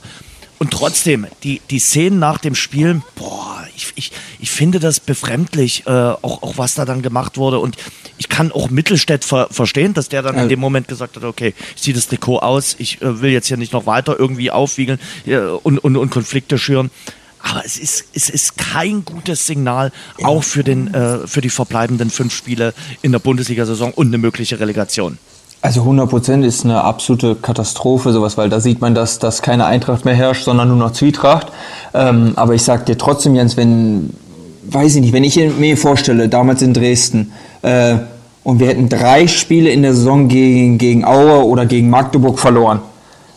Und 0.64 0.70
trotzdem, 0.70 1.26
die, 1.42 1.60
die 1.68 1.78
Szenen 1.78 2.18
nach 2.18 2.38
dem 2.38 2.54
Spiel, 2.54 3.02
boah, 3.16 3.66
ich, 3.76 3.92
ich, 3.96 4.12
ich 4.40 4.50
finde 4.50 4.80
das 4.80 4.98
befremdlich, 4.98 5.82
äh, 5.86 5.90
auch, 5.90 6.42
auch 6.42 6.56
was 6.56 6.74
da 6.74 6.86
dann 6.86 7.02
gemacht 7.02 7.36
wurde. 7.36 7.58
Und 7.58 7.76
ich 8.16 8.30
kann 8.30 8.50
auch 8.50 8.70
Mittelstädt 8.70 9.26
ver 9.26 9.48
verstehen, 9.50 9.92
dass 9.92 10.08
der 10.08 10.22
dann 10.22 10.38
in 10.38 10.48
dem 10.48 10.60
Moment 10.60 10.88
gesagt 10.88 11.16
hat, 11.16 11.24
okay, 11.24 11.52
ich 11.76 11.82
ziehe 11.82 11.94
das 11.94 12.08
Trikot 12.08 12.38
aus, 12.38 12.76
ich 12.78 13.02
äh, 13.02 13.20
will 13.20 13.30
jetzt 13.30 13.48
hier 13.48 13.58
nicht 13.58 13.74
noch 13.74 13.84
weiter 13.84 14.18
irgendwie 14.18 14.50
aufwiegeln 14.50 14.98
äh, 15.26 15.36
und, 15.36 15.80
und, 15.80 15.98
und 15.98 16.08
Konflikte 16.08 16.56
schüren. 16.56 16.90
Aber 17.40 17.62
es 17.62 17.76
ist, 17.76 18.06
es 18.14 18.30
ist 18.30 18.56
kein 18.56 19.04
gutes 19.04 19.46
Signal, 19.46 19.92
auch 20.22 20.44
für, 20.44 20.64
den, 20.64 20.94
äh, 20.94 21.26
für 21.26 21.42
die 21.42 21.50
verbleibenden 21.50 22.08
fünf 22.08 22.34
Spiele 22.34 22.72
in 23.02 23.12
der 23.12 23.18
Bundesliga-Saison 23.18 23.92
und 23.92 24.06
eine 24.06 24.16
mögliche 24.16 24.60
Relegation. 24.60 25.18
Also 25.64 25.80
100 25.80 26.10
Prozent 26.10 26.44
ist 26.44 26.66
eine 26.66 26.84
absolute 26.84 27.36
Katastrophe, 27.36 28.12
sowas, 28.12 28.36
weil 28.36 28.50
da 28.50 28.60
sieht 28.60 28.82
man, 28.82 28.94
dass, 28.94 29.18
dass 29.18 29.40
keine 29.40 29.64
Eintracht 29.64 30.04
mehr 30.04 30.12
herrscht, 30.12 30.44
sondern 30.44 30.68
nur 30.68 30.76
noch 30.76 30.92
Zwietracht. 30.92 31.46
Ähm, 31.94 32.34
aber 32.36 32.52
ich 32.52 32.62
sag 32.62 32.84
dir 32.84 32.98
trotzdem, 32.98 33.34
Jens, 33.34 33.56
wenn, 33.56 34.10
weiß 34.66 34.96
ich 34.96 35.00
nicht, 35.00 35.14
wenn 35.14 35.24
ich 35.24 35.36
mir 35.38 35.78
vorstelle, 35.78 36.28
damals 36.28 36.60
in 36.60 36.74
Dresden, 36.74 37.32
äh, 37.62 37.96
und 38.42 38.60
wir 38.60 38.66
hätten 38.66 38.90
drei 38.90 39.26
Spiele 39.26 39.70
in 39.70 39.80
der 39.80 39.94
Saison 39.94 40.28
gegen, 40.28 40.76
gegen 40.76 41.06
Aue 41.06 41.46
oder 41.46 41.64
gegen 41.64 41.88
Magdeburg 41.88 42.38
verloren, 42.38 42.80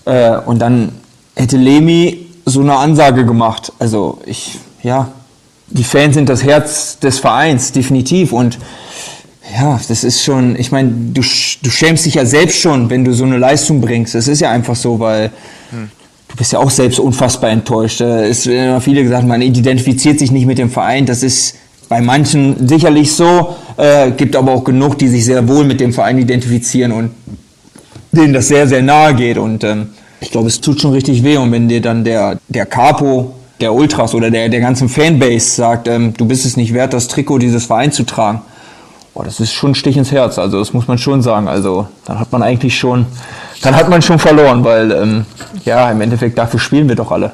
äh, 0.04 0.36
und 0.36 0.60
dann 0.60 0.92
hätte 1.34 1.56
Lemi 1.56 2.26
so 2.44 2.60
eine 2.60 2.76
Ansage 2.76 3.26
gemacht. 3.26 3.72
Also 3.80 4.20
ich, 4.26 4.60
ja, 4.84 5.14
die 5.68 5.86
Fans 5.86 6.16
sind 6.16 6.28
das 6.28 6.44
Herz 6.44 7.00
des 7.00 7.20
Vereins, 7.20 7.72
definitiv. 7.72 8.34
Und 8.34 8.58
ja, 9.54 9.80
das 9.88 10.04
ist 10.04 10.24
schon, 10.24 10.58
ich 10.58 10.72
meine, 10.72 10.90
du, 11.14 11.22
du 11.22 11.70
schämst 11.70 12.06
dich 12.06 12.16
ja 12.16 12.26
selbst 12.26 12.60
schon, 12.60 12.90
wenn 12.90 13.06
du 13.06 13.14
so 13.14 13.24
eine 13.24 13.38
Leistung 13.38 13.82
bringst. 13.82 14.16
Das 14.16 14.28
ist 14.28 14.42
ja 14.42 14.52
einfach 14.52 14.76
so, 14.76 15.00
weil 15.00 15.32
hm. 15.72 15.90
du 16.28 16.36
bist 16.36 16.54
ja 16.54 16.60
auch 16.60 16.70
selbst 16.70 17.00
unfassbar 17.00 17.50
enttäuscht. 17.52 18.02
Es 18.02 18.46
werden 18.46 18.70
immer 18.70 18.82
viele 18.82 19.04
gesagt, 19.04 19.26
man 19.26 19.42
identifiziert 19.42 20.20
sich 20.20 20.32
nicht 20.32 20.46
mit 20.46 20.58
dem 20.58 20.70
Verein. 20.70 21.06
Das 21.06 21.24
ist 21.24 21.56
bei 21.88 22.02
manchen 22.02 22.68
sicherlich 22.68 23.14
so, 23.14 23.56
äh, 23.78 24.12
gibt 24.12 24.36
aber 24.36 24.52
auch 24.52 24.64
genug, 24.64 24.98
die 24.98 25.08
sich 25.08 25.24
sehr 25.24 25.48
wohl 25.48 25.64
mit 25.64 25.80
dem 25.80 25.94
Verein 25.94 26.18
identifizieren 26.18 26.92
und 26.92 27.12
denen 28.12 28.34
das 28.34 28.50
sehr, 28.50 28.68
sehr 28.68 28.82
nahe 28.82 29.16
geht. 29.16 29.38
Und 29.38 29.64
ähm, 29.64 29.90
ich 30.20 30.32
glaube, 30.32 30.48
es 30.48 30.60
tut 30.60 30.82
schon 30.82 30.92
richtig 30.92 31.24
weh. 31.24 31.38
Und 31.38 31.52
wenn 31.52 31.70
dir 31.70 31.82
dann 31.82 32.04
der, 32.04 32.40
der 32.50 32.66
Capo 32.66 33.34
der 33.62 33.74
Ultras 33.74 34.14
oder 34.14 34.30
der, 34.30 34.50
der 34.50 34.60
ganzen 34.60 34.90
Fanbase 34.90 35.56
sagt, 35.56 35.88
ähm, 35.88 36.14
du 36.16 36.26
bist 36.26 36.46
es 36.46 36.58
nicht 36.58 36.74
wert, 36.74 36.94
das 36.94 37.08
Trikot 37.08 37.40
dieses 37.40 37.66
Vereins 37.66 37.96
zu 37.96 38.04
tragen, 38.04 38.42
Boah, 39.18 39.24
das 39.24 39.40
ist 39.40 39.52
schon 39.52 39.72
ein 39.72 39.76
Stich 39.76 39.98
ins 39.98 40.12
Herz, 40.12 40.38
also 40.38 40.60
das 40.60 40.74
muss 40.74 40.88
man 40.88 41.00
schon 41.00 41.24
sagen. 41.24 41.48
Also 41.48 41.88
dann 42.06 42.20
hat 42.20 42.32
man 42.32 42.44
eigentlich 42.44 42.78
schon, 42.78 43.08
dann 43.64 43.76
hat 43.76 43.90
man 43.90 44.04
schon 44.04 44.20
verloren, 44.20 44.64
weil 44.64 44.92
ähm, 44.92 45.26
ja, 45.66 45.90
im 45.90 46.02
Endeffekt 46.02 46.38
dafür 46.38 46.60
spielen 46.60 46.88
wir 46.88 46.96
doch 46.96 47.12
alle. 47.12 47.32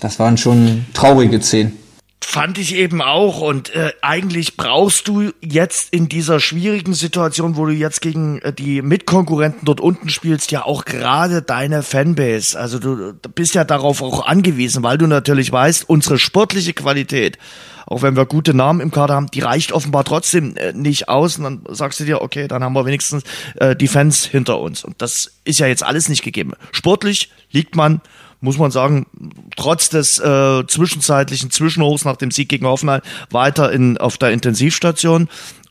Das 0.00 0.18
waren 0.18 0.38
schon 0.38 0.86
traurige 0.94 1.38
Szenen. 1.42 1.76
Fand 2.28 2.58
ich 2.58 2.74
eben 2.74 3.02
auch. 3.02 3.40
Und 3.40 3.72
äh, 3.72 3.92
eigentlich 4.02 4.56
brauchst 4.56 5.06
du 5.06 5.30
jetzt 5.40 5.94
in 5.94 6.08
dieser 6.08 6.40
schwierigen 6.40 6.92
Situation, 6.92 7.56
wo 7.56 7.66
du 7.66 7.72
jetzt 7.72 8.00
gegen 8.00 8.42
äh, 8.42 8.52
die 8.52 8.82
Mitkonkurrenten 8.82 9.60
dort 9.64 9.80
unten 9.80 10.08
spielst, 10.08 10.50
ja 10.50 10.64
auch 10.64 10.84
gerade 10.86 11.40
deine 11.40 11.84
Fanbase. 11.84 12.58
Also 12.58 12.80
du, 12.80 13.12
bist 13.32 13.54
ja 13.54 13.62
darauf 13.62 14.02
auch 14.02 14.26
angewiesen, 14.26 14.82
weil 14.82 14.98
du 14.98 15.06
natürlich 15.06 15.52
weißt, 15.52 15.88
unsere 15.88 16.18
sportliche 16.18 16.72
Qualität, 16.72 17.38
auch 17.86 18.02
wenn 18.02 18.16
wir 18.16 18.26
gute 18.26 18.54
Namen 18.54 18.80
im 18.80 18.90
Kader 18.90 19.14
haben, 19.14 19.30
die 19.30 19.40
reicht 19.40 19.70
offenbar 19.70 20.02
trotzdem 20.02 20.56
äh, 20.56 20.72
nicht 20.72 21.08
aus. 21.08 21.38
Und 21.38 21.44
dann 21.44 21.76
sagst 21.76 22.00
du 22.00 22.04
dir, 22.04 22.22
okay, 22.22 22.48
dann 22.48 22.64
haben 22.64 22.72
wir 22.72 22.84
wenigstens 22.86 23.22
äh, 23.54 23.76
die 23.76 23.86
Fans 23.88 24.24
hinter 24.24 24.58
uns. 24.58 24.82
Und 24.84 25.00
das 25.00 25.30
ist 25.44 25.60
ja 25.60 25.68
jetzt 25.68 25.84
alles 25.84 26.08
nicht 26.08 26.24
gegeben. 26.24 26.54
Sportlich 26.72 27.30
liegt 27.52 27.76
man 27.76 28.00
muss 28.40 28.58
man 28.58 28.70
sagen, 28.70 29.06
trotz 29.56 29.88
des 29.88 30.18
äh, 30.18 30.66
zwischenzeitlichen 30.66 31.50
Zwischenhochs 31.50 32.04
nach 32.04 32.16
dem 32.16 32.30
Sieg 32.30 32.48
gegen 32.48 32.66
Hoffenheim 32.66 33.00
weiter 33.30 33.72
in, 33.72 33.98
auf 33.98 34.18
der 34.18 34.30
Intensivstation. 34.30 35.28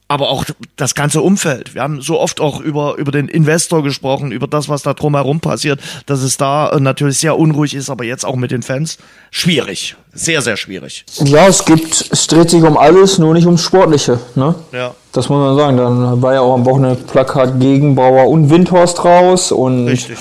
Aber 0.07 0.29
auch 0.29 0.45
das 0.75 0.93
ganze 0.93 1.21
Umfeld. 1.21 1.73
Wir 1.73 1.81
haben 1.81 1.99
so 1.99 2.19
oft 2.19 2.39
auch 2.39 2.59
über, 2.59 2.95
über 2.97 3.11
den 3.11 3.27
Investor 3.27 3.81
gesprochen, 3.81 4.31
über 4.31 4.45
das, 4.45 4.69
was 4.69 4.83
da 4.83 4.93
drumherum 4.93 5.39
passiert, 5.39 5.79
dass 6.05 6.21
es 6.21 6.37
da 6.37 6.69
äh, 6.69 6.79
natürlich 6.79 7.17
sehr 7.17 7.39
unruhig 7.39 7.73
ist, 7.73 7.89
aber 7.89 8.03
jetzt 8.03 8.23
auch 8.23 8.35
mit 8.35 8.51
den 8.51 8.61
Fans 8.61 8.99
schwierig. 9.31 9.95
Sehr, 10.13 10.43
sehr 10.43 10.57
schwierig. 10.57 11.05
Ja, 11.23 11.47
es 11.47 11.65
gibt, 11.65 12.07
es 12.11 12.27
dreht 12.27 12.51
sich 12.51 12.61
um 12.61 12.77
alles, 12.77 13.17
nur 13.17 13.33
nicht 13.33 13.47
ums 13.47 13.63
Sportliche. 13.63 14.19
Ne? 14.35 14.53
Ja. 14.71 14.93
Das 15.11 15.27
muss 15.27 15.39
man 15.39 15.55
sagen. 15.55 15.77
Dann 15.77 16.21
war 16.21 16.35
ja 16.35 16.41
auch 16.41 16.53
am 16.53 16.65
Wochenende 16.65 17.01
Plakat 17.01 17.59
gegen 17.59 17.95
Bauer 17.95 18.27
und 18.27 18.51
Windhorst 18.51 19.03
raus 19.03 19.51
und 19.51 19.87
Richtig. 19.87 20.17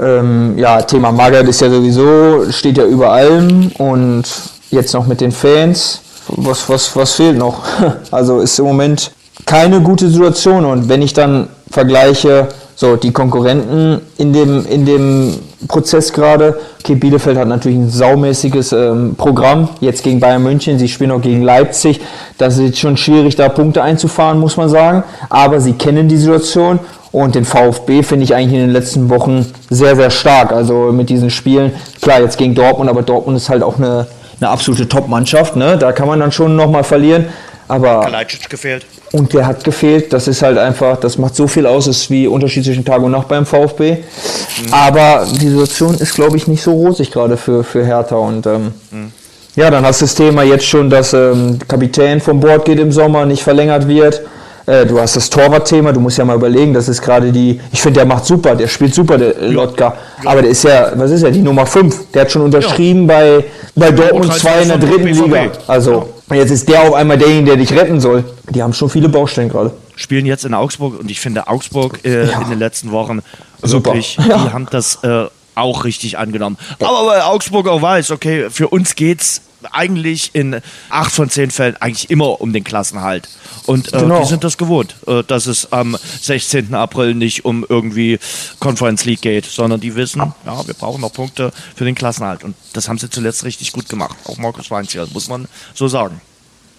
Ähm, 0.00 0.56
ja, 0.56 0.80
Thema 0.82 1.10
Magath 1.10 1.48
ist 1.48 1.60
ja 1.60 1.70
sowieso, 1.70 2.50
steht 2.50 2.78
ja 2.78 2.84
über 2.84 3.10
allem 3.10 3.72
und 3.78 4.24
jetzt 4.70 4.94
noch 4.94 5.06
mit 5.06 5.20
den 5.20 5.32
Fans. 5.32 6.00
Was, 6.28 6.68
was, 6.68 6.94
was 6.94 7.14
fehlt 7.14 7.38
noch? 7.38 7.62
Also 8.10 8.40
ist 8.40 8.58
im 8.58 8.66
Moment 8.66 9.10
keine 9.46 9.80
gute 9.80 10.08
Situation 10.08 10.64
und 10.64 10.88
wenn 10.88 11.02
ich 11.02 11.14
dann 11.14 11.48
vergleiche, 11.70 12.48
so 12.76 12.94
die 12.94 13.12
Konkurrenten 13.12 14.00
in 14.18 14.32
dem, 14.32 14.64
in 14.66 14.86
dem 14.86 15.34
Prozess 15.66 16.12
gerade, 16.12 16.60
okay, 16.78 16.94
Bielefeld 16.94 17.36
hat 17.36 17.48
natürlich 17.48 17.78
ein 17.78 17.90
saumäßiges 17.90 18.72
ähm, 18.72 19.16
Programm, 19.16 19.68
jetzt 19.80 20.04
gegen 20.04 20.20
Bayern 20.20 20.44
München, 20.44 20.78
sie 20.78 20.86
spielen 20.86 21.10
auch 21.10 21.20
gegen 21.20 21.42
Leipzig, 21.42 22.00
das 22.36 22.56
ist 22.56 22.64
jetzt 22.64 22.78
schon 22.78 22.96
schwierig, 22.96 23.34
da 23.34 23.48
Punkte 23.48 23.82
einzufahren, 23.82 24.38
muss 24.38 24.56
man 24.56 24.68
sagen, 24.68 25.02
aber 25.28 25.60
sie 25.60 25.72
kennen 25.72 26.08
die 26.08 26.16
Situation 26.16 26.78
und 27.10 27.34
den 27.34 27.44
VfB 27.44 28.02
finde 28.02 28.24
ich 28.24 28.34
eigentlich 28.34 28.54
in 28.54 28.66
den 28.66 28.70
letzten 28.70 29.08
Wochen 29.08 29.46
sehr, 29.70 29.96
sehr 29.96 30.10
stark. 30.10 30.52
Also 30.52 30.92
mit 30.92 31.08
diesen 31.08 31.30
Spielen, 31.30 31.72
klar, 32.02 32.20
jetzt 32.20 32.36
gegen 32.36 32.54
Dortmund, 32.54 32.90
aber 32.90 33.02
Dortmund 33.02 33.36
ist 33.36 33.48
halt 33.48 33.62
auch 33.62 33.78
eine, 33.78 34.06
eine 34.40 34.50
absolute 34.50 34.88
Top-Mannschaft. 34.88 35.56
Ne? 35.56 35.78
Da 35.78 35.92
kann 35.92 36.06
man 36.06 36.20
dann 36.20 36.32
schon 36.32 36.54
nochmal 36.54 36.84
verlieren. 36.84 37.26
Aber 37.66 38.00
Kalajdzic 38.00 38.48
gefehlt. 38.48 38.86
Und 39.12 39.32
der 39.32 39.46
hat 39.46 39.64
gefehlt. 39.64 40.12
Das 40.12 40.28
ist 40.28 40.42
halt 40.42 40.58
einfach, 40.58 40.98
das 40.98 41.16
macht 41.18 41.34
so 41.34 41.46
viel 41.46 41.66
aus, 41.66 41.86
es 41.86 42.02
ist 42.02 42.10
wie 42.10 42.26
Unterschied 42.26 42.64
zwischen 42.64 42.84
Tag 42.84 43.02
und 43.02 43.10
Nacht 43.10 43.28
beim 43.28 43.46
VfB. 43.46 43.92
Mhm. 43.92 44.72
Aber 44.72 45.26
die 45.30 45.48
Situation 45.48 45.94
ist, 45.94 46.14
glaube 46.14 46.36
ich, 46.36 46.46
nicht 46.46 46.62
so 46.62 46.72
rosig 46.72 47.10
gerade 47.10 47.36
für, 47.36 47.64
für 47.64 47.84
Hertha. 47.84 48.16
Und 48.16 48.46
ähm, 48.46 48.72
mhm. 48.90 49.12
ja, 49.56 49.70
dann 49.70 49.84
hast 49.84 50.00
du 50.00 50.04
das 50.04 50.14
Thema 50.14 50.42
jetzt 50.42 50.64
schon, 50.66 50.90
dass 50.90 51.14
ähm, 51.14 51.58
Kapitän 51.68 52.20
vom 52.20 52.40
Bord 52.40 52.64
geht 52.66 52.78
im 52.78 52.92
Sommer, 52.92 53.24
nicht 53.24 53.42
verlängert 53.42 53.88
wird. 53.88 54.22
Äh, 54.68 54.84
du 54.84 55.00
hast 55.00 55.16
das 55.16 55.30
Torwartthema, 55.30 55.92
du 55.92 56.00
musst 56.00 56.18
ja 56.18 56.26
mal 56.26 56.36
überlegen, 56.36 56.74
das 56.74 56.90
ist 56.90 57.00
gerade 57.00 57.32
die, 57.32 57.58
ich 57.72 57.80
finde, 57.80 58.00
der 58.00 58.06
macht 58.06 58.26
super, 58.26 58.54
der 58.54 58.68
spielt 58.68 58.94
super, 58.94 59.16
der 59.16 59.34
ja. 59.40 59.48
Lotka. 59.48 59.96
Ja. 60.22 60.30
Aber 60.30 60.42
der 60.42 60.50
ist 60.50 60.62
ja, 60.62 60.92
was 60.94 61.10
ist 61.10 61.22
er, 61.22 61.30
die 61.30 61.40
Nummer 61.40 61.64
5. 61.64 62.10
Der 62.12 62.22
hat 62.22 62.30
schon 62.30 62.42
unterschrieben 62.42 63.08
ja. 63.08 63.14
bei, 63.14 63.44
bei 63.74 63.90
Dortmund 63.92 64.30
2 64.30 64.62
in 64.62 64.68
der 64.68 64.76
dritten 64.76 65.06
Liga. 65.06 65.52
Also, 65.66 66.10
jetzt 66.30 66.50
ist 66.50 66.68
der 66.68 66.82
auf 66.82 66.92
einmal 66.92 67.16
derjenige, 67.16 67.46
der 67.46 67.56
dich 67.56 67.72
retten 67.72 67.98
soll. 67.98 68.24
Die 68.50 68.62
haben 68.62 68.74
schon 68.74 68.90
viele 68.90 69.08
Baustellen 69.08 69.48
gerade. 69.48 69.70
Spielen 69.96 70.26
jetzt 70.26 70.44
in 70.44 70.52
Augsburg 70.52 71.00
und 71.00 71.10
ich 71.10 71.18
finde 71.18 71.48
Augsburg 71.48 72.04
äh, 72.04 72.24
in 72.24 72.50
den 72.50 72.58
letzten 72.58 72.92
Wochen 72.92 73.20
super. 73.62 73.94
wirklich, 73.94 74.18
die 74.22 74.30
haben 74.30 74.66
das 74.70 74.98
äh, 75.02 75.24
auch 75.58 75.84
richtig 75.84 76.18
angenommen. 76.18 76.56
Aber 76.80 77.06
weil 77.06 77.20
Augsburg 77.22 77.68
auch 77.68 77.82
weiß, 77.82 78.10
okay, 78.10 78.50
für 78.50 78.68
uns 78.68 78.94
geht's 78.94 79.42
eigentlich 79.72 80.34
in 80.34 80.60
acht 80.88 81.12
von 81.12 81.30
zehn 81.30 81.50
Fällen 81.50 81.76
eigentlich 81.78 82.10
immer 82.10 82.40
um 82.40 82.52
den 82.52 82.64
Klassenhalt. 82.64 83.28
Und 83.66 83.92
äh, 83.92 84.00
genau. 84.00 84.20
die 84.20 84.26
sind 84.26 84.44
das 84.44 84.56
gewohnt, 84.56 84.94
äh, 85.06 85.22
dass 85.24 85.46
es 85.46 85.72
am 85.72 85.96
16. 86.20 86.74
April 86.74 87.14
nicht 87.14 87.44
um 87.44 87.66
irgendwie 87.68 88.18
Conference 88.60 89.04
League 89.04 89.22
geht, 89.22 89.46
sondern 89.46 89.80
die 89.80 89.94
wissen, 89.94 90.32
ja, 90.46 90.66
wir 90.66 90.74
brauchen 90.74 91.00
noch 91.00 91.12
Punkte 91.12 91.52
für 91.74 91.84
den 91.84 91.94
Klassenhalt. 91.94 92.44
Und 92.44 92.54
das 92.72 92.88
haben 92.88 92.98
sie 92.98 93.10
zuletzt 93.10 93.44
richtig 93.44 93.72
gut 93.72 93.88
gemacht. 93.88 94.16
Auch 94.24 94.38
Markus 94.38 94.70
Weinziel, 94.70 95.06
muss 95.12 95.28
man 95.28 95.48
so 95.74 95.88
sagen. 95.88 96.20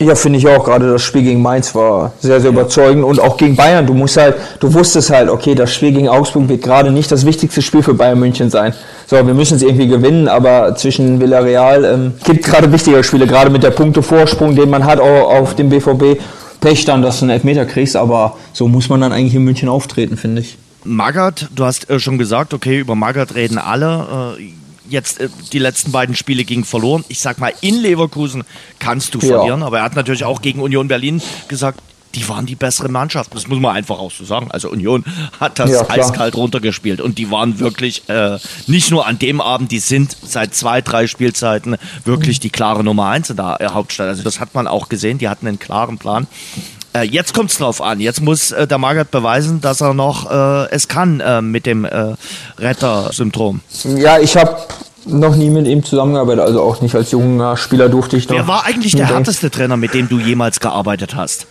Ja, 0.02 0.16
finde 0.16 0.40
ich 0.40 0.48
auch. 0.48 0.64
Gerade 0.64 0.90
das 0.94 1.04
Spiel 1.04 1.24
gegen 1.24 1.42
Mainz 1.42 1.76
war 1.76 2.14
sehr, 2.22 2.40
sehr 2.40 2.52
überzeugend 2.52 3.04
und 3.04 3.20
auch 3.20 3.36
gegen 3.36 3.58
Bayern. 3.58 3.86
Du 3.86 3.94
musst 3.94 4.16
halt, 4.16 4.36
du 4.62 4.74
wusstest 4.74 5.10
halt, 5.10 5.30
okay, 5.30 5.56
das 5.56 5.74
Spiel 5.74 5.92
gegen 5.92 6.08
Augsburg 6.08 6.48
wird 6.48 6.64
gerade 6.64 6.90
nicht 6.92 7.12
das 7.12 7.26
wichtigste 7.26 7.62
Spiel 7.62 7.84
für 7.84 7.94
Bayern 7.94 8.18
München 8.18 8.50
sein. 8.50 8.74
So, 9.08 9.18
wir 9.18 9.34
müssen 9.34 9.58
es 9.58 9.62
irgendwie 9.62 9.88
gewinnen, 9.88 10.30
aber 10.30 10.74
zwischen 10.76 11.20
Villarreal 11.20 11.84
ähm, 11.84 12.14
gibt 12.24 12.46
gerade 12.46 12.72
wichtigere 12.72 13.04
Spiele, 13.04 13.28
gerade 13.28 13.50
mit 13.50 13.62
der 13.62 13.72
Punktevorsprung, 13.72 14.56
den 14.56 14.70
man 14.70 14.86
hat 14.86 15.02
auch 15.02 15.32
auf 15.32 15.56
dem 15.56 15.70
BVB. 15.70 16.22
Pech 16.62 16.86
dann, 16.86 17.02
dass 17.02 17.20
du 17.20 17.26
einen 17.26 17.32
Elfmeter 17.32 17.66
kriegst, 17.66 17.96
aber 17.96 18.38
so 18.54 18.68
muss 18.68 18.90
man 18.90 19.02
dann 19.02 19.12
eigentlich 19.12 19.36
in 19.36 19.44
München 19.44 19.70
auftreten, 19.70 20.18
finde 20.18 20.42
ich. 20.42 20.58
Magath, 20.84 21.48
du 21.56 21.66
hast 21.66 21.90
äh, 21.90 22.00
schon 22.00 22.18
gesagt, 22.18 22.54
okay, 22.54 22.80
über 22.80 22.96
Magath 22.96 23.36
reden 23.36 23.58
alle. 23.58 24.36
Äh, 24.40 24.44
jetzt 24.90 25.20
äh, 25.20 25.30
die 25.54 25.60
letzten 25.60 25.92
beiden 25.92 26.16
Spiele 26.16 26.44
gegen 26.44 26.66
verloren. 26.66 27.06
Ich 27.08 27.20
sag 27.20 27.40
mal, 27.40 27.54
in 27.62 27.76
Leverkusen 27.76 28.44
kannst 28.80 29.16
du 29.16 29.20
verlieren, 29.20 29.62
ja. 29.62 29.66
aber 29.66 29.80
er 29.80 29.84
hat 29.84 29.96
natürlich 29.96 30.24
auch 30.24 30.42
gegen 30.42 30.62
Union 30.62 30.88
Berlin 30.88 31.22
gesagt, 31.48 31.82
die 32.16 32.28
waren 32.28 32.46
die 32.46 32.56
bessere 32.56 32.90
Mannschaft. 32.90 33.34
Das 33.36 33.48
muss 33.48 33.60
man 33.60 33.76
einfach 33.76 34.00
auch 34.00 34.12
so 34.12 34.26
sagen. 34.26 34.50
Also 34.52 34.70
Union 34.70 35.04
hat 35.40 35.60
das 35.60 35.72
ja, 35.72 35.90
eiskalt 35.90 36.36
runtergespielt 36.36 37.02
und 37.02 37.18
die 37.18 37.30
waren 37.30 37.60
wirklich 37.60 38.10
äh, 38.10 38.40
nicht 38.68 38.92
nur 38.92 39.06
an 39.06 39.20
dem 39.20 39.42
Abend, 39.42 39.72
die 39.72 39.80
sind 39.80 40.16
seit 40.24 40.56
zwei, 40.56 40.82
drei 40.82 41.08
Spielzeiten 41.08 41.78
wirklich 42.06 42.40
die 42.40 42.50
klare 42.50 42.84
Nummer 42.84 43.08
eins 43.10 43.30
in 43.30 43.38
der 43.38 43.60
Hauptstadt. 43.74 44.08
Also 44.08 44.24
das 44.24 44.40
hat 44.40 44.56
man 44.56 44.68
auch 44.68 44.90
gesehen. 44.90 45.20
Die 45.20 45.30
hatten 45.30 45.48
einen 45.48 45.60
klaren 45.60 45.98
Plan. 45.98 46.28
Äh, 46.94 47.04
jetzt 47.04 47.34
kommt 47.34 47.52
es 47.52 47.58
drauf 47.58 47.82
an. 47.82 48.00
Jetzt 48.00 48.22
muss 48.22 48.52
äh, 48.52 48.66
der 48.68 48.78
Magath 48.78 49.12
beweisen, 49.12 49.62
dass 49.62 49.82
er 49.82 49.94
noch 49.94 50.30
äh, 50.32 50.70
es 50.72 50.88
kann 50.88 51.20
äh, 51.20 51.42
mit 51.42 51.66
dem 51.66 51.86
äh, 51.86 52.16
Retter-Syndrom. 52.58 53.62
Ja, 53.84 54.20
ich 54.20 54.36
habe 54.36 54.58
noch 55.06 55.36
nie 55.36 55.50
mit 55.50 55.68
ihm 55.68 55.84
zusammengearbeitet, 55.84 56.42
also 56.42 56.62
auch 56.62 56.82
nicht 56.82 56.96
als 56.96 57.12
junger 57.12 57.58
Spieler 57.58 57.90
durfte 57.90 58.18
ich 58.18 58.28
noch. 58.28 58.36
Wer 58.36 58.48
war 58.48 58.66
eigentlich 58.66 58.96
der 58.96 59.08
härteste 59.08 59.50
Trainer, 59.50 59.78
mit 59.78 59.94
dem 59.94 60.10
du 60.10 60.20
jemals 60.20 60.60
gearbeitet 60.60 61.16
hast? 61.16 61.48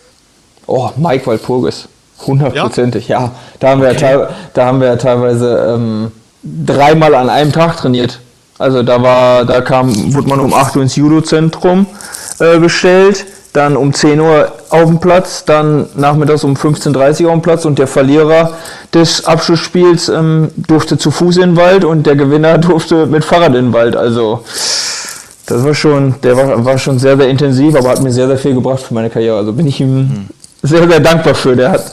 Oh, 0.66 0.90
Mike 0.96 1.27
Walpurgis. 1.27 1.88
Hundertprozentig, 2.27 3.09
ja? 3.09 3.20
ja. 3.20 3.35
Da 3.61 3.70
haben 3.70 3.81
okay. 3.81 4.01
wir, 4.01 4.31
da 4.55 4.66
haben 4.66 4.81
wir 4.81 4.98
teilweise 4.98 5.74
ähm, 5.74 6.11
dreimal 6.42 7.14
an 7.14 7.31
einem 7.31 7.53
Tag 7.53 7.77
trainiert. 7.77 8.20
Also 8.59 8.83
da 8.83 9.01
war, 9.01 9.44
da 9.44 9.61
kam, 9.61 10.14
wurde 10.14 10.29
man 10.29 10.40
um 10.40 10.53
8 10.53 10.77
Uhr 10.77 10.83
ins 10.83 10.96
Judo-Zentrum 10.96 11.87
äh, 12.40 12.59
bestellt 12.59 13.24
dann 13.52 13.76
um 13.76 13.92
10 13.92 14.20
Uhr 14.20 14.52
auf 14.70 14.87
dem 14.87 15.00
Platz, 15.00 15.44
dann 15.44 15.87
nachmittags 15.94 16.44
um 16.44 16.54
15.30 16.54 17.24
Uhr 17.24 17.28
auf 17.30 17.37
dem 17.37 17.42
Platz 17.42 17.64
und 17.64 17.78
der 17.78 17.87
Verlierer 17.87 18.52
des 18.92 19.24
Abschlussspiels 19.24 20.08
ähm, 20.08 20.50
durfte 20.56 20.98
zu 20.98 21.11
Fuß 21.11 21.37
in 21.37 21.42
den 21.42 21.56
Wald 21.56 21.84
und 21.84 22.06
der 22.06 22.16
Gewinner 22.16 22.58
durfte 22.58 23.06
mit 23.06 23.24
Fahrrad 23.24 23.48
in 23.48 23.66
den 23.66 23.72
Wald. 23.72 23.96
Also 23.96 24.44
das 25.46 25.64
war 25.64 25.74
schon, 25.74 26.14
der 26.22 26.37
war, 26.37 26.64
war 26.64 26.78
schon 26.78 26.98
sehr, 26.98 27.16
sehr 27.16 27.28
intensiv, 27.28 27.74
aber 27.74 27.90
hat 27.90 28.02
mir 28.02 28.12
sehr, 28.12 28.26
sehr 28.26 28.38
viel 28.38 28.54
gebracht 28.54 28.80
für 28.80 28.94
meine 28.94 29.11
Karriere. 29.11 29.38
Also 29.38 29.52
bin 29.52 29.66
ich 29.66 29.80
ihm 29.80 29.96
mhm. 29.96 30.26
sehr, 30.62 30.87
sehr 30.87 31.00
dankbar 31.00 31.34
für. 31.34 31.56
Der 31.56 31.70
hat 31.70 31.92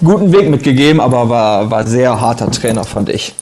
einen 0.00 0.10
guten 0.10 0.32
Weg 0.32 0.48
mitgegeben, 0.48 1.00
aber 1.00 1.28
war, 1.28 1.70
war 1.70 1.86
sehr 1.86 2.18
harter 2.20 2.50
Trainer, 2.50 2.84
fand 2.84 3.10
ich 3.10 3.34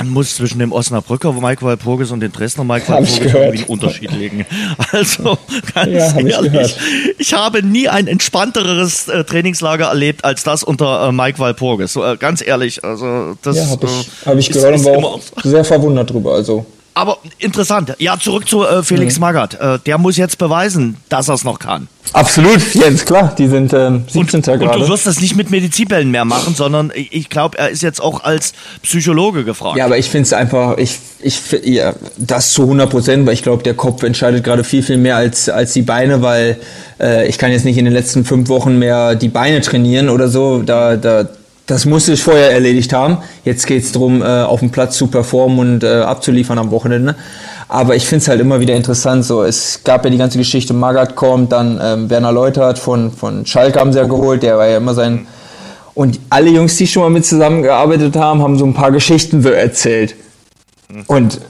dann 0.00 0.08
muss 0.08 0.34
zwischen 0.34 0.58
dem 0.58 0.72
Osnabrücker 0.72 1.34
Mike 1.34 1.62
Walpurgis 1.62 2.10
und 2.10 2.20
dem 2.20 2.32
Dresdner 2.32 2.64
Mike 2.64 2.88
Walpurgis 2.88 3.18
irgendwie 3.18 3.58
einen 3.58 3.64
Unterschied 3.64 4.10
liegen. 4.12 4.46
Also 4.92 5.38
ganz 5.74 5.92
ja, 5.92 6.14
hab 6.14 6.22
ehrlich, 6.22 6.52
ich, 6.54 7.20
ich, 7.20 7.34
habe 7.34 7.62
nie 7.62 7.88
ein 7.88 8.06
entspannteres 8.06 9.08
äh, 9.08 9.24
Trainingslager 9.24 9.86
erlebt 9.86 10.24
als 10.24 10.42
das 10.42 10.62
unter 10.62 11.08
äh, 11.08 11.12
Mike 11.12 11.38
Walpurgis. 11.38 11.92
So, 11.92 12.04
äh, 12.04 12.16
ganz 12.16 12.44
ehrlich, 12.44 12.82
also 12.82 13.36
das 13.42 13.56
ja, 13.56 13.66
habe 13.68 13.86
ich, 13.86 14.26
hab 14.26 14.36
ich 14.36 14.50
gehört 14.50 14.74
und 14.74 14.84
war 14.84 14.96
auch 14.96 15.20
sehr 15.44 15.64
verwundert 15.64 16.10
drüber. 16.10 16.34
Also 16.34 16.64
aber 16.94 17.18
interessant. 17.38 17.94
Ja, 17.98 18.18
zurück 18.18 18.48
zu 18.48 18.64
äh, 18.64 18.82
Felix 18.82 19.16
mhm. 19.16 19.20
Magath. 19.20 19.54
Äh, 19.54 19.78
der 19.86 19.98
muss 19.98 20.16
jetzt 20.16 20.38
beweisen, 20.38 20.96
dass 21.08 21.28
er 21.28 21.34
es 21.34 21.44
noch 21.44 21.58
kann. 21.58 21.88
Absolut, 22.12 22.74
Jens, 22.74 23.04
klar. 23.04 23.34
Die 23.36 23.46
sind 23.46 23.72
ähm, 23.72 24.04
17. 24.08 24.38
Und, 24.38 24.44
gerade. 24.44 24.64
Und 24.64 24.80
du 24.80 24.88
wirst 24.88 25.06
das 25.06 25.20
nicht 25.20 25.36
mit 25.36 25.50
Medizinbällen 25.50 26.10
mehr 26.10 26.24
machen, 26.24 26.54
sondern 26.54 26.90
ich, 26.94 27.12
ich 27.12 27.28
glaube, 27.28 27.58
er 27.58 27.70
ist 27.70 27.82
jetzt 27.82 28.00
auch 28.00 28.24
als 28.24 28.52
Psychologe 28.82 29.44
gefragt. 29.44 29.76
Ja, 29.76 29.84
aber 29.84 29.98
ich 29.98 30.10
finde 30.10 30.26
es 30.26 30.32
einfach, 30.32 30.78
ich, 30.78 30.98
ich, 31.20 31.40
ja, 31.64 31.94
das 32.16 32.52
zu 32.52 32.62
100 32.62 32.90
Prozent, 32.90 33.26
weil 33.26 33.34
ich 33.34 33.42
glaube, 33.42 33.62
der 33.62 33.74
Kopf 33.74 34.02
entscheidet 34.02 34.42
gerade 34.42 34.64
viel, 34.64 34.82
viel 34.82 34.98
mehr 34.98 35.16
als, 35.16 35.48
als 35.48 35.72
die 35.72 35.82
Beine, 35.82 36.22
weil 36.22 36.58
äh, 37.00 37.28
ich 37.28 37.38
kann 37.38 37.52
jetzt 37.52 37.64
nicht 37.64 37.78
in 37.78 37.84
den 37.84 37.94
letzten 37.94 38.24
fünf 38.24 38.48
Wochen 38.48 38.78
mehr 38.78 39.14
die 39.14 39.28
Beine 39.28 39.60
trainieren 39.60 40.08
oder 40.08 40.28
so. 40.28 40.62
Da, 40.62 40.96
da, 40.96 41.28
das 41.70 41.84
musste 41.84 42.12
ich 42.14 42.22
vorher 42.22 42.50
erledigt 42.50 42.92
haben. 42.92 43.18
Jetzt 43.44 43.66
geht 43.66 43.84
es 43.84 43.92
darum, 43.92 44.22
äh, 44.22 44.24
auf 44.24 44.58
dem 44.58 44.70
Platz 44.70 44.96
zu 44.96 45.06
performen 45.06 45.58
und 45.60 45.84
äh, 45.84 46.00
abzuliefern 46.00 46.58
am 46.58 46.72
Wochenende. 46.72 47.14
Aber 47.68 47.94
ich 47.94 48.06
finde 48.06 48.22
es 48.22 48.28
halt 48.28 48.40
immer 48.40 48.58
wieder 48.58 48.74
interessant. 48.74 49.24
So, 49.24 49.44
es 49.44 49.82
gab 49.84 50.04
ja 50.04 50.10
die 50.10 50.18
ganze 50.18 50.36
Geschichte, 50.36 50.74
Magath 50.74 51.14
kommt, 51.14 51.52
dann 51.52 51.80
ähm, 51.80 52.10
Werner 52.10 52.32
Leutert 52.32 52.80
von, 52.80 53.12
von 53.12 53.46
Schalke 53.46 53.78
haben 53.78 53.92
sie 53.92 54.00
ja 54.00 54.06
geholt, 54.06 54.42
der 54.42 54.58
war 54.58 54.66
ja 54.66 54.78
immer 54.78 54.94
sein. 54.94 55.28
Und 55.94 56.18
alle 56.28 56.50
Jungs, 56.50 56.76
die 56.76 56.88
schon 56.88 57.04
mal 57.04 57.10
mit 57.10 57.24
zusammengearbeitet 57.24 58.16
haben, 58.16 58.42
haben 58.42 58.58
so 58.58 58.64
ein 58.64 58.74
paar 58.74 58.90
Geschichten 58.90 59.40
so 59.40 59.50
erzählt. 59.50 60.16
Und 61.06 61.40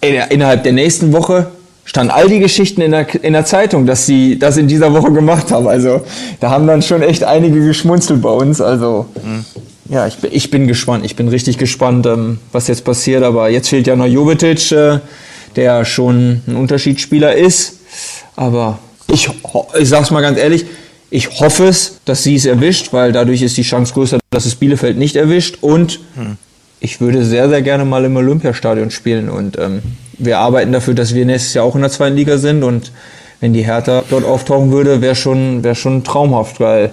innerhalb 0.00 0.64
der 0.64 0.72
nächsten 0.72 1.12
Woche 1.12 1.46
standen 1.84 2.10
all 2.10 2.28
die 2.28 2.38
Geschichten 2.38 2.80
in 2.80 2.90
der, 2.90 3.06
in 3.22 3.32
der 3.32 3.44
Zeitung, 3.44 3.86
dass 3.86 4.06
sie 4.06 4.38
das 4.38 4.56
in 4.56 4.68
dieser 4.68 4.92
Woche 4.92 5.12
gemacht 5.12 5.50
haben. 5.50 5.68
Also 5.68 6.02
da 6.40 6.50
haben 6.50 6.66
dann 6.66 6.82
schon 6.82 7.02
echt 7.02 7.24
einige 7.24 7.64
geschmunzelt 7.64 8.22
bei 8.22 8.30
uns. 8.30 8.60
Also 8.60 9.06
mhm. 9.22 9.44
ja, 9.92 10.06
ich, 10.06 10.16
ich 10.30 10.50
bin 10.50 10.66
gespannt. 10.66 11.04
Ich 11.04 11.16
bin 11.16 11.28
richtig 11.28 11.58
gespannt, 11.58 12.06
ähm, 12.06 12.38
was 12.52 12.68
jetzt 12.68 12.84
passiert. 12.84 13.22
Aber 13.22 13.50
jetzt 13.50 13.68
fehlt 13.68 13.86
ja 13.86 13.96
noch 13.96 14.06
Jovetic, 14.06 14.72
äh, 14.72 14.98
der 15.56 15.84
schon 15.84 16.42
ein 16.46 16.56
Unterschiedsspieler 16.56 17.34
ist. 17.34 17.80
Aber 18.34 18.78
ich, 19.12 19.28
ich 19.78 19.88
sag's 19.88 20.10
mal 20.10 20.22
ganz 20.22 20.38
ehrlich, 20.38 20.64
ich 21.10 21.38
hoffe 21.38 21.66
es, 21.66 22.00
dass 22.06 22.24
sie 22.24 22.34
es 22.34 22.46
erwischt, 22.46 22.92
weil 22.92 23.12
dadurch 23.12 23.42
ist 23.42 23.56
die 23.56 23.62
Chance 23.62 23.94
größer, 23.94 24.18
dass 24.30 24.46
es 24.46 24.56
Bielefeld 24.56 24.96
nicht 24.96 25.16
erwischt. 25.16 25.58
Und 25.60 26.00
hm. 26.16 26.38
ich 26.80 27.00
würde 27.00 27.24
sehr, 27.24 27.48
sehr 27.48 27.62
gerne 27.62 27.84
mal 27.84 28.04
im 28.04 28.16
Olympiastadion 28.16 28.90
spielen. 28.90 29.28
Und 29.28 29.58
ähm, 29.58 29.82
wir 30.18 30.38
arbeiten 30.38 30.72
dafür, 30.72 30.94
dass 30.94 31.14
wir 31.14 31.24
nächstes 31.24 31.54
Jahr 31.54 31.64
auch 31.64 31.74
in 31.74 31.82
der 31.82 31.90
zweiten 31.90 32.16
Liga 32.16 32.38
sind 32.38 32.62
und 32.62 32.92
wenn 33.40 33.52
die 33.52 33.62
Hertha 33.62 34.04
dort 34.08 34.24
auftauchen 34.24 34.72
würde, 34.72 35.02
wäre 35.02 35.14
schon, 35.14 35.62
wäre 35.62 35.74
schon 35.74 36.02
traumhaft, 36.02 36.60
weil 36.60 36.92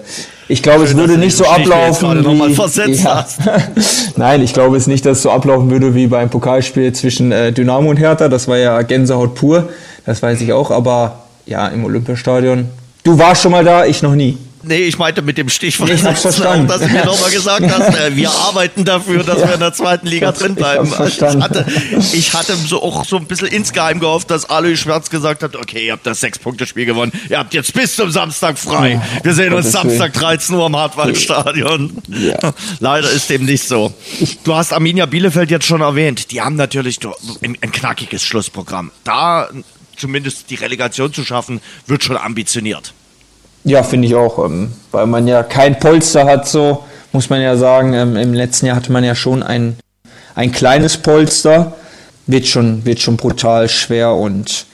ich 0.50 0.62
glaube, 0.62 0.84
es 0.84 0.98
würde 0.98 1.18
nicht 1.18 1.38
so 1.38 1.46
ablaufen. 1.46 2.26
Wie, 2.26 2.92
ja. 2.92 3.26
Nein, 4.18 4.42
ich 4.42 4.52
glaube 4.52 4.76
es 4.76 4.86
nicht, 4.86 5.06
dass 5.06 5.18
es 5.18 5.24
so 5.24 5.32
ablaufen 5.32 5.72
würde 5.72 5.96
wie 5.96 6.08
beim 6.08 6.30
Pokalspiel 6.30 6.92
zwischen 6.92 7.32
äh, 7.32 7.54
Dynamo 7.54 7.90
und 7.90 7.96
Hertha. 7.96 8.28
Das 8.28 8.50
war 8.50 8.58
ja 8.58 8.82
Gänsehaut 8.82 9.34
pur, 9.34 9.70
das 10.06 10.22
weiß 10.22 10.42
ich 10.42 10.52
auch. 10.52 10.72
Aber 10.72 11.20
ja, 11.46 11.70
im 11.70 11.86
Olympiastadion. 11.86 12.68
Du 13.04 13.18
warst 13.18 13.44
schon 13.44 13.54
mal 13.54 13.64
da, 13.64 13.86
ich 13.86 14.02
noch 14.02 14.14
nie. 14.14 14.38
Nee, 14.64 14.84
ich 14.84 14.98
meinte 14.98 15.22
mit 15.22 15.38
dem 15.38 15.50
Stichwort, 15.50 15.90
ich 15.90 16.04
hab's 16.04 16.22
verstanden. 16.22 16.68
dass 16.68 16.82
du 16.82 16.88
mir 16.88 17.06
nochmal 17.06 17.32
gesagt 17.32 17.70
hast, 17.70 17.98
äh, 17.98 18.16
wir 18.16 18.30
arbeiten 18.30 18.86
dafür, 18.86 19.24
dass 19.24 19.40
ja. 19.40 19.48
wir 19.48 19.54
in 19.56 19.60
der 19.60 19.74
zweiten 19.74 20.08
Liga 20.08 20.32
drin 20.32 20.56
bleiben. 20.56 20.92
Ich, 21.08 21.22
ich, 21.22 21.22
hatte, 21.22 21.66
ich 22.14 22.34
hatte 22.34 22.56
so 22.56 22.82
auch 22.82 23.06
so 23.06 23.18
ein 23.18 23.26
bisschen 23.26 23.48
insgeheim 23.48 24.00
gehofft, 24.00 24.30
dass 24.30 24.50
Alois 24.50 24.78
Schwarz 24.78 25.10
gesagt 25.10 25.44
hat, 25.44 25.56
okay, 25.56 25.88
ihr 25.88 25.94
habt 25.94 26.06
das 26.06 26.20
Sechs-Punkte-Spiel 26.20 26.86
gewonnen, 26.86 27.12
ihr 27.30 27.40
habt 27.40 27.54
jetzt 27.54 27.74
bis 27.74 27.96
zum 27.96 28.12
Samstag 28.12 28.58
frei. 28.58 29.02
Wir 29.24 29.34
sehen 29.34 29.54
uns 29.54 29.72
Samstag 29.72 30.14
13 30.14 30.56
Uhr 30.56 30.66
am 30.66 30.76
Hartwaldstadion. 30.76 31.98
Ja. 32.08 32.54
Leider 32.80 33.10
ist 33.10 33.30
dem 33.30 33.46
nicht 33.46 33.68
so. 33.68 33.94
Du 34.44 34.56
hast 34.56 34.74
Arminia 34.74 35.06
Bielefeld 35.06 35.52
jetzt 35.52 35.66
schon 35.66 35.82
erwähnt. 35.82 36.32
Die 36.32 36.42
haben 36.42 36.56
natürlich 36.56 37.00
ein 37.42 37.72
knackiges 37.72 38.24
Schlussprogramm. 38.24 38.92
Da 39.04 39.50
zumindest 39.98 40.50
die 40.50 40.56
Relegation 40.56 41.14
zu 41.14 41.24
schaffen, 41.24 41.62
wird 41.88 42.04
schon 42.04 42.18
ambitioniert. 42.18 42.94
Ja, 43.64 43.84
finde 43.84 44.08
ich 44.08 44.16
auch, 44.16 44.44
ähm, 44.44 44.72
weil 44.92 45.06
man 45.06 45.28
ja 45.28 45.44
kein 45.44 45.80
Polster 45.80 46.26
hat, 46.26 46.48
so 46.48 46.84
muss 47.12 47.30
man 47.30 47.42
ja 47.42 47.56
sagen. 47.56 47.94
Ähm, 47.94 48.16
Im 48.16 48.34
letzten 48.34 48.66
Jahr 48.66 48.76
hatte 48.76 48.92
man 48.92 49.04
ja 49.04 49.16
schon 49.16 49.44
ein, 49.44 49.78
ein 50.36 50.52
kleines 50.52 50.98
Polster. 50.98 51.74
Wird 52.28 52.48
schon, 52.48 52.86
wird 52.86 53.00
schon 53.00 53.18
brutal 53.18 53.68
schwer 53.68 54.14
und 54.14 54.66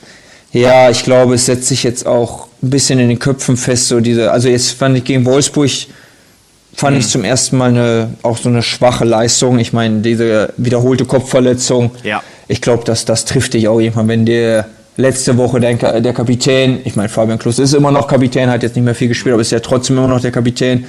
ja, 0.51 0.89
ich 0.89 1.03
glaube, 1.03 1.35
es 1.35 1.45
setzt 1.45 1.67
sich 1.67 1.83
jetzt 1.83 2.05
auch 2.05 2.47
ein 2.63 2.69
bisschen 2.69 2.99
in 2.99 3.09
den 3.09 3.19
Köpfen 3.19 3.57
fest, 3.57 3.88
so 3.88 3.99
diese, 3.99 4.31
also 4.31 4.49
jetzt 4.49 4.71
fand 4.71 4.97
ich 4.97 5.03
gegen 5.03 5.25
Wolfsburg, 5.25 5.69
fand 6.73 6.95
mhm. 6.95 6.99
ich 6.99 7.07
zum 7.07 7.23
ersten 7.23 7.57
Mal 7.57 7.69
eine, 7.69 8.13
auch 8.23 8.38
so 8.38 8.49
eine 8.49 8.63
schwache 8.63 9.05
Leistung. 9.05 9.59
Ich 9.59 9.73
meine, 9.73 10.01
diese 10.01 10.53
wiederholte 10.57 11.05
Kopfverletzung. 11.05 11.91
Ja. 12.03 12.21
Ich 12.47 12.61
glaube, 12.61 12.83
dass 12.85 13.05
das 13.05 13.25
trifft 13.25 13.53
dich 13.53 13.67
auch 13.67 13.79
irgendwann, 13.79 14.07
wenn 14.07 14.25
der 14.25 14.67
letzte 14.97 15.37
Woche 15.37 15.59
der, 15.59 16.01
der 16.01 16.13
Kapitän, 16.13 16.79
ich 16.83 16.95
meine, 16.95 17.09
Fabian 17.09 17.39
Klus 17.39 17.59
ist 17.59 17.73
immer 17.73 17.91
noch 17.91 18.07
Kapitän, 18.07 18.49
hat 18.49 18.63
jetzt 18.63 18.75
nicht 18.75 18.83
mehr 18.83 18.95
viel 18.95 19.07
gespielt, 19.07 19.33
aber 19.33 19.41
ist 19.41 19.51
ja 19.51 19.59
trotzdem 19.59 19.97
immer 19.97 20.07
noch 20.07 20.19
der 20.19 20.31
Kapitän. 20.31 20.85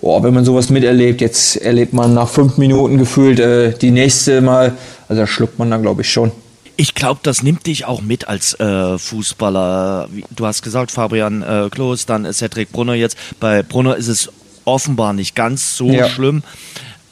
Boah, 0.00 0.22
wenn 0.22 0.32
man 0.32 0.44
sowas 0.44 0.70
miterlebt, 0.70 1.20
jetzt 1.20 1.56
erlebt 1.56 1.92
man 1.92 2.14
nach 2.14 2.28
fünf 2.28 2.56
Minuten 2.56 2.98
gefühlt 2.98 3.40
äh, 3.40 3.72
die 3.72 3.90
nächste 3.90 4.40
Mal, 4.40 4.74
also 5.08 5.22
da 5.22 5.26
schluckt 5.26 5.58
man 5.58 5.70
dann, 5.70 5.82
glaube 5.82 6.02
ich, 6.02 6.12
schon. 6.12 6.30
Ich 6.76 6.94
glaube, 6.94 7.18
das 7.24 7.42
nimmt 7.42 7.66
dich 7.66 7.86
auch 7.86 8.02
mit 8.02 8.28
als 8.28 8.54
äh, 8.60 8.96
Fußballer. 8.96 10.08
Du 10.30 10.46
hast 10.46 10.62
gesagt, 10.62 10.92
Fabian 10.92 11.42
äh, 11.42 11.68
Klos, 11.70 12.06
dann 12.06 12.32
Cedric 12.32 12.70
Brunner 12.70 12.94
jetzt. 12.94 13.18
Bei 13.40 13.64
Brunner 13.64 13.96
ist 13.96 14.06
es 14.06 14.30
offenbar 14.64 15.12
nicht 15.12 15.34
ganz 15.34 15.76
so 15.76 15.90
ja. 15.90 16.08
schlimm. 16.08 16.44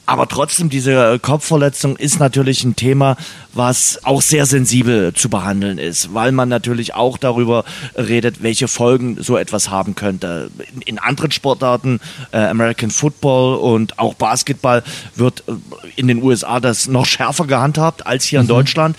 Aber 0.07 0.29
trotzdem, 0.29 0.71
diese 0.71 1.19
Kopfverletzung 1.19 1.97
ist 1.97 2.21
natürlich 2.21 2.63
ein 2.63 2.77
Thema, 2.77 3.17
was 3.53 4.05
auch 4.05 4.23
sehr 4.23 4.47
sensibel 4.47 5.13
zu 5.13 5.29
behandeln 5.29 5.79
ist, 5.79 6.15
weil 6.15 6.31
man 6.31 6.49
natürlich 6.49 6.95
auch 6.95 7.19
darüber 7.19 7.65
redet, 7.97 8.41
welche 8.41 8.69
Folgen 8.69 9.21
so 9.21 9.37
etwas 9.37 9.69
haben 9.69 9.97
könnte. 9.97 10.51
In, 10.85 11.01
anderen 11.01 11.33
Sportarten, 11.33 11.99
äh, 12.31 12.39
American 12.39 12.91
Football 12.91 13.57
und 13.57 13.99
auch 13.99 14.15
Basketball, 14.15 14.85
wird 15.17 15.43
äh, 15.49 15.55
in 15.97 16.07
den 16.07 16.23
USA 16.23 16.61
das 16.61 16.87
noch 16.87 17.07
schärfer 17.07 17.47
gehandhabt 17.47 18.07
als 18.07 18.25
hier 18.25 18.39
in 18.39 18.47
mhm. 18.47 18.51
Deutschland. 18.51 18.97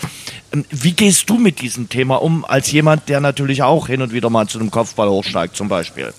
Ähm, 0.52 0.66
wie 0.72 0.92
gehst 0.92 1.30
du 1.30 1.38
mit 1.38 1.62
diesem 1.62 1.88
Thema 1.88 2.16
um, 2.22 2.44
als 2.44 2.70
jemand, 2.72 3.08
der 3.08 3.22
natürlich 3.22 3.64
auch 3.64 3.88
hin 3.88 4.02
und 4.02 4.12
wieder 4.12 4.30
mal 4.30 4.48
zu 4.48 4.60
einem 4.60 4.72
Kopfball 4.72 5.10
hochsteigt, 5.10 5.56
zum 5.56 5.70
Beispiel? 5.70 6.14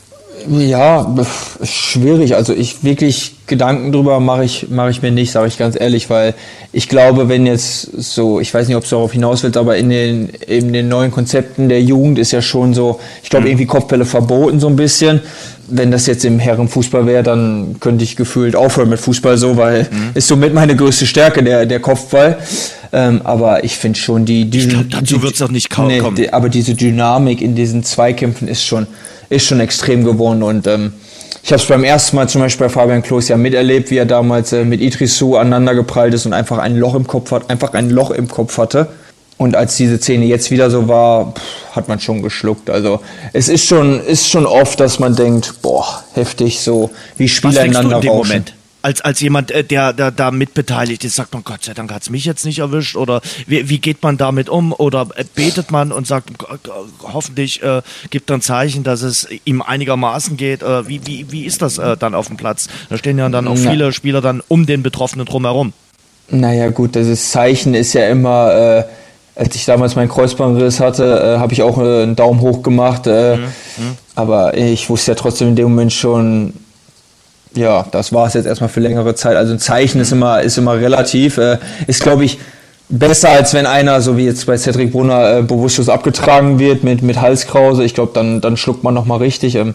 Ja, 0.46 1.14
schwierig. 1.62 2.34
Also 2.34 2.54
ich 2.54 2.84
wirklich 2.84 3.34
Gedanken 3.46 3.92
drüber 3.92 4.20
mache 4.20 4.44
ich, 4.44 4.68
mache 4.68 4.90
ich 4.90 5.02
mir 5.02 5.10
nicht, 5.10 5.32
sage 5.32 5.48
ich 5.48 5.58
ganz 5.58 5.78
ehrlich, 5.78 6.10
weil 6.10 6.34
ich 6.72 6.88
glaube, 6.88 7.28
wenn 7.28 7.46
jetzt 7.46 7.82
so, 7.82 8.40
ich 8.40 8.52
weiß 8.52 8.68
nicht, 8.68 8.76
ob 8.76 8.84
es 8.84 8.90
darauf 8.90 9.12
hinaus 9.12 9.42
wird, 9.42 9.56
aber 9.56 9.76
in 9.76 9.90
den, 9.90 10.28
in 10.28 10.72
den 10.72 10.88
neuen 10.88 11.10
Konzepten 11.10 11.68
der 11.68 11.82
Jugend 11.82 12.18
ist 12.18 12.32
ja 12.32 12.42
schon 12.42 12.74
so, 12.74 13.00
ich 13.22 13.30
glaube, 13.30 13.44
mhm. 13.44 13.52
irgendwie 13.52 13.66
Kopfbälle 13.66 14.04
verboten 14.04 14.60
so 14.60 14.68
ein 14.68 14.76
bisschen. 14.76 15.20
Wenn 15.70 15.90
das 15.90 16.06
jetzt 16.06 16.24
im 16.24 16.38
Herrenfußball 16.38 17.06
wäre, 17.06 17.22
dann 17.22 17.76
könnte 17.80 18.04
ich 18.04 18.16
gefühlt 18.16 18.56
aufhören 18.56 18.88
mit 18.88 19.00
Fußball 19.00 19.36
so, 19.36 19.56
weil 19.56 19.82
mhm. 19.82 20.10
ist 20.14 20.28
somit 20.28 20.54
meine 20.54 20.76
größte 20.76 21.06
Stärke, 21.06 21.42
der, 21.42 21.66
der 21.66 21.80
Kopfball. 21.80 22.38
Ähm, 22.90 23.20
aber 23.24 23.64
ich 23.64 23.76
finde 23.76 23.98
schon 23.98 24.24
die, 24.24 24.46
die 24.46 24.60
Ich 24.60 24.68
glaube, 24.70 24.86
dazu 24.90 25.22
wird 25.22 25.34
es 25.34 25.42
auch 25.42 25.50
nicht 25.50 25.68
kaum 25.68 25.88
nee, 25.88 25.98
kommen. 25.98 26.18
Aber 26.32 26.48
diese 26.48 26.74
Dynamik 26.74 27.42
in 27.42 27.54
diesen 27.54 27.84
Zweikämpfen 27.84 28.48
ist 28.48 28.64
schon, 28.64 28.86
ist 29.30 29.46
schon 29.46 29.60
extrem 29.60 30.04
geworden 30.04 30.42
und 30.42 30.66
ähm, 30.66 30.92
ich 31.42 31.52
habe 31.52 31.62
es 31.62 31.68
beim 31.68 31.84
ersten 31.84 32.16
Mal 32.16 32.28
zum 32.28 32.40
Beispiel 32.40 32.66
bei 32.66 32.72
Fabian 32.72 33.02
Klos 33.02 33.28
ja 33.28 33.36
miterlebt, 33.36 33.90
wie 33.90 33.96
er 33.96 34.06
damals 34.06 34.52
äh, 34.52 34.64
mit 34.64 34.80
Idrisu 34.80 35.36
aneinander 35.36 35.74
geprallt 35.74 36.12
ist 36.14 36.26
und 36.26 36.32
einfach 36.32 36.58
ein 36.58 36.76
Loch 36.76 36.94
im 36.94 37.06
Kopf 37.06 37.30
hat, 37.30 37.48
einfach 37.48 37.74
ein 37.74 37.90
Loch 37.90 38.10
im 38.10 38.28
Kopf 38.28 38.58
hatte. 38.58 38.88
Und 39.38 39.54
als 39.54 39.76
diese 39.76 39.98
Szene 39.98 40.26
jetzt 40.26 40.50
wieder 40.50 40.68
so 40.68 40.88
war, 40.88 41.32
pff, 41.32 41.76
hat 41.76 41.88
man 41.88 42.00
schon 42.00 42.22
geschluckt. 42.22 42.68
Also 42.68 43.00
es 43.32 43.48
ist 43.48 43.64
schon, 43.64 44.04
ist 44.04 44.28
schon 44.28 44.46
oft, 44.46 44.80
dass 44.80 44.98
man 44.98 45.14
denkt, 45.14 45.62
boah, 45.62 46.02
heftig, 46.14 46.60
so 46.60 46.90
wie 47.16 47.28
Spieler 47.28 47.64
ineinander 47.64 47.96
rauschen. 47.96 48.28
Moment? 48.28 48.54
Als, 48.82 49.00
als 49.00 49.20
jemand, 49.20 49.50
äh, 49.50 49.64
der, 49.64 49.92
der 49.92 50.10
da 50.10 50.30
mitbeteiligt 50.30 51.04
ist, 51.04 51.16
sagt 51.16 51.34
man, 51.34 51.44
Gott 51.44 51.64
sei 51.64 51.74
Dank 51.74 51.92
hat 51.92 52.02
es 52.02 52.10
mich 52.10 52.24
jetzt 52.24 52.44
nicht 52.44 52.60
erwischt 52.60 52.96
oder 52.96 53.20
wie, 53.46 53.68
wie 53.68 53.78
geht 53.78 54.02
man 54.02 54.16
damit 54.16 54.48
um 54.48 54.72
oder 54.72 55.08
äh, 55.16 55.24
betet 55.34 55.70
man 55.70 55.92
und 55.92 56.06
sagt, 56.06 56.30
hoffentlich 57.02 57.62
äh, 57.62 57.82
gibt 58.10 58.30
er 58.30 58.38
ein 58.38 58.42
Zeichen, 58.42 58.84
dass 58.84 59.02
es 59.02 59.28
ihm 59.44 59.62
einigermaßen 59.62 60.36
geht. 60.36 60.62
Äh, 60.62 60.88
wie, 60.88 61.00
wie, 61.06 61.30
wie 61.30 61.44
ist 61.44 61.62
das 61.62 61.78
äh, 61.78 61.96
dann 61.96 62.14
auf 62.14 62.28
dem 62.28 62.36
Platz? 62.36 62.68
Da 62.88 62.98
stehen 62.98 63.18
ja 63.18 63.28
dann 63.28 63.48
auch 63.48 63.56
ja. 63.56 63.70
viele 63.70 63.92
Spieler 63.92 64.20
dann 64.20 64.42
um 64.48 64.66
den 64.66 64.82
Betroffenen 64.82 65.26
drumherum. 65.26 65.72
Naja 66.30 66.68
gut, 66.68 66.94
das 66.94 67.30
Zeichen 67.30 67.74
ist 67.74 67.94
ja 67.94 68.08
immer, 68.08 68.52
äh, 68.52 68.84
als 69.34 69.54
ich 69.54 69.64
damals 69.64 69.96
meinen 69.96 70.08
Kreuzbandriss 70.08 70.78
hatte, 70.78 71.04
äh, 71.04 71.38
habe 71.38 71.52
ich 71.52 71.62
auch 71.62 71.78
äh, 71.78 72.02
einen 72.02 72.16
Daumen 72.16 72.40
hoch 72.40 72.62
gemacht. 72.62 73.06
Äh, 73.06 73.36
mhm. 73.36 73.42
Mhm. 73.42 73.96
Aber 74.14 74.56
ich 74.56 74.90
wusste 74.90 75.12
ja 75.12 75.14
trotzdem 75.14 75.48
in 75.48 75.56
dem 75.56 75.70
Moment 75.70 75.92
schon, 75.92 76.52
ja, 77.54 77.86
das 77.90 78.12
war 78.12 78.26
es 78.26 78.34
jetzt 78.34 78.46
erstmal 78.46 78.68
für 78.68 78.80
längere 78.80 79.14
Zeit. 79.14 79.36
Also 79.36 79.52
ein 79.54 79.58
Zeichen 79.58 80.00
ist 80.00 80.12
immer, 80.12 80.42
ist 80.42 80.58
immer 80.58 80.76
relativ. 80.76 81.38
Äh, 81.38 81.58
ist, 81.86 82.02
glaube 82.02 82.24
ich, 82.24 82.38
besser, 82.88 83.30
als 83.30 83.54
wenn 83.54 83.66
einer, 83.66 84.00
so 84.00 84.16
wie 84.16 84.24
jetzt 84.24 84.46
bei 84.46 84.56
Cedric 84.56 84.92
Brunner, 84.92 85.38
äh, 85.38 85.42
bewusstlos 85.42 85.88
abgetragen 85.88 86.58
wird 86.58 86.84
mit, 86.84 87.02
mit 87.02 87.20
Halskrause. 87.20 87.84
Ich 87.84 87.94
glaube, 87.94 88.12
dann, 88.14 88.40
dann 88.40 88.56
schluckt 88.56 88.84
man 88.84 88.94
nochmal 88.94 89.18
richtig. 89.18 89.54
Ähm, 89.54 89.74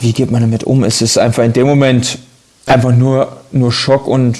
wie 0.00 0.12
geht 0.12 0.30
man 0.30 0.40
damit 0.40 0.64
um? 0.64 0.84
Es 0.84 1.02
ist 1.02 1.18
einfach 1.18 1.44
in 1.44 1.52
dem 1.52 1.66
Moment 1.66 2.18
einfach 2.66 2.92
nur, 2.92 3.36
nur 3.52 3.72
Schock 3.72 4.06
und 4.06 4.38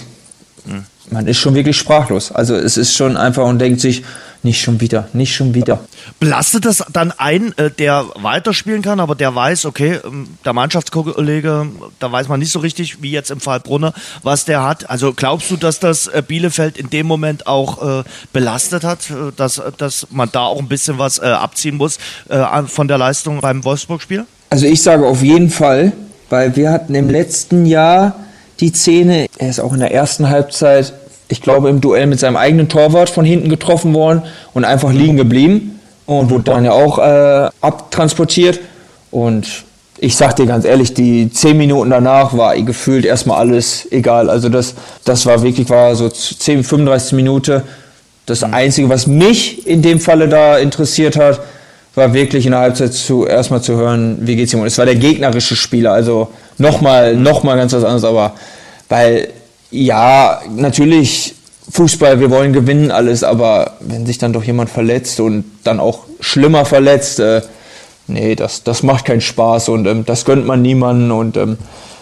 mhm. 0.65 0.85
man 1.11 1.27
ist 1.27 1.39
schon 1.39 1.55
wirklich 1.55 1.77
sprachlos. 1.77 2.33
Also 2.33 2.55
es 2.55 2.77
ist 2.77 2.95
schon 2.95 3.17
einfach 3.17 3.45
und 3.45 3.59
denkt 3.59 3.81
sich, 3.81 4.03
nicht 4.45 4.61
schon 4.61 4.81
wieder, 4.81 5.09
nicht 5.13 5.35
schon 5.35 5.55
wieder. 5.55 5.81
Belastet 6.21 6.65
das 6.67 6.85
dann 6.93 7.13
einen, 7.13 7.57
äh, 7.57 7.71
der 7.71 8.05
weiterspielen 8.17 8.83
kann, 8.83 9.01
aber 9.01 9.15
der 9.15 9.35
weiß, 9.35 9.65
okay, 9.65 9.99
ähm, 10.05 10.29
der 10.45 10.53
Mannschaftskollege, 10.53 11.67
da 11.99 12.13
weiß 12.13 12.29
man 12.29 12.41
nicht 12.41 12.53
so 12.53 12.59
richtig, 12.59 13.03
wie 13.03 13.11
jetzt 13.11 13.31
im 13.31 13.41
Fall 13.41 13.61
Brunner, 13.61 13.95
was 14.23 14.45
der 14.45 14.63
hat. 14.63 14.91
Also 14.91 15.15
glaubst 15.15 15.51
du, 15.51 15.57
dass 15.57 15.81
das 15.81 16.07
äh, 16.07 16.23
Bielefeld 16.27 16.77
in 16.77 16.91
dem 16.91 17.07
Moment 17.07 17.47
auch 17.47 18.01
äh, 18.01 18.05
belastet 18.33 18.85
hat, 18.85 19.13
dass, 19.37 19.61
dass 19.79 20.07
man 20.11 20.29
da 20.31 20.45
auch 20.45 20.59
ein 20.59 20.69
bisschen 20.69 20.99
was 20.99 21.21
abziehen 21.21 21.77
muss 21.77 21.99
von 22.67 22.89
der 22.89 22.99
Leistung 22.99 23.41
beim 23.41 23.65
Wolfsburg-Spiel? 23.65 24.25
Also 24.51 24.67
ich 24.67 24.83
sage 24.83 25.07
auf 25.07 25.23
jeden 25.23 25.51
Fall, 25.51 25.93
weil 26.31 26.55
wir 26.57 26.71
hatten 26.71 26.95
im 26.95 27.09
letzten 27.09 27.67
Jahr 27.67 28.17
die 28.61 28.73
Szene, 28.73 29.27
er 29.39 29.51
ist 29.51 29.61
auch 29.61 29.73
in 29.73 29.81
der 29.81 29.93
ersten 29.93 30.29
Halbzeit 30.29 30.93
ich 31.29 31.43
glaube, 31.43 31.69
im 31.69 31.81
Duell 31.81 32.07
mit 32.07 32.21
seinem 32.21 32.37
eigenen 32.37 32.69
Torwart 32.69 33.11
von 33.11 33.25
hinten 33.25 33.49
getroffen 33.49 33.95
worden 33.95 34.23
und 34.53 34.65
einfach 34.65 34.93
liegen 34.93 35.17
geblieben 35.17 35.81
und 36.07 36.31
wurde 36.31 36.45
dann 36.45 36.65
ja 36.65 36.73
auch 36.73 36.99
äh, 36.99 37.51
abtransportiert. 37.61 38.61
Und 39.11 39.47
ich 39.99 40.17
sag 40.17 40.37
dir 40.37 40.47
ganz 40.47 40.65
ehrlich, 40.65 40.93
die 40.93 41.31
zehn 41.31 41.57
Minuten 41.57 41.91
danach 41.91 42.37
war 42.37 42.57
gefühlt 42.61 43.05
erstmal 43.05 43.39
alles 43.39 43.91
egal. 43.91 44.29
Also 44.29 44.49
das, 44.49 44.75
das 45.05 45.25
war 45.25 45.43
wirklich, 45.43 45.71
war 45.71 45.95
so 45.95 46.09
10, 46.09 46.65
35 46.65 47.13
Minuten. 47.13 47.63
Das 48.27 48.43
Einzige, 48.43 48.89
was 48.89 49.07
mich 49.07 49.67
in 49.67 49.83
dem 49.83 50.01
Falle 50.01 50.29
da 50.29 50.59
interessiert 50.59 51.17
hat, 51.17 51.41
war 51.95 52.13
wirklich 52.13 52.45
in 52.47 52.53
der 52.53 52.61
Halbzeit 52.61 52.93
zu, 52.93 53.27
erstmal 53.27 53.63
zu 53.63 53.77
hören, 53.77 54.19
wie 54.23 54.37
geht's 54.37 54.53
ihm. 54.53 54.61
Und 54.61 54.67
es 54.67 54.79
war 54.79 54.85
der 54.85 54.97
gegnerische 54.97 55.57
Spieler, 55.57 55.93
also 55.93 56.29
nochmal, 56.59 57.15
nochmal 57.17 57.57
ganz 57.57 57.73
was 57.73 57.85
anderes, 57.85 58.05
aber 58.05 58.35
weil, 58.89 59.29
ja, 59.75 60.41
natürlich, 60.55 61.35
Fußball, 61.71 62.21
wir 62.21 62.31
wollen 62.31 62.53
gewinnen, 62.53 62.91
alles, 62.91 63.25
aber 63.25 63.77
wenn 63.81 64.07
sich 64.07 64.19
dann 64.19 64.33
doch 64.33 64.45
jemand 64.45 64.71
verletzt 64.71 65.19
und 65.19 65.45
dann 65.65 65.81
auch 65.81 66.05
schlimmer 66.21 66.65
verletzt, 66.65 67.19
äh, 67.19 67.43
nee, 68.07 68.37
das, 68.37 68.63
das 68.63 68.83
macht 68.83 69.07
keinen 69.07 69.21
Spaß 69.21 69.71
und 69.71 69.87
ähm, 69.87 70.05
das 70.05 70.25
gönnt 70.25 70.47
man 70.47 70.63
niemanden 70.63 71.11
und 71.11 71.37
ähm, 71.37 71.59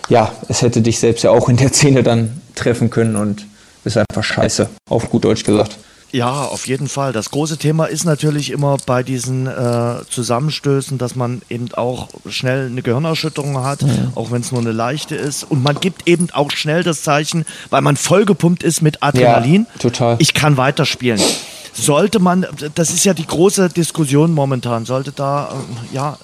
ja, 0.09 0.33
es 0.49 0.62
hätte 0.62 0.83
dich 0.83 0.99
selbst 0.99 1.23
ja 1.23 1.31
auch 1.31 1.49
in 1.49 1.57
der 1.57 1.73
Szene 1.73 2.03
dann 2.03 2.43
treffen 2.55 2.91
können 2.91 3.16
und 3.16 3.47
ist 3.85 3.97
einfach 3.97 4.23
scheiße, 4.23 4.68
auf 4.91 5.09
gut 5.09 5.25
Deutsch 5.25 5.45
gesagt. 5.45 5.79
Ja, 6.12 6.44
auf 6.44 6.66
jeden 6.66 6.88
Fall. 6.88 7.12
Das 7.12 7.30
große 7.30 7.56
Thema 7.56 7.86
ist 7.86 8.04
natürlich 8.04 8.50
immer 8.50 8.76
bei 8.84 9.02
diesen 9.02 9.46
äh, 9.46 9.96
Zusammenstößen, 10.08 10.98
dass 10.98 11.16
man 11.16 11.40
eben 11.48 11.72
auch 11.72 12.08
schnell 12.28 12.66
eine 12.66 12.82
Gehirnerschütterung 12.82 13.64
hat, 13.64 13.82
mhm. 13.82 14.12
auch 14.14 14.30
wenn 14.30 14.42
es 14.42 14.52
nur 14.52 14.60
eine 14.60 14.72
leichte 14.72 15.16
ist. 15.16 15.44
Und 15.44 15.62
man 15.62 15.80
gibt 15.80 16.06
eben 16.06 16.28
auch 16.32 16.50
schnell 16.50 16.82
das 16.82 17.02
Zeichen, 17.02 17.46
weil 17.70 17.80
man 17.80 17.96
vollgepumpt 17.96 18.62
ist 18.62 18.82
mit 18.82 19.02
Adrenalin. 19.02 19.66
Ja, 19.72 19.78
total. 19.80 20.16
Ich 20.18 20.34
kann 20.34 20.58
weiterspielen 20.58 21.20
sollte 21.73 22.18
man, 22.18 22.47
das 22.75 22.91
ist 22.91 23.05
ja 23.05 23.14
die 23.14 23.27
große 23.27 23.68
Diskussion 23.70 24.33
momentan, 24.33 24.85
sollte 24.85 25.12
da 25.12 25.51
äh, 25.51 25.95
ja 25.95 26.18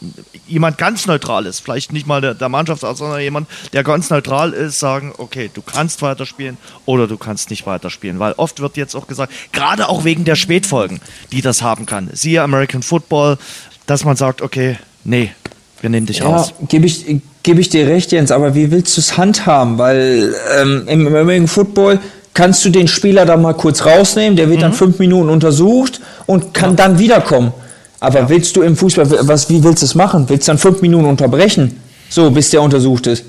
jemand 0.47 0.79
ganz 0.79 1.07
neutral 1.07 1.47
ist, 1.47 1.61
vielleicht 1.61 1.93
nicht 1.93 2.07
mal 2.07 2.21
der, 2.21 2.35
der 2.35 2.49
Mannschaftsarzt, 2.49 2.99
sondern 2.99 3.21
jemand, 3.21 3.49
der 3.73 3.85
ganz 3.85 4.11
neutral 4.11 4.53
ist, 4.53 4.79
sagen, 4.79 5.13
okay, 5.19 5.51
du 5.53 5.63
kannst 5.63 6.03
weiterspielen 6.03 6.57
oder 6.87 7.07
du 7.07 7.17
kannst 7.17 7.51
nicht 7.51 7.67
weiterspielen, 7.67 8.19
weil 8.19 8.33
oft 8.37 8.61
wird 8.61 8.77
jetzt 8.77 8.95
auch 8.95 9.07
gesagt, 9.07 9.33
gerade 9.53 9.89
auch 9.89 10.05
wegen 10.05 10.25
der 10.25 10.37
Spätfolgen, 10.37 11.01
die 11.33 11.43
das 11.43 11.63
haben 11.63 11.87
kann, 11.87 12.11
siehe 12.13 12.43
American 12.43 12.83
Football, 12.83 13.39
dass 13.87 14.05
man 14.05 14.17
sagt, 14.17 14.43
okay, 14.43 14.79
nee, 15.05 15.33
wir 15.81 15.91
nehmen 15.91 16.07
dich 16.07 16.19
ja, 16.19 16.27
raus. 16.27 16.53
Gebe 16.69 16.87
ich, 16.87 17.07
geb 17.43 17.59
ich 17.59 17.69
dir 17.69 17.87
recht, 17.87 18.13
Jens, 18.13 18.31
aber 18.31 18.55
wie 18.55 18.71
willst 18.71 18.97
du 18.97 19.01
es 19.01 19.17
handhaben? 19.17 19.79
Weil 19.79 20.35
ähm, 20.61 20.85
im 20.89 21.07
American 21.07 21.49
Football 21.49 22.01
kannst 22.39 22.65
du 22.65 22.71
den 22.71 22.87
Spieler 22.87 23.27
da 23.27 23.37
mal 23.37 23.53
kurz 23.53 23.85
rausnehmen, 23.85 24.37
der 24.37 24.49
wird 24.49 24.59
mhm. 24.59 24.63
dann 24.63 24.73
fünf 24.73 25.01
Minuten 25.01 25.29
untersucht 25.29 26.01
und 26.27 26.55
kann 26.55 26.71
ja. 26.71 26.77
dann 26.77 26.99
wiederkommen. 27.01 27.53
Aber 27.99 28.21
ja. 28.21 28.29
willst 28.29 28.55
du 28.55 28.63
im 28.63 28.77
Fußball, 28.77 29.27
was, 29.27 29.51
wie 29.51 29.65
willst 29.65 29.83
du 29.83 29.87
es 29.87 29.97
machen? 29.97 30.29
Willst 30.29 30.47
du 30.47 30.53
dann 30.53 30.59
fünf 30.59 30.81
Minuten 30.81 31.07
unterbrechen? 31.07 31.81
So, 32.09 32.31
bis 32.31 32.51
der 32.51 32.63
untersucht 32.63 33.09
ist. 33.09 33.25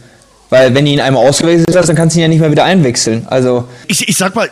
Weil 0.51 0.76
wenn 0.76 0.86
du 0.86 0.91
ihn 0.91 0.99
einmal 0.99 1.28
ausgewechselt 1.28 1.76
hast, 1.76 1.89
dann 1.89 1.95
kannst 1.95 2.16
du 2.16 2.20
ihn 2.20 2.22
ja 2.22 2.28
nicht 2.28 2.39
mehr 2.39 2.51
wieder 2.51 2.66
einwechseln. 2.66 3.26
Also 3.28 3.64
ich, 3.88 4.07
ich 4.07 4.16
sag 4.16 4.36
mal, 4.36 4.47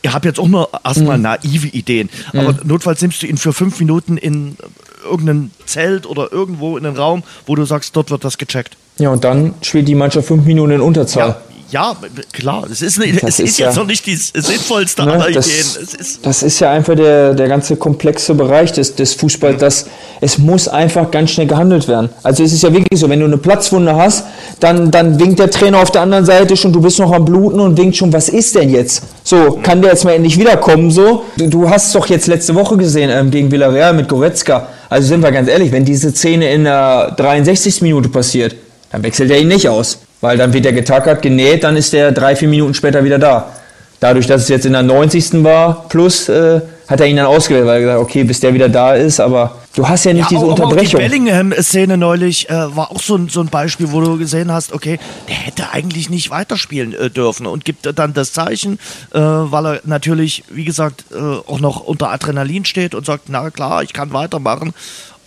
ich 0.00 0.10
habe 0.10 0.26
jetzt 0.26 0.40
auch 0.40 0.48
nur 0.48 0.70
erstmal 0.82 1.18
mhm. 1.18 1.24
naive 1.24 1.68
Ideen. 1.68 2.08
Aber 2.32 2.54
mhm. 2.54 2.60
notfalls 2.64 3.02
nimmst 3.02 3.22
du 3.22 3.26
ihn 3.26 3.36
für 3.36 3.52
fünf 3.52 3.78
Minuten 3.78 4.16
in 4.16 4.56
irgendein 5.04 5.50
Zelt 5.66 6.06
oder 6.06 6.32
irgendwo 6.32 6.78
in 6.78 6.86
einen 6.86 6.96
Raum, 6.96 7.24
wo 7.44 7.54
du 7.54 7.66
sagst, 7.66 7.94
dort 7.94 8.10
wird 8.10 8.24
das 8.24 8.38
gecheckt. 8.38 8.74
Ja, 8.96 9.10
und 9.10 9.22
dann 9.24 9.52
spielt 9.60 9.86
die 9.86 9.94
Mannschaft 9.94 10.28
fünf 10.28 10.46
Minuten 10.46 10.72
in 10.72 10.80
Unterzahl. 10.80 11.28
Ja, 11.28 11.40
ja, 11.70 11.94
klar, 12.32 12.66
es 12.70 12.80
ist, 12.80 12.98
nicht, 12.98 13.22
es 13.22 13.38
ist, 13.38 13.40
ist 13.40 13.58
jetzt 13.58 13.76
noch 13.76 13.86
nicht 13.86 14.06
die 14.06 14.16
sinnvollste 14.16 15.04
ne, 15.04 15.12
aller 15.12 15.30
das, 15.30 15.46
Ideen. 15.46 16.00
Ist 16.00 16.26
das 16.26 16.42
ist 16.42 16.60
ja 16.60 16.70
einfach 16.70 16.94
der, 16.94 17.34
der 17.34 17.46
ganze 17.46 17.76
komplexe 17.76 18.34
Bereich 18.34 18.72
des, 18.72 18.94
des 18.94 19.12
Fußballs, 19.14 19.56
mhm. 19.56 19.60
dass 19.60 19.86
es 20.20 20.38
muss 20.38 20.66
einfach 20.66 21.10
ganz 21.10 21.30
schnell 21.30 21.46
gehandelt 21.46 21.86
werden. 21.86 22.08
Also 22.22 22.42
es 22.42 22.54
ist 22.54 22.62
ja 22.62 22.72
wirklich 22.72 22.98
so, 22.98 23.10
wenn 23.10 23.20
du 23.20 23.26
eine 23.26 23.36
Platzwunde 23.36 23.94
hast, 23.94 24.24
dann, 24.60 24.90
dann 24.90 25.20
winkt 25.20 25.38
der 25.38 25.50
Trainer 25.50 25.82
auf 25.82 25.90
der 25.90 26.02
anderen 26.02 26.24
Seite 26.24 26.56
schon, 26.56 26.72
du 26.72 26.80
bist 26.80 26.98
noch 26.98 27.12
am 27.12 27.26
Bluten 27.26 27.60
und 27.60 27.76
winkt 27.76 27.96
schon, 27.96 28.12
was 28.14 28.30
ist 28.30 28.54
denn 28.54 28.70
jetzt? 28.70 29.02
So, 29.22 29.60
kann 29.62 29.82
der 29.82 29.90
jetzt 29.90 30.04
mal 30.04 30.14
endlich 30.14 30.38
wiederkommen? 30.38 30.90
So, 30.90 31.24
du, 31.36 31.48
du 31.48 31.68
hast 31.68 31.94
doch 31.94 32.06
jetzt 32.06 32.28
letzte 32.28 32.54
Woche 32.54 32.78
gesehen 32.78 33.10
ähm, 33.10 33.30
gegen 33.30 33.50
Villarreal 33.50 33.92
mit 33.92 34.08
Goretzka. 34.08 34.68
Also 34.88 35.08
sind 35.08 35.22
wir 35.22 35.32
ganz 35.32 35.48
ehrlich, 35.48 35.70
wenn 35.70 35.84
diese 35.84 36.12
Szene 36.12 36.50
in 36.50 36.64
der 36.64 37.10
63. 37.16 37.82
Minute 37.82 38.08
passiert, 38.08 38.56
dann 38.90 39.02
wechselt 39.02 39.30
er 39.30 39.38
ihn 39.38 39.48
nicht 39.48 39.68
aus. 39.68 39.98
Weil 40.20 40.36
dann 40.36 40.52
wird 40.52 40.66
er 40.66 40.72
getackert, 40.72 41.22
genäht, 41.22 41.64
dann 41.64 41.76
ist 41.76 41.94
er 41.94 42.12
drei, 42.12 42.34
vier 42.34 42.48
Minuten 42.48 42.74
später 42.74 43.04
wieder 43.04 43.18
da. 43.18 43.52
Dadurch, 44.00 44.26
dass 44.26 44.42
es 44.42 44.48
jetzt 44.48 44.66
in 44.66 44.72
der 44.72 44.82
90. 44.82 45.42
war, 45.42 45.88
plus, 45.88 46.28
äh, 46.28 46.60
hat 46.88 47.00
er 47.00 47.06
ihn 47.06 47.16
dann 47.16 47.26
ausgewählt, 47.26 47.66
weil 47.66 47.76
er 47.76 47.80
gesagt 47.80 48.00
okay, 48.00 48.24
bis 48.24 48.40
der 48.40 48.54
wieder 48.54 48.68
da 48.68 48.94
ist, 48.94 49.20
aber 49.20 49.58
du 49.74 49.86
hast 49.86 50.04
ja 50.04 50.14
nicht 50.14 50.22
ja, 50.22 50.28
diese 50.28 50.40
aber 50.40 50.50
Unterbrechung. 50.52 51.00
Auch 51.00 51.04
die 51.04 51.08
Bellingham-Szene 51.08 51.98
neulich 51.98 52.48
äh, 52.48 52.76
war 52.76 52.90
auch 52.90 53.02
so 53.02 53.16
ein, 53.16 53.28
so 53.28 53.40
ein 53.40 53.48
Beispiel, 53.48 53.92
wo 53.92 54.00
du 54.00 54.16
gesehen 54.16 54.50
hast, 54.50 54.72
okay, 54.72 54.98
der 55.28 55.34
hätte 55.34 55.70
eigentlich 55.70 56.08
nicht 56.08 56.30
weiterspielen 56.30 56.94
äh, 56.94 57.10
dürfen 57.10 57.46
und 57.46 57.66
gibt 57.66 57.90
dann 57.98 58.14
das 58.14 58.32
Zeichen, 58.32 58.78
äh, 59.12 59.18
weil 59.18 59.66
er 59.66 59.80
natürlich, 59.84 60.44
wie 60.48 60.64
gesagt, 60.64 61.04
äh, 61.12 61.16
auch 61.16 61.60
noch 61.60 61.80
unter 61.80 62.10
Adrenalin 62.10 62.64
steht 62.64 62.94
und 62.94 63.04
sagt, 63.04 63.24
na 63.28 63.50
klar, 63.50 63.82
ich 63.82 63.92
kann 63.92 64.14
weitermachen. 64.14 64.72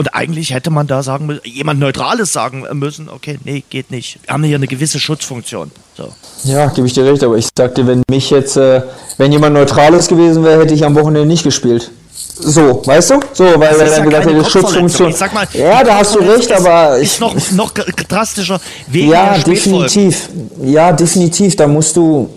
Und 0.01 0.15
eigentlich 0.15 0.51
hätte 0.51 0.71
man 0.71 0.87
da 0.87 1.03
sagen 1.03 1.27
müssen, 1.27 1.41
jemand 1.43 1.79
Neutrales 1.79 2.33
sagen 2.33 2.65
müssen, 2.73 3.07
okay, 3.07 3.37
nee, 3.43 3.63
geht 3.69 3.91
nicht. 3.91 4.17
Wir 4.23 4.33
haben 4.33 4.43
hier 4.43 4.55
eine 4.55 4.65
gewisse 4.65 4.99
Schutzfunktion. 4.99 5.69
So. 5.95 6.11
Ja, 6.43 6.65
gebe 6.69 6.87
ich 6.87 6.93
dir 6.93 7.05
recht, 7.05 7.23
aber 7.23 7.37
ich 7.37 7.47
sagte, 7.55 7.85
wenn 7.85 8.01
mich 8.09 8.31
jetzt, 8.31 8.57
äh, 8.57 8.81
wenn 9.19 9.31
jemand 9.31 9.53
Neutrales 9.53 10.07
gewesen 10.07 10.43
wäre, 10.43 10.63
hätte 10.63 10.73
ich 10.73 10.83
am 10.83 10.95
Wochenende 10.95 11.27
nicht 11.27 11.43
gespielt. 11.43 11.91
So, 12.33 12.81
weißt 12.83 13.11
du? 13.11 13.19
So, 13.33 13.43
weil 13.43 13.79
er 13.79 13.89
dann 13.91 14.09
gesagt 14.09 14.25
hat, 14.25 14.51
Schutzfunktion. 14.51 15.13
Mal, 15.35 15.47
ja, 15.53 15.83
da 15.83 15.97
hast 15.97 16.15
du 16.15 16.19
recht, 16.21 16.51
aber 16.51 16.97
ich. 16.97 17.03
Ist 17.03 17.21
noch, 17.21 17.51
noch 17.51 17.71
drastischer 17.71 18.59
wegen 18.87 19.11
Ja, 19.11 19.37
definitiv. 19.37 20.29
Ja, 20.63 20.91
definitiv. 20.93 21.55
Da 21.57 21.67
musst 21.67 21.95
du, 21.95 22.27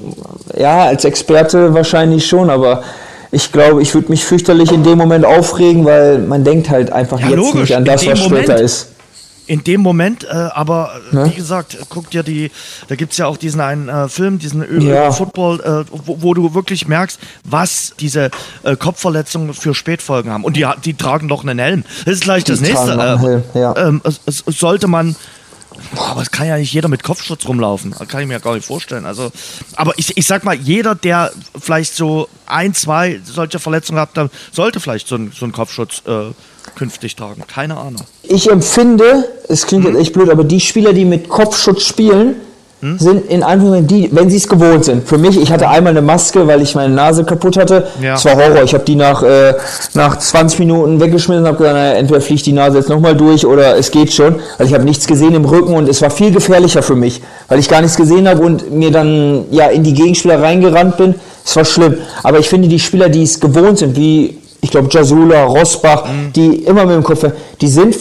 ja, 0.55 0.85
als 0.85 1.07
Experte 1.07 1.73
wahrscheinlich 1.73 2.27
schon, 2.27 2.51
aber 2.51 2.83
ich 3.35 3.53
glaube, 3.53 3.83
ich 3.83 3.93
würde 3.95 4.09
mich 4.09 4.25
fürchterlich 4.25 4.73
in 4.73 4.83
dem 4.83 4.99
Moment 4.99 5.25
aufregen, 5.25 5.85
weil 5.85 6.19
man 6.19 6.45
denkt 6.45 6.71
halt 6.71 6.93
einfach 6.93 7.21
ja, 7.21 7.29
jetzt 7.29 7.37
logisch. 7.37 7.61
nicht 7.63 7.77
an 7.77 7.85
das, 7.85 8.07
was 8.07 8.21
Moment, 8.21 8.45
später 8.45 8.61
ist. 8.61 8.89
In 9.47 9.63
dem 9.63 9.83
Moment, 9.83 10.25
äh, 10.25 10.29
aber 10.29 10.93
ne? 11.13 11.27
wie 11.27 11.35
gesagt, 11.35 11.77
guck 11.91 12.09
dir 12.11 12.23
die, 12.23 12.51
da 12.89 12.95
gibt 12.95 13.13
es 13.13 13.19
ja 13.19 13.27
auch 13.27 13.37
diesen 13.37 13.61
einen 13.61 13.91
äh, 13.91 14.09
Film, 14.09 14.39
diesen 14.39 14.63
Ö 14.63 14.81
ja. 14.81 15.13
Football, 15.13 15.61
äh, 15.61 15.93
wo, 16.07 16.23
wo, 16.23 16.35
du 16.35 16.55
wirklich 16.55 16.89
merkst, 16.89 17.21
was 17.45 17.93
diese 18.01 18.31
äh, 18.63 18.75
Kopfverletzungen 18.77 19.53
für 19.53 19.75
Spätfolgen 19.75 20.33
haben. 20.33 20.45
Und 20.45 20.57
die, 20.57 20.67
die 20.83 20.95
tragen 20.95 21.29
doch 21.29 21.43
einen 21.43 21.59
Helm. 21.59 21.85
Das 22.07 22.15
ist 22.15 22.23
gleich 22.23 22.45
die 22.45 22.53
das 22.53 22.63
nächste. 22.63 23.43
Äh, 23.55 23.59
ja. 23.59 23.77
Ähm, 23.77 24.01
sollte 24.27 24.89
man 24.89 25.15
Boah, 25.93 26.09
aber 26.09 26.23
es 26.23 26.31
kann 26.31 26.47
ja 26.47 26.57
nicht 26.57 26.73
jeder 26.73 26.89
mit 26.89 27.03
Kopfschutz 27.03 27.47
rumlaufen. 27.47 27.95
Das 27.99 28.09
kann 28.09 28.21
ich 28.21 28.27
mir 28.27 28.35
ja 28.35 28.39
gar 28.39 28.55
nicht 28.55 28.67
vorstellen. 28.67 29.07
Also, 29.07 29.31
aber 29.77 29.93
ich, 29.97 30.17
ich 30.17 30.27
sag 30.27 30.45
mal, 30.45 30.55
jeder, 30.55 30.95
der 30.95 31.33
vielleicht 31.59 31.95
so 31.95 32.29
ein, 32.47 32.75
zwei 32.75 33.21
solche 33.25 33.59
Verletzungen 33.59 34.01
hat, 34.01 34.17
dann 34.17 34.31
sollte 34.53 34.81
vielleicht 34.81 35.09
so, 35.09 35.17
ein, 35.17 35.33
so 35.37 35.45
einen 35.45 35.53
Kopfschutz 35.53 36.03
äh, 36.07 36.33
künftig 36.75 37.17
tragen. 37.17 37.45
Keine 37.47 37.77
Ahnung. 37.77 38.03
Ich 38.23 38.51
empfinde, 38.51 39.29
es 39.49 39.67
klingt 39.67 39.85
hm? 39.85 39.93
jetzt 39.93 40.03
echt 40.03 40.13
blöd, 40.13 40.31
aber 40.31 40.45
die 40.45 40.61
Spieler, 40.61 40.93
die 40.93 41.05
mit 41.05 41.29
Kopfschutz 41.29 41.85
spielen, 41.85 42.37
hm? 42.85 42.99
sind 42.99 43.31
in 43.31 43.43
Anführungszeichen 43.43 43.87
die, 43.87 44.11
wenn 44.13 44.29
sie 44.29 44.37
es 44.37 44.47
gewohnt 44.47 44.85
sind. 44.85 45.09
Für 45.09 45.17
mich, 45.17 45.41
ich 45.41 45.51
hatte 45.51 45.71
einmal 45.71 45.93
eine 45.93 46.03
Maske, 46.03 46.47
weil 46.47 46.61
ich 46.61 46.75
meine 46.75 46.93
Nase 46.93 47.25
kaputt 47.25 47.57
hatte. 47.57 47.87
Ja. 48.03 48.13
Das 48.13 48.27
war 48.27 48.37
Horror. 48.37 48.63
Ich 48.63 48.75
habe 48.75 48.85
die 48.85 48.95
nach, 48.95 49.23
äh, 49.23 49.55
nach 49.95 50.19
20 50.19 50.59
Minuten 50.59 51.01
weggeschmissen 51.01 51.45
und 51.45 51.49
habe 51.49 51.57
gesagt, 51.57 51.77
naja, 51.77 51.95
entweder 51.95 52.21
fliegt 52.21 52.45
die 52.45 52.53
Nase 52.53 52.77
jetzt 52.77 52.91
nochmal 52.91 53.17
durch 53.17 53.47
oder 53.47 53.79
es 53.79 53.91
geht 53.91 54.13
schon. 54.13 54.37
Weil 54.59 54.67
ich 54.67 54.75
habe 54.75 54.85
nichts 54.85 55.07
gesehen 55.07 55.35
im 55.35 55.47
Rücken 55.47 55.73
und 55.73 55.89
es 55.89 56.03
war 56.03 56.11
viel 56.11 56.31
gefährlicher 56.31 56.83
für 56.83 56.95
mich, 56.95 57.23
weil 57.49 57.59
ich 57.59 57.71
gar 57.71 57.81
nichts 57.81 57.97
gesehen 57.97 58.29
habe 58.29 58.43
und 58.43 58.71
mir 58.71 58.91
dann 58.91 59.47
ja 59.51 59.69
in 59.69 59.83
die 59.83 59.95
Gegenspieler 59.95 60.43
reingerannt 60.43 60.99
bin. 60.99 61.15
Es 61.43 61.57
war 61.57 61.65
schlimm. 61.65 61.97
Aber 62.23 62.39
ich 62.39 62.51
finde, 62.51 62.69
die 62.69 62.79
Spieler, 62.79 63.09
die 63.09 63.23
es 63.23 63.41
gewohnt 63.41 63.79
sind, 63.79 63.97
wie 63.97 64.37
ich 64.61 64.71
glaube 64.71 64.89
Jasula, 64.91 65.45
Rosbach, 65.45 66.05
mhm. 66.05 66.33
die 66.35 66.65
immer 66.65 66.85
mit 66.85 66.97
dem 66.97 67.03
Kopf, 67.03 67.25
die 67.63 67.69
sind 67.69 67.97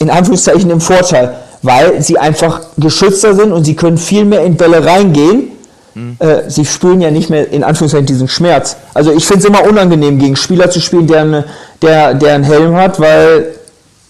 in 0.00 0.10
Anführungszeichen 0.10 0.70
im 0.70 0.82
Vorteil 0.82 1.34
weil 1.62 2.02
sie 2.02 2.18
einfach 2.18 2.60
geschützter 2.76 3.34
sind 3.34 3.52
und 3.52 3.64
sie 3.64 3.74
können 3.74 3.98
viel 3.98 4.24
mehr 4.24 4.44
in 4.44 4.56
Bälle 4.56 4.84
reingehen. 4.84 5.52
Mhm. 5.94 6.16
Äh, 6.18 6.48
sie 6.48 6.64
spüren 6.64 7.00
ja 7.00 7.10
nicht 7.10 7.30
mehr 7.30 7.50
in 7.50 7.64
Anführungszeichen 7.64 8.06
diesen 8.06 8.28
Schmerz. 8.28 8.76
Also 8.94 9.12
ich 9.12 9.26
finde 9.26 9.40
es 9.40 9.44
immer 9.46 9.68
unangenehm, 9.68 10.18
gegen 10.18 10.36
Spieler 10.36 10.70
zu 10.70 10.80
spielen, 10.80 11.06
der, 11.06 11.20
eine, 11.22 11.44
der, 11.82 12.14
der 12.14 12.34
einen 12.34 12.44
Helm 12.44 12.76
hat, 12.76 13.00
weil 13.00 13.54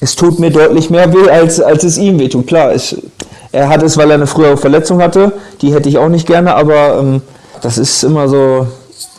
es 0.00 0.14
tut 0.14 0.38
mir 0.38 0.50
deutlich 0.50 0.90
mehr 0.90 1.12
weh, 1.12 1.28
als, 1.30 1.60
als 1.60 1.84
es 1.84 1.98
ihm 1.98 2.18
wehtut. 2.18 2.46
Klar, 2.46 2.72
es, 2.72 2.96
er 3.50 3.68
hat 3.68 3.82
es, 3.82 3.96
weil 3.96 4.10
er 4.10 4.14
eine 4.14 4.26
frühere 4.26 4.56
Verletzung 4.56 5.00
hatte. 5.02 5.32
Die 5.62 5.72
hätte 5.72 5.88
ich 5.88 5.98
auch 5.98 6.08
nicht 6.08 6.26
gerne, 6.26 6.54
aber 6.54 6.98
ähm, 6.98 7.22
das 7.62 7.78
ist 7.78 8.04
immer 8.04 8.28
so 8.28 8.66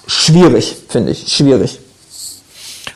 schwierig, 0.08 0.78
finde 0.88 1.12
ich. 1.12 1.34
Schwierig. 1.34 1.80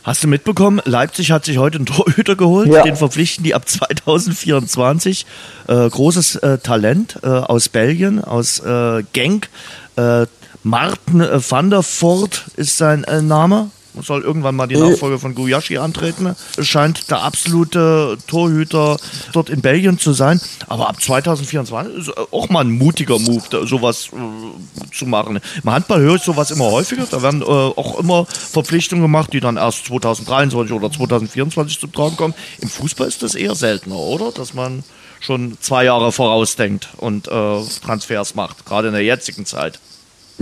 Hast 0.03 0.21
du 0.21 0.27
mitbekommen, 0.27 0.81
Leipzig 0.83 1.31
hat 1.31 1.45
sich 1.45 1.57
heute 1.57 1.77
einen 1.77 1.85
Torhüter 1.87 2.35
geholt, 2.35 2.67
ja. 2.67 2.83
den 2.83 2.97
verpflichten 2.97 3.43
die 3.43 3.55
ab 3.55 3.67
2024. 3.67 5.25
Äh, 5.67 5.89
großes 5.89 6.35
äh, 6.37 6.57
Talent 6.57 7.19
äh, 7.23 7.27
aus 7.27 7.69
Belgien, 7.69 8.23
aus 8.23 8.59
äh, 8.59 9.03
Genk. 9.13 9.49
Äh, 9.95 10.25
Martin 10.63 11.21
äh, 11.21 11.39
van 11.49 11.69
der 11.69 11.83
Voort 11.83 12.45
ist 12.57 12.77
sein 12.77 13.03
äh, 13.05 13.21
Name 13.21 13.69
soll 14.01 14.21
irgendwann 14.21 14.55
mal 14.55 14.67
die 14.67 14.75
Nachfolge 14.75 15.19
von 15.19 15.35
Guyashi 15.35 15.77
antreten. 15.77 16.35
Es 16.57 16.67
scheint 16.67 17.09
der 17.11 17.21
absolute 17.21 18.17
Torhüter 18.27 18.97
dort 19.33 19.49
in 19.49 19.61
Belgien 19.61 19.99
zu 19.99 20.13
sein. 20.13 20.41
Aber 20.67 20.89
ab 20.89 21.01
2024 21.01 21.97
ist 21.97 22.17
auch 22.31 22.49
mal 22.49 22.61
ein 22.61 22.71
mutiger 22.71 23.19
Move, 23.19 23.43
sowas 23.65 24.09
äh, 24.13 24.93
zu 24.93 25.05
machen. 25.05 25.39
Im 25.63 25.71
Handball 25.71 26.01
höre 26.01 26.15
ich 26.15 26.23
sowas 26.23 26.51
immer 26.51 26.71
häufiger. 26.71 27.05
Da 27.09 27.21
werden 27.21 27.41
äh, 27.41 27.45
auch 27.45 27.99
immer 27.99 28.25
Verpflichtungen 28.25 29.03
gemacht, 29.03 29.33
die 29.33 29.39
dann 29.39 29.57
erst 29.57 29.85
2023 29.85 30.73
oder 30.73 30.91
2024 30.91 31.79
zum 31.79 31.91
Tragen 31.91 32.17
kommen. 32.17 32.33
Im 32.61 32.69
Fußball 32.69 33.07
ist 33.07 33.23
das 33.23 33.35
eher 33.35 33.55
seltener, 33.55 33.97
oder? 33.97 34.31
Dass 34.31 34.53
man 34.53 34.83
schon 35.19 35.57
zwei 35.61 35.85
Jahre 35.85 36.11
vorausdenkt 36.11 36.89
und 36.97 37.27
äh, 37.27 37.61
Transfers 37.85 38.35
macht, 38.35 38.65
gerade 38.65 38.89
in 38.89 38.93
der 38.93 39.03
jetzigen 39.03 39.45
Zeit. 39.45 39.79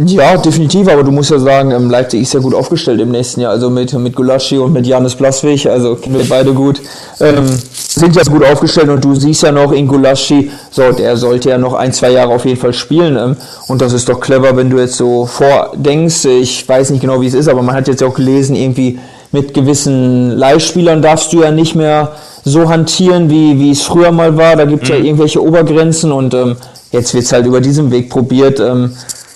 Ja, 0.05 0.37
definitiv, 0.37 0.87
aber 0.87 1.03
du 1.03 1.11
musst 1.11 1.31
ja 1.31 1.39
sagen, 1.39 1.71
ähm, 1.71 1.89
Leipzig 1.89 2.21
ist 2.21 2.33
ja 2.33 2.39
gut 2.39 2.53
aufgestellt 2.53 3.01
im 3.01 3.11
nächsten 3.11 3.41
Jahr. 3.41 3.51
Also 3.51 3.69
mit, 3.69 3.93
mit 3.93 4.15
Gulaschi 4.15 4.57
und 4.57 4.73
mit 4.73 4.87
Janis 4.87 5.15
Blaswig, 5.15 5.67
also 5.67 5.95
kennen 5.95 6.17
wir 6.17 6.27
beide 6.27 6.53
gut, 6.53 6.81
ähm, 7.19 7.47
sind 7.73 8.15
ja 8.15 8.23
gut 8.23 8.43
aufgestellt 8.43 8.89
und 8.89 9.03
du 9.03 9.13
siehst 9.15 9.43
ja 9.43 9.51
noch 9.51 9.71
in 9.71 9.87
Gulaschi, 9.87 10.49
so, 10.71 10.91
der 10.91 11.17
sollte 11.17 11.49
ja 11.49 11.57
noch 11.57 11.73
ein, 11.73 11.91
zwei 11.93 12.11
Jahre 12.11 12.33
auf 12.33 12.45
jeden 12.45 12.59
Fall 12.59 12.73
spielen. 12.73 13.17
Ähm, 13.17 13.35
und 13.67 13.81
das 13.81 13.93
ist 13.93 14.09
doch 14.09 14.19
clever, 14.19 14.55
wenn 14.55 14.69
du 14.69 14.79
jetzt 14.79 14.95
so 14.95 15.25
vordenkst. 15.25 16.25
Ich 16.25 16.67
weiß 16.67 16.89
nicht 16.91 17.01
genau, 17.01 17.21
wie 17.21 17.27
es 17.27 17.33
ist, 17.33 17.47
aber 17.47 17.61
man 17.61 17.75
hat 17.75 17.87
jetzt 17.87 18.03
auch 18.03 18.13
gelesen, 18.13 18.55
irgendwie 18.55 18.99
mit 19.31 19.53
gewissen 19.53 20.31
Leihspielern 20.31 21.01
darfst 21.01 21.31
du 21.33 21.41
ja 21.41 21.51
nicht 21.51 21.75
mehr 21.75 22.13
so 22.43 22.69
hantieren, 22.69 23.29
wie, 23.29 23.59
wie 23.59 23.71
es 23.71 23.83
früher 23.83 24.11
mal 24.11 24.35
war. 24.37 24.55
Da 24.55 24.65
gibt 24.65 24.83
es 24.83 24.89
mhm. 24.89 24.95
ja 24.95 25.03
irgendwelche 25.03 25.43
Obergrenzen 25.43 26.11
und 26.11 26.33
ähm, 26.33 26.55
jetzt 26.91 27.13
wird 27.13 27.25
es 27.25 27.31
halt 27.31 27.45
über 27.45 27.61
diesen 27.61 27.91
Weg 27.91 28.09
probiert. 28.09 28.59
Ähm, 28.59 28.93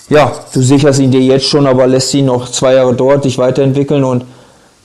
ja, 0.08 0.32
du 0.52 0.62
sicherst 0.62 1.00
ihn 1.00 1.10
dir 1.10 1.20
jetzt 1.20 1.46
schon, 1.46 1.66
aber 1.66 1.86
lässt 1.86 2.14
ihn 2.14 2.26
noch 2.26 2.50
zwei 2.50 2.74
Jahre 2.74 2.94
dort 2.94 3.24
dich 3.24 3.38
weiterentwickeln 3.38 4.04
und 4.04 4.24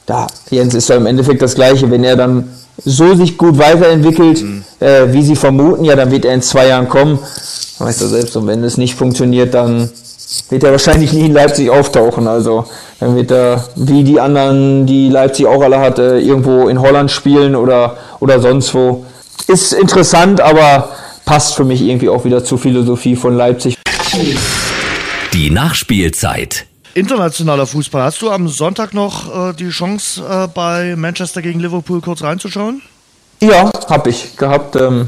da, 0.05 0.27
Jens 0.49 0.73
ist 0.73 0.89
ja 0.89 0.95
im 0.95 1.05
Endeffekt 1.05 1.41
das 1.41 1.55
Gleiche. 1.55 1.89
Wenn 1.91 2.03
er 2.03 2.15
dann 2.15 2.49
so 2.83 3.13
sich 3.15 3.37
gut 3.37 3.57
weiterentwickelt, 3.57 4.41
mhm. 4.41 4.63
äh, 4.79 5.13
wie 5.13 5.21
sie 5.21 5.35
vermuten, 5.35 5.85
ja, 5.85 5.95
dann 5.95 6.11
wird 6.11 6.25
er 6.25 6.33
in 6.33 6.41
zwei 6.41 6.67
Jahren 6.67 6.89
kommen. 6.89 7.19
Weißt 7.79 8.01
du 8.01 8.07
selbst, 8.07 8.35
und 8.35 8.47
wenn 8.47 8.63
es 8.63 8.77
nicht 8.77 8.95
funktioniert, 8.95 9.53
dann 9.53 9.89
wird 10.49 10.63
er 10.63 10.71
wahrscheinlich 10.71 11.13
nie 11.13 11.27
in 11.27 11.33
Leipzig 11.33 11.69
auftauchen. 11.69 12.27
Also 12.27 12.65
dann 12.99 13.15
wird 13.15 13.31
er, 13.31 13.65
wie 13.75 14.03
die 14.03 14.19
anderen, 14.19 14.85
die 14.85 15.09
Leipzig 15.09 15.45
auch 15.45 15.61
alle 15.61 15.79
hatte, 15.79 16.19
irgendwo 16.19 16.67
in 16.67 16.81
Holland 16.81 17.11
spielen 17.11 17.55
oder, 17.55 17.97
oder 18.19 18.39
sonst 18.39 18.73
wo. 18.73 19.05
Ist 19.47 19.73
interessant, 19.73 20.41
aber 20.41 20.89
passt 21.25 21.55
für 21.55 21.63
mich 21.63 21.81
irgendwie 21.81 22.09
auch 22.09 22.25
wieder 22.25 22.43
zur 22.43 22.57
Philosophie 22.57 23.15
von 23.15 23.35
Leipzig. 23.35 23.77
Die 25.33 25.49
Nachspielzeit. 25.49 26.65
Internationaler 26.93 27.65
Fußball. 27.65 28.03
Hast 28.03 28.21
du 28.21 28.29
am 28.29 28.49
Sonntag 28.49 28.93
noch 28.93 29.51
äh, 29.51 29.53
die 29.53 29.69
Chance, 29.69 30.21
äh, 30.21 30.47
bei 30.47 30.97
Manchester 30.97 31.41
gegen 31.41 31.61
Liverpool 31.61 32.01
kurz 32.01 32.21
reinzuschauen? 32.21 32.81
Ja, 33.41 33.71
habe 33.89 34.09
ich 34.09 34.35
gehabt. 34.35 34.75
Ähm, 34.75 35.07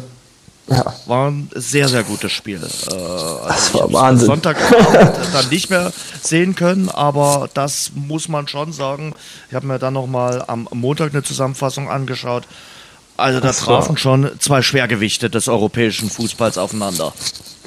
ja. 0.70 0.86
War 1.08 1.30
ein 1.30 1.50
sehr, 1.54 1.90
sehr 1.90 2.04
gutes 2.04 2.32
Spiel. 2.32 2.56
Äh, 2.56 3.50
das 3.50 3.74
war 3.74 3.92
Wahnsinn. 3.92 4.28
Sonntag 4.28 4.56
dann 5.34 5.50
nicht 5.50 5.70
mehr 5.70 5.92
sehen 6.22 6.56
können, 6.56 6.88
aber 6.88 7.50
das 7.54 7.92
muss 7.94 8.30
man 8.30 8.48
schon 8.48 8.72
sagen. 8.72 9.14
Ich 9.50 9.56
habe 9.56 9.68
mir 9.68 9.78
dann 9.78 9.94
nochmal 9.94 10.46
am 10.48 10.70
Montag 10.72 11.12
eine 11.12 11.24
Zusammenfassung 11.24 11.90
angeschaut. 11.90 12.46
Also 13.18 13.42
da 13.42 13.52
trafen 13.52 13.98
schon 13.98 14.32
zwei 14.40 14.62
Schwergewichte 14.62 15.30
des 15.30 15.50
europäischen 15.50 16.10
Fußballs 16.10 16.58
aufeinander. 16.58 17.12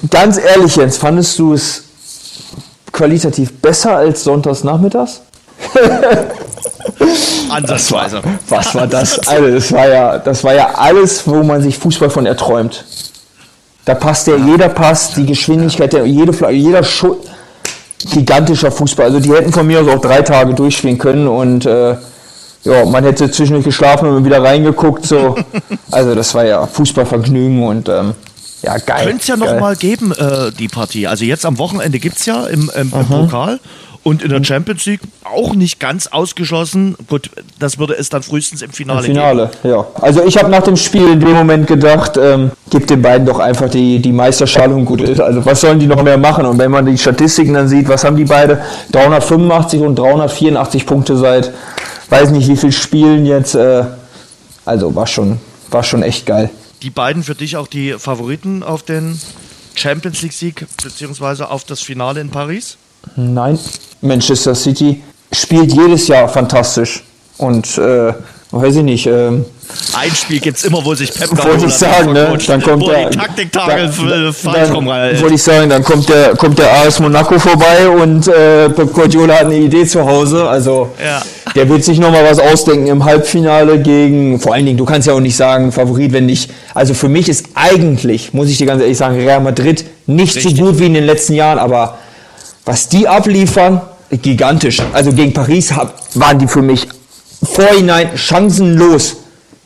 Ganz 0.09 0.37
ehrlich, 0.37 0.75
Jens, 0.75 0.97
fandest 0.97 1.37
du 1.37 1.53
es 1.53 1.86
qualitativ 2.97 3.53
besser 3.61 3.95
als 3.95 4.23
sonntags 4.23 4.63
nachmittags? 4.63 5.21
Ansatzweise. 7.49 8.21
Was 8.49 8.75
war 8.75 8.87
das? 8.87 9.19
Also, 9.27 9.51
das 9.51 9.71
war 9.71 9.87
ja, 9.87 10.17
das 10.17 10.43
war 10.43 10.53
ja 10.53 10.71
alles, 10.75 11.27
wo 11.27 11.43
man 11.43 11.61
sich 11.61 11.77
Fußball 11.77 12.09
von 12.09 12.25
erträumt. 12.25 12.83
Da 13.85 13.95
passt 13.95 14.27
ja 14.27 14.35
jeder 14.35 14.69
Pass, 14.69 15.13
die 15.13 15.25
Geschwindigkeit, 15.25 15.93
der, 15.93 16.05
jede, 16.05 16.33
jeder 16.51 16.83
Schuss. 16.83 17.17
Gigantischer 18.13 18.71
Fußball. 18.71 19.05
Also 19.05 19.19
die 19.19 19.31
hätten 19.31 19.51
von 19.51 19.65
mir 19.65 19.81
aus 19.81 19.87
auch 19.87 20.01
drei 20.01 20.21
Tage 20.21 20.53
durchspielen 20.53 20.99
können 20.99 21.27
und 21.27 21.65
äh, 21.65 21.95
ja, 22.63 22.85
man 22.85 23.03
hätte 23.03 23.31
zwischendurch 23.31 23.65
geschlafen 23.65 24.09
und 24.09 24.23
wieder 24.23 24.43
reingeguckt. 24.43 25.05
So. 25.05 25.35
Also 25.91 26.13
das 26.13 26.35
war 26.35 26.45
ja 26.45 26.67
Fußballvergnügen 26.67 27.63
und 27.63 27.89
ähm, 27.89 28.13
ja, 28.61 28.77
geil. 28.77 29.05
Könnte 29.05 29.21
es 29.21 29.27
ja 29.27 29.37
noch 29.37 29.59
mal 29.59 29.75
geben, 29.75 30.11
äh, 30.11 30.51
die 30.51 30.67
Partie. 30.67 31.07
Also 31.07 31.25
jetzt 31.25 31.45
am 31.45 31.57
Wochenende 31.57 31.99
gibt 31.99 32.17
es 32.17 32.25
ja 32.25 32.47
im, 32.47 32.71
im, 32.75 32.91
im 32.93 33.07
Pokal 33.07 33.59
und 34.03 34.23
in 34.23 34.29
der 34.29 34.43
Champions 34.43 34.85
League 34.85 35.01
auch 35.23 35.53
nicht 35.53 35.79
ganz 35.79 36.07
ausgeschlossen. 36.07 36.95
Gut, 37.07 37.29
das 37.59 37.77
würde 37.77 37.95
es 37.95 38.09
dann 38.09 38.23
frühestens 38.23 38.61
im 38.61 38.71
Finale, 38.71 38.99
Im 38.99 39.05
Finale 39.05 39.51
geben. 39.61 39.75
ja. 39.75 39.85
Also 40.01 40.23
ich 40.23 40.37
habe 40.37 40.49
nach 40.49 40.63
dem 40.63 40.77
Spiel 40.77 41.07
in 41.07 41.19
dem 41.19 41.33
Moment 41.33 41.67
gedacht, 41.67 42.17
ähm, 42.17 42.51
gib 42.69 42.87
den 42.87 43.01
beiden 43.01 43.27
doch 43.27 43.39
einfach 43.39 43.69
die, 43.69 43.99
die 43.99 44.11
Meisterschale 44.11 44.73
und 44.73 44.85
gut 44.85 45.01
ist. 45.01 45.19
Also 45.19 45.45
was 45.45 45.61
sollen 45.61 45.79
die 45.79 45.87
noch 45.87 46.01
mehr 46.01 46.17
machen? 46.17 46.45
Und 46.45 46.57
wenn 46.57 46.71
man 46.71 46.85
die 46.85 46.97
Statistiken 46.97 47.53
dann 47.53 47.67
sieht, 47.67 47.87
was 47.87 48.03
haben 48.03 48.15
die 48.15 48.25
beide? 48.25 48.61
385 48.91 49.81
und 49.81 49.99
384 49.99 50.85
Punkte 50.85 51.17
seit, 51.17 51.51
weiß 52.09 52.31
nicht 52.31 52.47
wie 52.47 52.57
viel 52.57 52.71
Spielen 52.71 53.25
jetzt. 53.25 53.55
Äh, 53.55 53.83
also 54.65 54.95
war 54.95 55.07
schon, 55.07 55.37
war 55.69 55.83
schon 55.83 56.01
echt 56.01 56.25
geil 56.25 56.49
die 56.81 56.89
beiden 56.89 57.23
für 57.23 57.35
dich 57.35 57.57
auch 57.57 57.67
die 57.67 57.93
Favoriten 57.93 58.63
auf 58.63 58.83
den 58.83 59.19
Champions 59.75 60.21
League-Sieg 60.21 60.65
beziehungsweise 60.81 61.49
auf 61.49 61.63
das 61.63 61.81
Finale 61.81 62.21
in 62.21 62.29
Paris? 62.29 62.77
Nein. 63.15 63.59
Manchester 64.01 64.55
City 64.55 65.03
spielt 65.31 65.73
jedes 65.73 66.07
Jahr 66.07 66.27
fantastisch 66.29 67.03
und 67.37 67.77
äh, 67.77 68.13
weiß 68.51 68.77
ich 68.77 68.83
nicht. 68.83 69.07
Ähm, 69.07 69.45
ein 69.93 70.15
Spiel 70.15 70.39
gibt 70.39 70.57
es 70.57 70.63
immer, 70.63 70.83
wo 70.83 70.95
sich 70.95 71.13
Pep 71.13 71.31
Wollte 71.43 71.65
ich 71.65 71.73
sagen, 71.73 72.13
ne? 72.13 72.37
Dann 72.47 72.61
kommt 72.61 72.83
wo 72.83 72.89
der, 72.89 73.09
Taktiktage 73.09 73.91
falsch 73.91 74.71
rum 74.71 74.85
Wollte 74.85 75.33
ich 75.33 75.43
sagen, 75.43 75.69
dann 75.69 75.83
kommt 75.83 76.07
der, 76.07 76.35
kommt 76.35 76.57
der 76.57 76.71
AS 76.71 76.99
Monaco 76.99 77.37
vorbei 77.37 77.89
und 77.89 78.27
äh, 78.27 78.69
Pep 78.69 78.93
Guardiola 78.93 79.35
hat 79.35 79.45
eine 79.45 79.57
Idee 79.57 79.85
zu 79.85 80.05
Hause. 80.05 80.47
Also 80.47 80.91
ja. 81.03 81.21
der 81.55 81.67
wird 81.67 81.83
sich 81.83 81.99
nochmal 81.99 82.23
was 82.23 82.39
ausdenken 82.39 82.87
im 82.87 83.03
Halbfinale 83.03 83.81
gegen, 83.81 84.39
vor 84.39 84.53
allen 84.53 84.65
Dingen, 84.65 84.77
du 84.77 84.85
kannst 84.85 85.07
ja 85.07 85.13
auch 85.13 85.19
nicht 85.19 85.35
sagen, 85.35 85.71
Favorit, 85.71 86.13
wenn 86.13 86.25
nicht. 86.25 86.49
Also 86.73 86.93
für 86.93 87.09
mich 87.09 87.27
ist 87.27 87.47
eigentlich, 87.55 88.33
muss 88.33 88.47
ich 88.47 88.57
dir 88.57 88.67
ganz 88.67 88.81
ehrlich 88.81 88.97
sagen, 88.97 89.15
Real 89.17 89.41
Madrid 89.41 89.83
nicht 90.05 90.35
Richtig. 90.37 90.57
so 90.57 90.65
gut 90.65 90.79
wie 90.79 90.85
in 90.85 90.93
den 90.93 91.05
letzten 91.05 91.33
Jahren, 91.33 91.59
aber 91.59 91.97
was 92.63 92.87
die 92.87 93.07
abliefern, 93.07 93.81
gigantisch. 94.09 94.81
Also 94.93 95.11
gegen 95.11 95.33
Paris 95.33 95.73
waren 96.15 96.39
die 96.39 96.47
für 96.47 96.61
mich 96.61 96.87
vorhinein 97.43 98.17
chancenlos. 98.17 99.17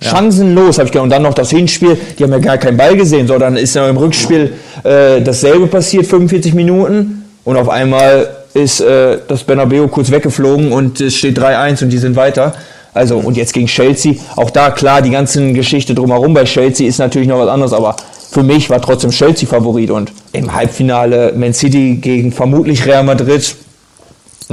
Chancenlos, 0.02 0.80
habe 0.80 0.88
ich 0.88 0.92
gedacht. 0.92 1.04
Und 1.04 1.10
dann 1.12 1.22
noch 1.22 1.34
das 1.34 1.52
Hinspiel, 1.52 1.98
die 2.18 2.24
haben 2.24 2.32
ja 2.32 2.40
gar 2.40 2.58
keinen 2.58 2.78
Ball 2.78 2.98
gesehen, 2.98 3.28
sondern 3.28 3.56
ist 3.56 3.76
ja 3.76 3.88
im 3.88 3.98
Rückspiel 3.98 4.54
äh, 4.84 5.22
dasselbe 5.22 5.68
passiert, 5.68 6.08
45 6.08 6.54
Minuten. 6.54 7.26
Und 7.44 7.58
auf 7.58 7.70
einmal 7.70 8.30
ist 8.54 8.82
äh, 8.82 9.20
das 9.28 9.44
Bernabeu 9.44 9.88
kurz 9.88 10.12
weggeflogen 10.12 10.72
und 10.72 11.00
es 11.02 11.16
steht 11.16 11.40
3-1 11.40 11.84
und 11.84 11.90
die 11.90 11.98
sind 11.98 12.16
weiter. 12.16 12.54
Also, 12.94 13.18
und 13.18 13.38
jetzt 13.38 13.54
gegen 13.54 13.68
Chelsea, 13.68 14.16
auch 14.36 14.50
da 14.50 14.72
klar, 14.72 15.02
die 15.02 15.12
ganzen 15.12 15.54
Geschichte 15.54 15.96
drumherum 15.96 16.34
bei 16.34 16.44
Chelsea 16.44 16.88
ist 16.88 16.98
natürlich 16.98 17.28
noch 17.28 17.40
was 17.40 17.48
anderes, 17.48 17.72
aber 17.72 17.96
für 18.32 18.44
mich 18.44 18.70
war 18.70 18.82
trotzdem 18.82 19.12
Chelsea 19.12 19.48
Favorit 19.48 19.92
und 19.92 20.12
im 20.34 20.54
Halbfinale 20.54 21.34
Man 21.36 21.54
City 21.54 21.96
gegen 22.02 22.32
vermutlich 22.32 22.86
Real 22.86 23.04
Madrid, 23.04 23.56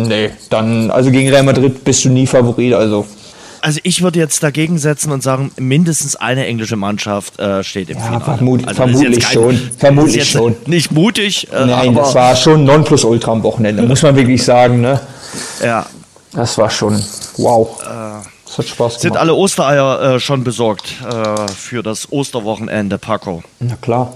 nee, 0.02 0.30
dann, 0.50 0.90
also 0.90 1.10
gegen 1.10 1.28
Real 1.28 1.42
Madrid 1.42 1.84
bist 1.84 2.04
du 2.04 2.10
nie 2.10 2.26
Favorit, 2.26 2.74
also 2.74 3.06
also 3.60 3.80
ich 3.82 4.02
würde 4.02 4.18
jetzt 4.18 4.42
dagegen 4.42 4.78
setzen 4.78 5.12
und 5.12 5.22
sagen, 5.22 5.50
mindestens 5.58 6.16
eine 6.16 6.46
englische 6.46 6.76
Mannschaft 6.76 7.38
äh, 7.38 7.64
steht 7.64 7.90
im 7.90 7.98
ja, 7.98 8.04
Finale. 8.04 8.24
Vermut, 8.24 8.66
also 8.66 8.74
vermutlich 8.76 9.24
kein, 9.24 9.32
schon. 9.32 9.70
Vermutlich 9.78 10.30
schon. 10.30 10.56
Nicht 10.66 10.92
mutig. 10.92 11.48
Äh, 11.52 11.66
Nein, 11.66 11.94
das 11.94 12.14
war 12.14 12.36
schon 12.36 12.64
Nonplusultra 12.64 13.32
am 13.32 13.42
Wochenende, 13.42 13.82
muss 13.82 14.02
man 14.02 14.16
wirklich 14.16 14.44
sagen. 14.44 14.80
Ne? 14.80 15.00
Ja. 15.62 15.86
Das 16.32 16.58
war 16.58 16.70
schon 16.70 17.02
wow. 17.36 17.68
Äh, 17.82 17.86
das 18.46 18.58
hat 18.58 18.66
Spaß 18.66 18.76
gemacht. 18.76 19.00
Sind 19.00 19.16
alle 19.16 19.34
Ostereier 19.34 20.14
äh, 20.14 20.20
schon 20.20 20.44
besorgt 20.44 20.94
äh, 21.02 21.48
für 21.48 21.82
das 21.82 22.12
Osterwochenende, 22.12 22.98
Paco? 22.98 23.42
Na 23.60 23.76
klar. 23.76 24.12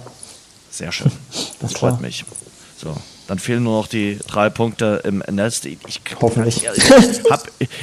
Sehr 0.70 0.92
schön. 0.92 1.10
Das 1.60 1.74
freut 1.74 2.00
mich. 2.00 2.24
So. 2.76 2.94
Dann 3.28 3.38
fehlen 3.38 3.62
nur 3.62 3.78
noch 3.78 3.86
die 3.86 4.18
drei 4.26 4.50
Punkte 4.50 5.00
im 5.04 5.22
Nest. 5.30 5.64
Ich, 5.66 5.78
Hoffentlich. 6.20 6.64
Ich 6.64 7.30
habe 7.30 7.42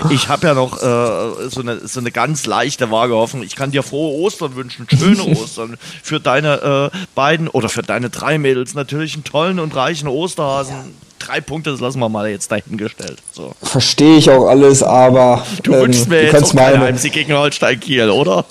ich 0.10 0.30
hab 0.30 0.44
ja 0.44 0.54
noch 0.54 0.78
äh, 0.78 1.50
so, 1.50 1.62
eine, 1.62 1.88
so 1.88 2.00
eine 2.00 2.12
ganz 2.12 2.46
leichte 2.46 2.92
vage 2.92 3.14
Hoffnung. 3.14 3.44
Ich 3.44 3.56
kann 3.56 3.72
dir 3.72 3.82
frohe 3.82 4.20
Ostern 4.20 4.56
wünschen, 4.56 4.88
schöne 4.90 5.24
Ostern. 5.38 5.78
Für 6.04 6.20
deine 6.20 6.92
äh, 6.94 6.98
beiden 7.16 7.48
oder 7.48 7.70
für 7.70 7.82
deine 7.82 8.10
drei 8.10 8.38
Mädels 8.38 8.74
natürlich 8.74 9.14
einen 9.14 9.24
tollen 9.24 9.60
und 9.60 9.76
reichen 9.76 10.08
Osterhasen. 10.08 10.76
Ja. 10.76 10.86
Drei 11.20 11.42
Punkte, 11.42 11.72
das 11.72 11.80
lassen 11.80 12.00
wir 12.00 12.10
mal 12.10 12.30
jetzt 12.30 12.52
dahingestellt. 12.52 13.20
So. 13.32 13.54
Verstehe 13.62 14.18
ich 14.18 14.30
auch 14.30 14.48
alles, 14.48 14.84
aber. 14.84 15.46
Du 15.64 15.74
ähm, 15.74 15.82
wünschst 15.82 16.10
mir 16.10 16.24
jetzt 16.24 16.44
auch 16.44 16.56
keine 16.56 16.80
Heimsieg 16.80 17.14
gegen 17.14 17.34
Holstein 17.34 17.80
Kiel, 17.80 18.10
oder? 18.10 18.46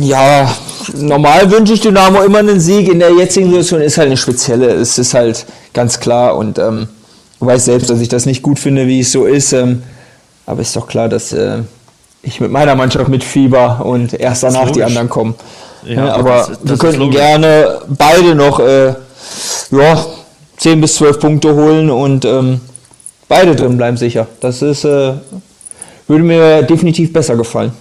Ja, 0.00 0.54
normal 0.94 1.50
wünsche 1.50 1.72
ich 1.72 1.80
Dynamo 1.80 2.22
immer 2.22 2.38
einen 2.38 2.60
Sieg. 2.60 2.88
In 2.88 2.98
der 2.98 3.12
jetzigen 3.12 3.48
Situation 3.48 3.80
ist 3.80 3.96
halt 3.98 4.08
eine 4.08 4.16
spezielle. 4.16 4.70
Es 4.72 4.98
ist 4.98 5.14
halt 5.14 5.46
ganz 5.72 6.00
klar. 6.00 6.36
Und 6.36 6.58
ähm, 6.58 6.88
weiß 7.40 7.64
selbst, 7.64 7.90
dass 7.90 8.00
ich 8.00 8.08
das 8.08 8.26
nicht 8.26 8.42
gut 8.42 8.58
finde, 8.58 8.86
wie 8.86 9.00
es 9.00 9.12
so 9.12 9.24
ist. 9.24 9.52
Ähm, 9.52 9.82
aber 10.46 10.62
ist 10.62 10.76
doch 10.76 10.86
klar, 10.86 11.08
dass 11.08 11.32
äh, 11.32 11.58
ich 12.22 12.40
mit 12.40 12.50
meiner 12.50 12.74
Mannschaft 12.74 13.08
mit 13.08 13.24
Fieber 13.24 13.84
und 13.84 14.14
erst 14.14 14.42
danach 14.42 14.70
die 14.70 14.82
anderen 14.82 15.08
kommen. 15.08 15.34
Ja, 15.84 16.06
ja, 16.06 16.14
aber 16.14 16.36
das, 16.38 16.48
das 16.48 16.58
wir 16.70 16.78
könnten 16.78 17.10
gerne 17.10 17.80
beide 17.88 18.34
noch 18.34 18.60
äh, 18.60 18.94
ja, 19.70 20.06
10 20.56 20.80
bis 20.80 20.94
12 20.94 21.20
Punkte 21.20 21.54
holen 21.54 21.90
und 21.90 22.24
ähm, 22.24 22.60
beide 23.28 23.54
drin 23.54 23.76
bleiben 23.76 23.96
sicher. 23.96 24.26
Das 24.40 24.62
ist, 24.62 24.84
äh, 24.84 25.12
würde 26.06 26.24
mir 26.24 26.62
definitiv 26.62 27.12
besser 27.12 27.36
gefallen. 27.36 27.72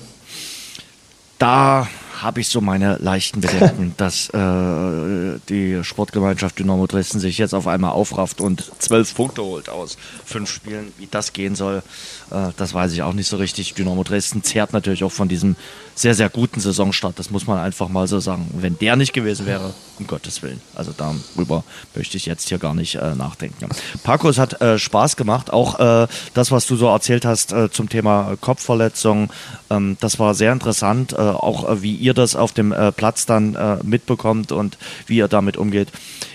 Da 1.38 1.88
habe 2.22 2.42
ich 2.42 2.50
so 2.50 2.62
meine 2.62 2.98
leichten 2.98 3.42
Bedenken, 3.42 3.94
dass 3.98 4.30
äh, 4.30 5.40
die 5.50 5.84
Sportgemeinschaft 5.84 6.58
Dynamo 6.58 6.88
Dresden 6.88 7.20
sich 7.20 7.38
jetzt 7.38 7.54
auf 7.54 7.68
einmal 7.68 7.92
aufrafft 7.92 8.42
und 8.42 8.72
zwölf 8.80 9.14
Punkte 9.14 9.44
holt 9.44 9.70
aus 9.70 9.98
fünf 10.26 10.52
Spielen. 10.52 10.94
Wie 10.98 11.08
das 11.10 11.34
gehen 11.34 11.56
soll, 11.56 11.84
äh, 12.32 12.50
das 12.58 12.74
weiß 12.74 12.94
ich 12.94 13.02
auch 13.02 13.14
nicht 13.14 13.28
so 13.28 13.38
richtig. 13.38 13.74
Dynamo 13.74 14.04
Dresden 14.04 14.44
zehrt 14.44 14.74
natürlich 14.74 15.04
auch 15.04 15.12
von 15.12 15.28
diesem 15.28 15.56
sehr, 15.96 16.14
sehr 16.14 16.30
guten 16.30 16.60
Saisonstart. 16.60 17.18
Das 17.18 17.32
muss 17.32 17.48
man 17.48 17.60
einfach 17.60 17.90
mal 17.90 18.08
so 18.08 18.20
sagen. 18.20 18.48
Wenn 18.54 18.78
der 18.78 18.96
nicht 18.96 19.14
gewesen 19.14 19.46
wäre, 19.46 19.74
um 20.00 20.08
Gottes 20.08 20.44
Willen. 20.44 20.62
Also 20.76 20.94
darüber 20.96 21.64
möchte 21.96 22.18
ich 22.18 22.26
jetzt 22.26 22.50
hier 22.50 22.58
gar 22.58 22.76
nicht 22.76 22.96
äh, 22.96 23.16
nachdenken. 23.16 23.68
Paco, 24.04 24.30
es 24.30 24.38
hat 24.38 24.62
äh, 24.62 24.78
Spaß 24.78 25.16
gemacht. 25.16 25.52
Auch 25.52 25.80
äh, 25.80 26.08
das, 26.34 26.52
was 26.52 26.68
du 26.68 26.76
so 26.76 26.88
erzählt 26.88 27.26
hast 27.26 27.52
äh, 27.52 27.72
zum 27.72 27.90
Thema 27.90 28.36
Kopfverletzung, 28.40 29.32
ähm, 29.70 29.98
das 30.00 30.20
war 30.20 30.36
sehr 30.36 30.54
interessant. 30.54 31.18
Auch 31.18 31.82
wie 31.82 31.96
ihr 31.96 32.14
das 32.14 32.36
auf 32.36 32.52
dem 32.52 32.74
Platz 32.96 33.26
dann 33.26 33.58
mitbekommt 33.84 34.52
und 34.52 34.78
wie 35.08 35.18
ihr 35.18 35.28
damit 35.28 35.58
umgeht. 35.58 35.90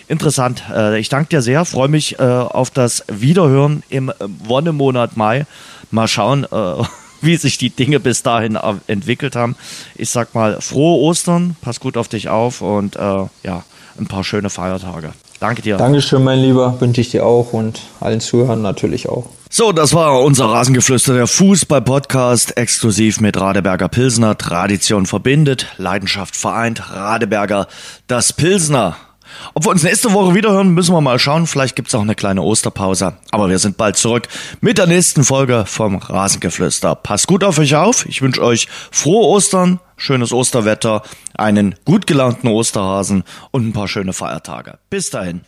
Interessant. 0.08 0.62
ich 0.98 1.08
danke 1.08 1.28
dir 1.30 1.42
sehr. 1.42 1.64
Freue 1.64 1.88
mich 1.88 2.20
auf 2.20 2.70
das 2.70 3.04
Wiederhören 3.08 3.82
im 3.88 4.12
Wonnemonat 4.18 5.16
Mai. 5.16 5.46
Mal 5.90 6.08
schauen 6.08 6.46
wie 7.22 7.36
sich 7.36 7.56
die 7.56 7.70
Dinge 7.70 8.00
bis 8.00 8.22
dahin 8.22 8.58
entwickelt 8.86 9.36
haben. 9.36 9.56
Ich 9.94 10.10
sag 10.10 10.34
mal, 10.34 10.60
frohe 10.60 11.00
Ostern, 11.00 11.56
pass 11.60 11.80
gut 11.80 11.96
auf 11.96 12.08
dich 12.08 12.28
auf 12.28 12.60
und 12.60 12.96
äh, 12.96 13.26
ja, 13.44 13.64
ein 13.98 14.06
paar 14.06 14.24
schöne 14.24 14.50
Feiertage. 14.50 15.12
Danke 15.40 15.62
dir. 15.62 15.76
Dankeschön, 15.76 16.22
mein 16.22 16.38
Lieber. 16.38 16.80
Wünsche 16.80 17.00
ich 17.00 17.10
dir 17.10 17.26
auch 17.26 17.52
und 17.52 17.80
allen 18.00 18.20
Zuhörern 18.20 18.62
natürlich 18.62 19.08
auch. 19.08 19.26
So, 19.50 19.72
das 19.72 19.92
war 19.92 20.22
unser 20.22 20.46
Rasengeflüster, 20.46 21.14
der 21.14 21.26
Fußball-Podcast, 21.26 22.56
exklusiv 22.56 23.20
mit 23.20 23.38
Radeberger 23.38 23.88
Pilsner. 23.88 24.38
Tradition 24.38 25.04
verbindet, 25.04 25.66
Leidenschaft 25.78 26.36
vereint. 26.36 26.90
Radeberger, 26.90 27.66
das 28.06 28.32
Pilsner. 28.32 28.96
Ob 29.54 29.64
wir 29.66 29.70
uns 29.70 29.82
nächste 29.82 30.12
Woche 30.12 30.34
wiederhören, 30.34 30.70
müssen 30.70 30.94
wir 30.94 31.00
mal 31.00 31.18
schauen. 31.18 31.46
Vielleicht 31.46 31.76
gibt's 31.76 31.94
auch 31.94 32.00
eine 32.00 32.14
kleine 32.14 32.42
Osterpause. 32.42 33.14
Aber 33.30 33.48
wir 33.48 33.58
sind 33.58 33.76
bald 33.76 33.96
zurück 33.96 34.28
mit 34.60 34.78
der 34.78 34.86
nächsten 34.86 35.24
Folge 35.24 35.64
vom 35.66 35.96
Rasengeflüster. 35.96 36.94
Passt 36.94 37.26
gut 37.26 37.44
auf 37.44 37.58
euch 37.58 37.76
auf. 37.76 38.06
Ich 38.06 38.22
wünsche 38.22 38.42
euch 38.42 38.68
frohe 38.90 39.26
Ostern, 39.26 39.78
schönes 39.96 40.32
Osterwetter, 40.32 41.02
einen 41.34 41.74
gut 41.84 42.06
gelaunten 42.06 42.48
Osterhasen 42.48 43.24
und 43.50 43.68
ein 43.68 43.72
paar 43.72 43.88
schöne 43.88 44.12
Feiertage. 44.12 44.78
Bis 44.90 45.10
dahin. 45.10 45.42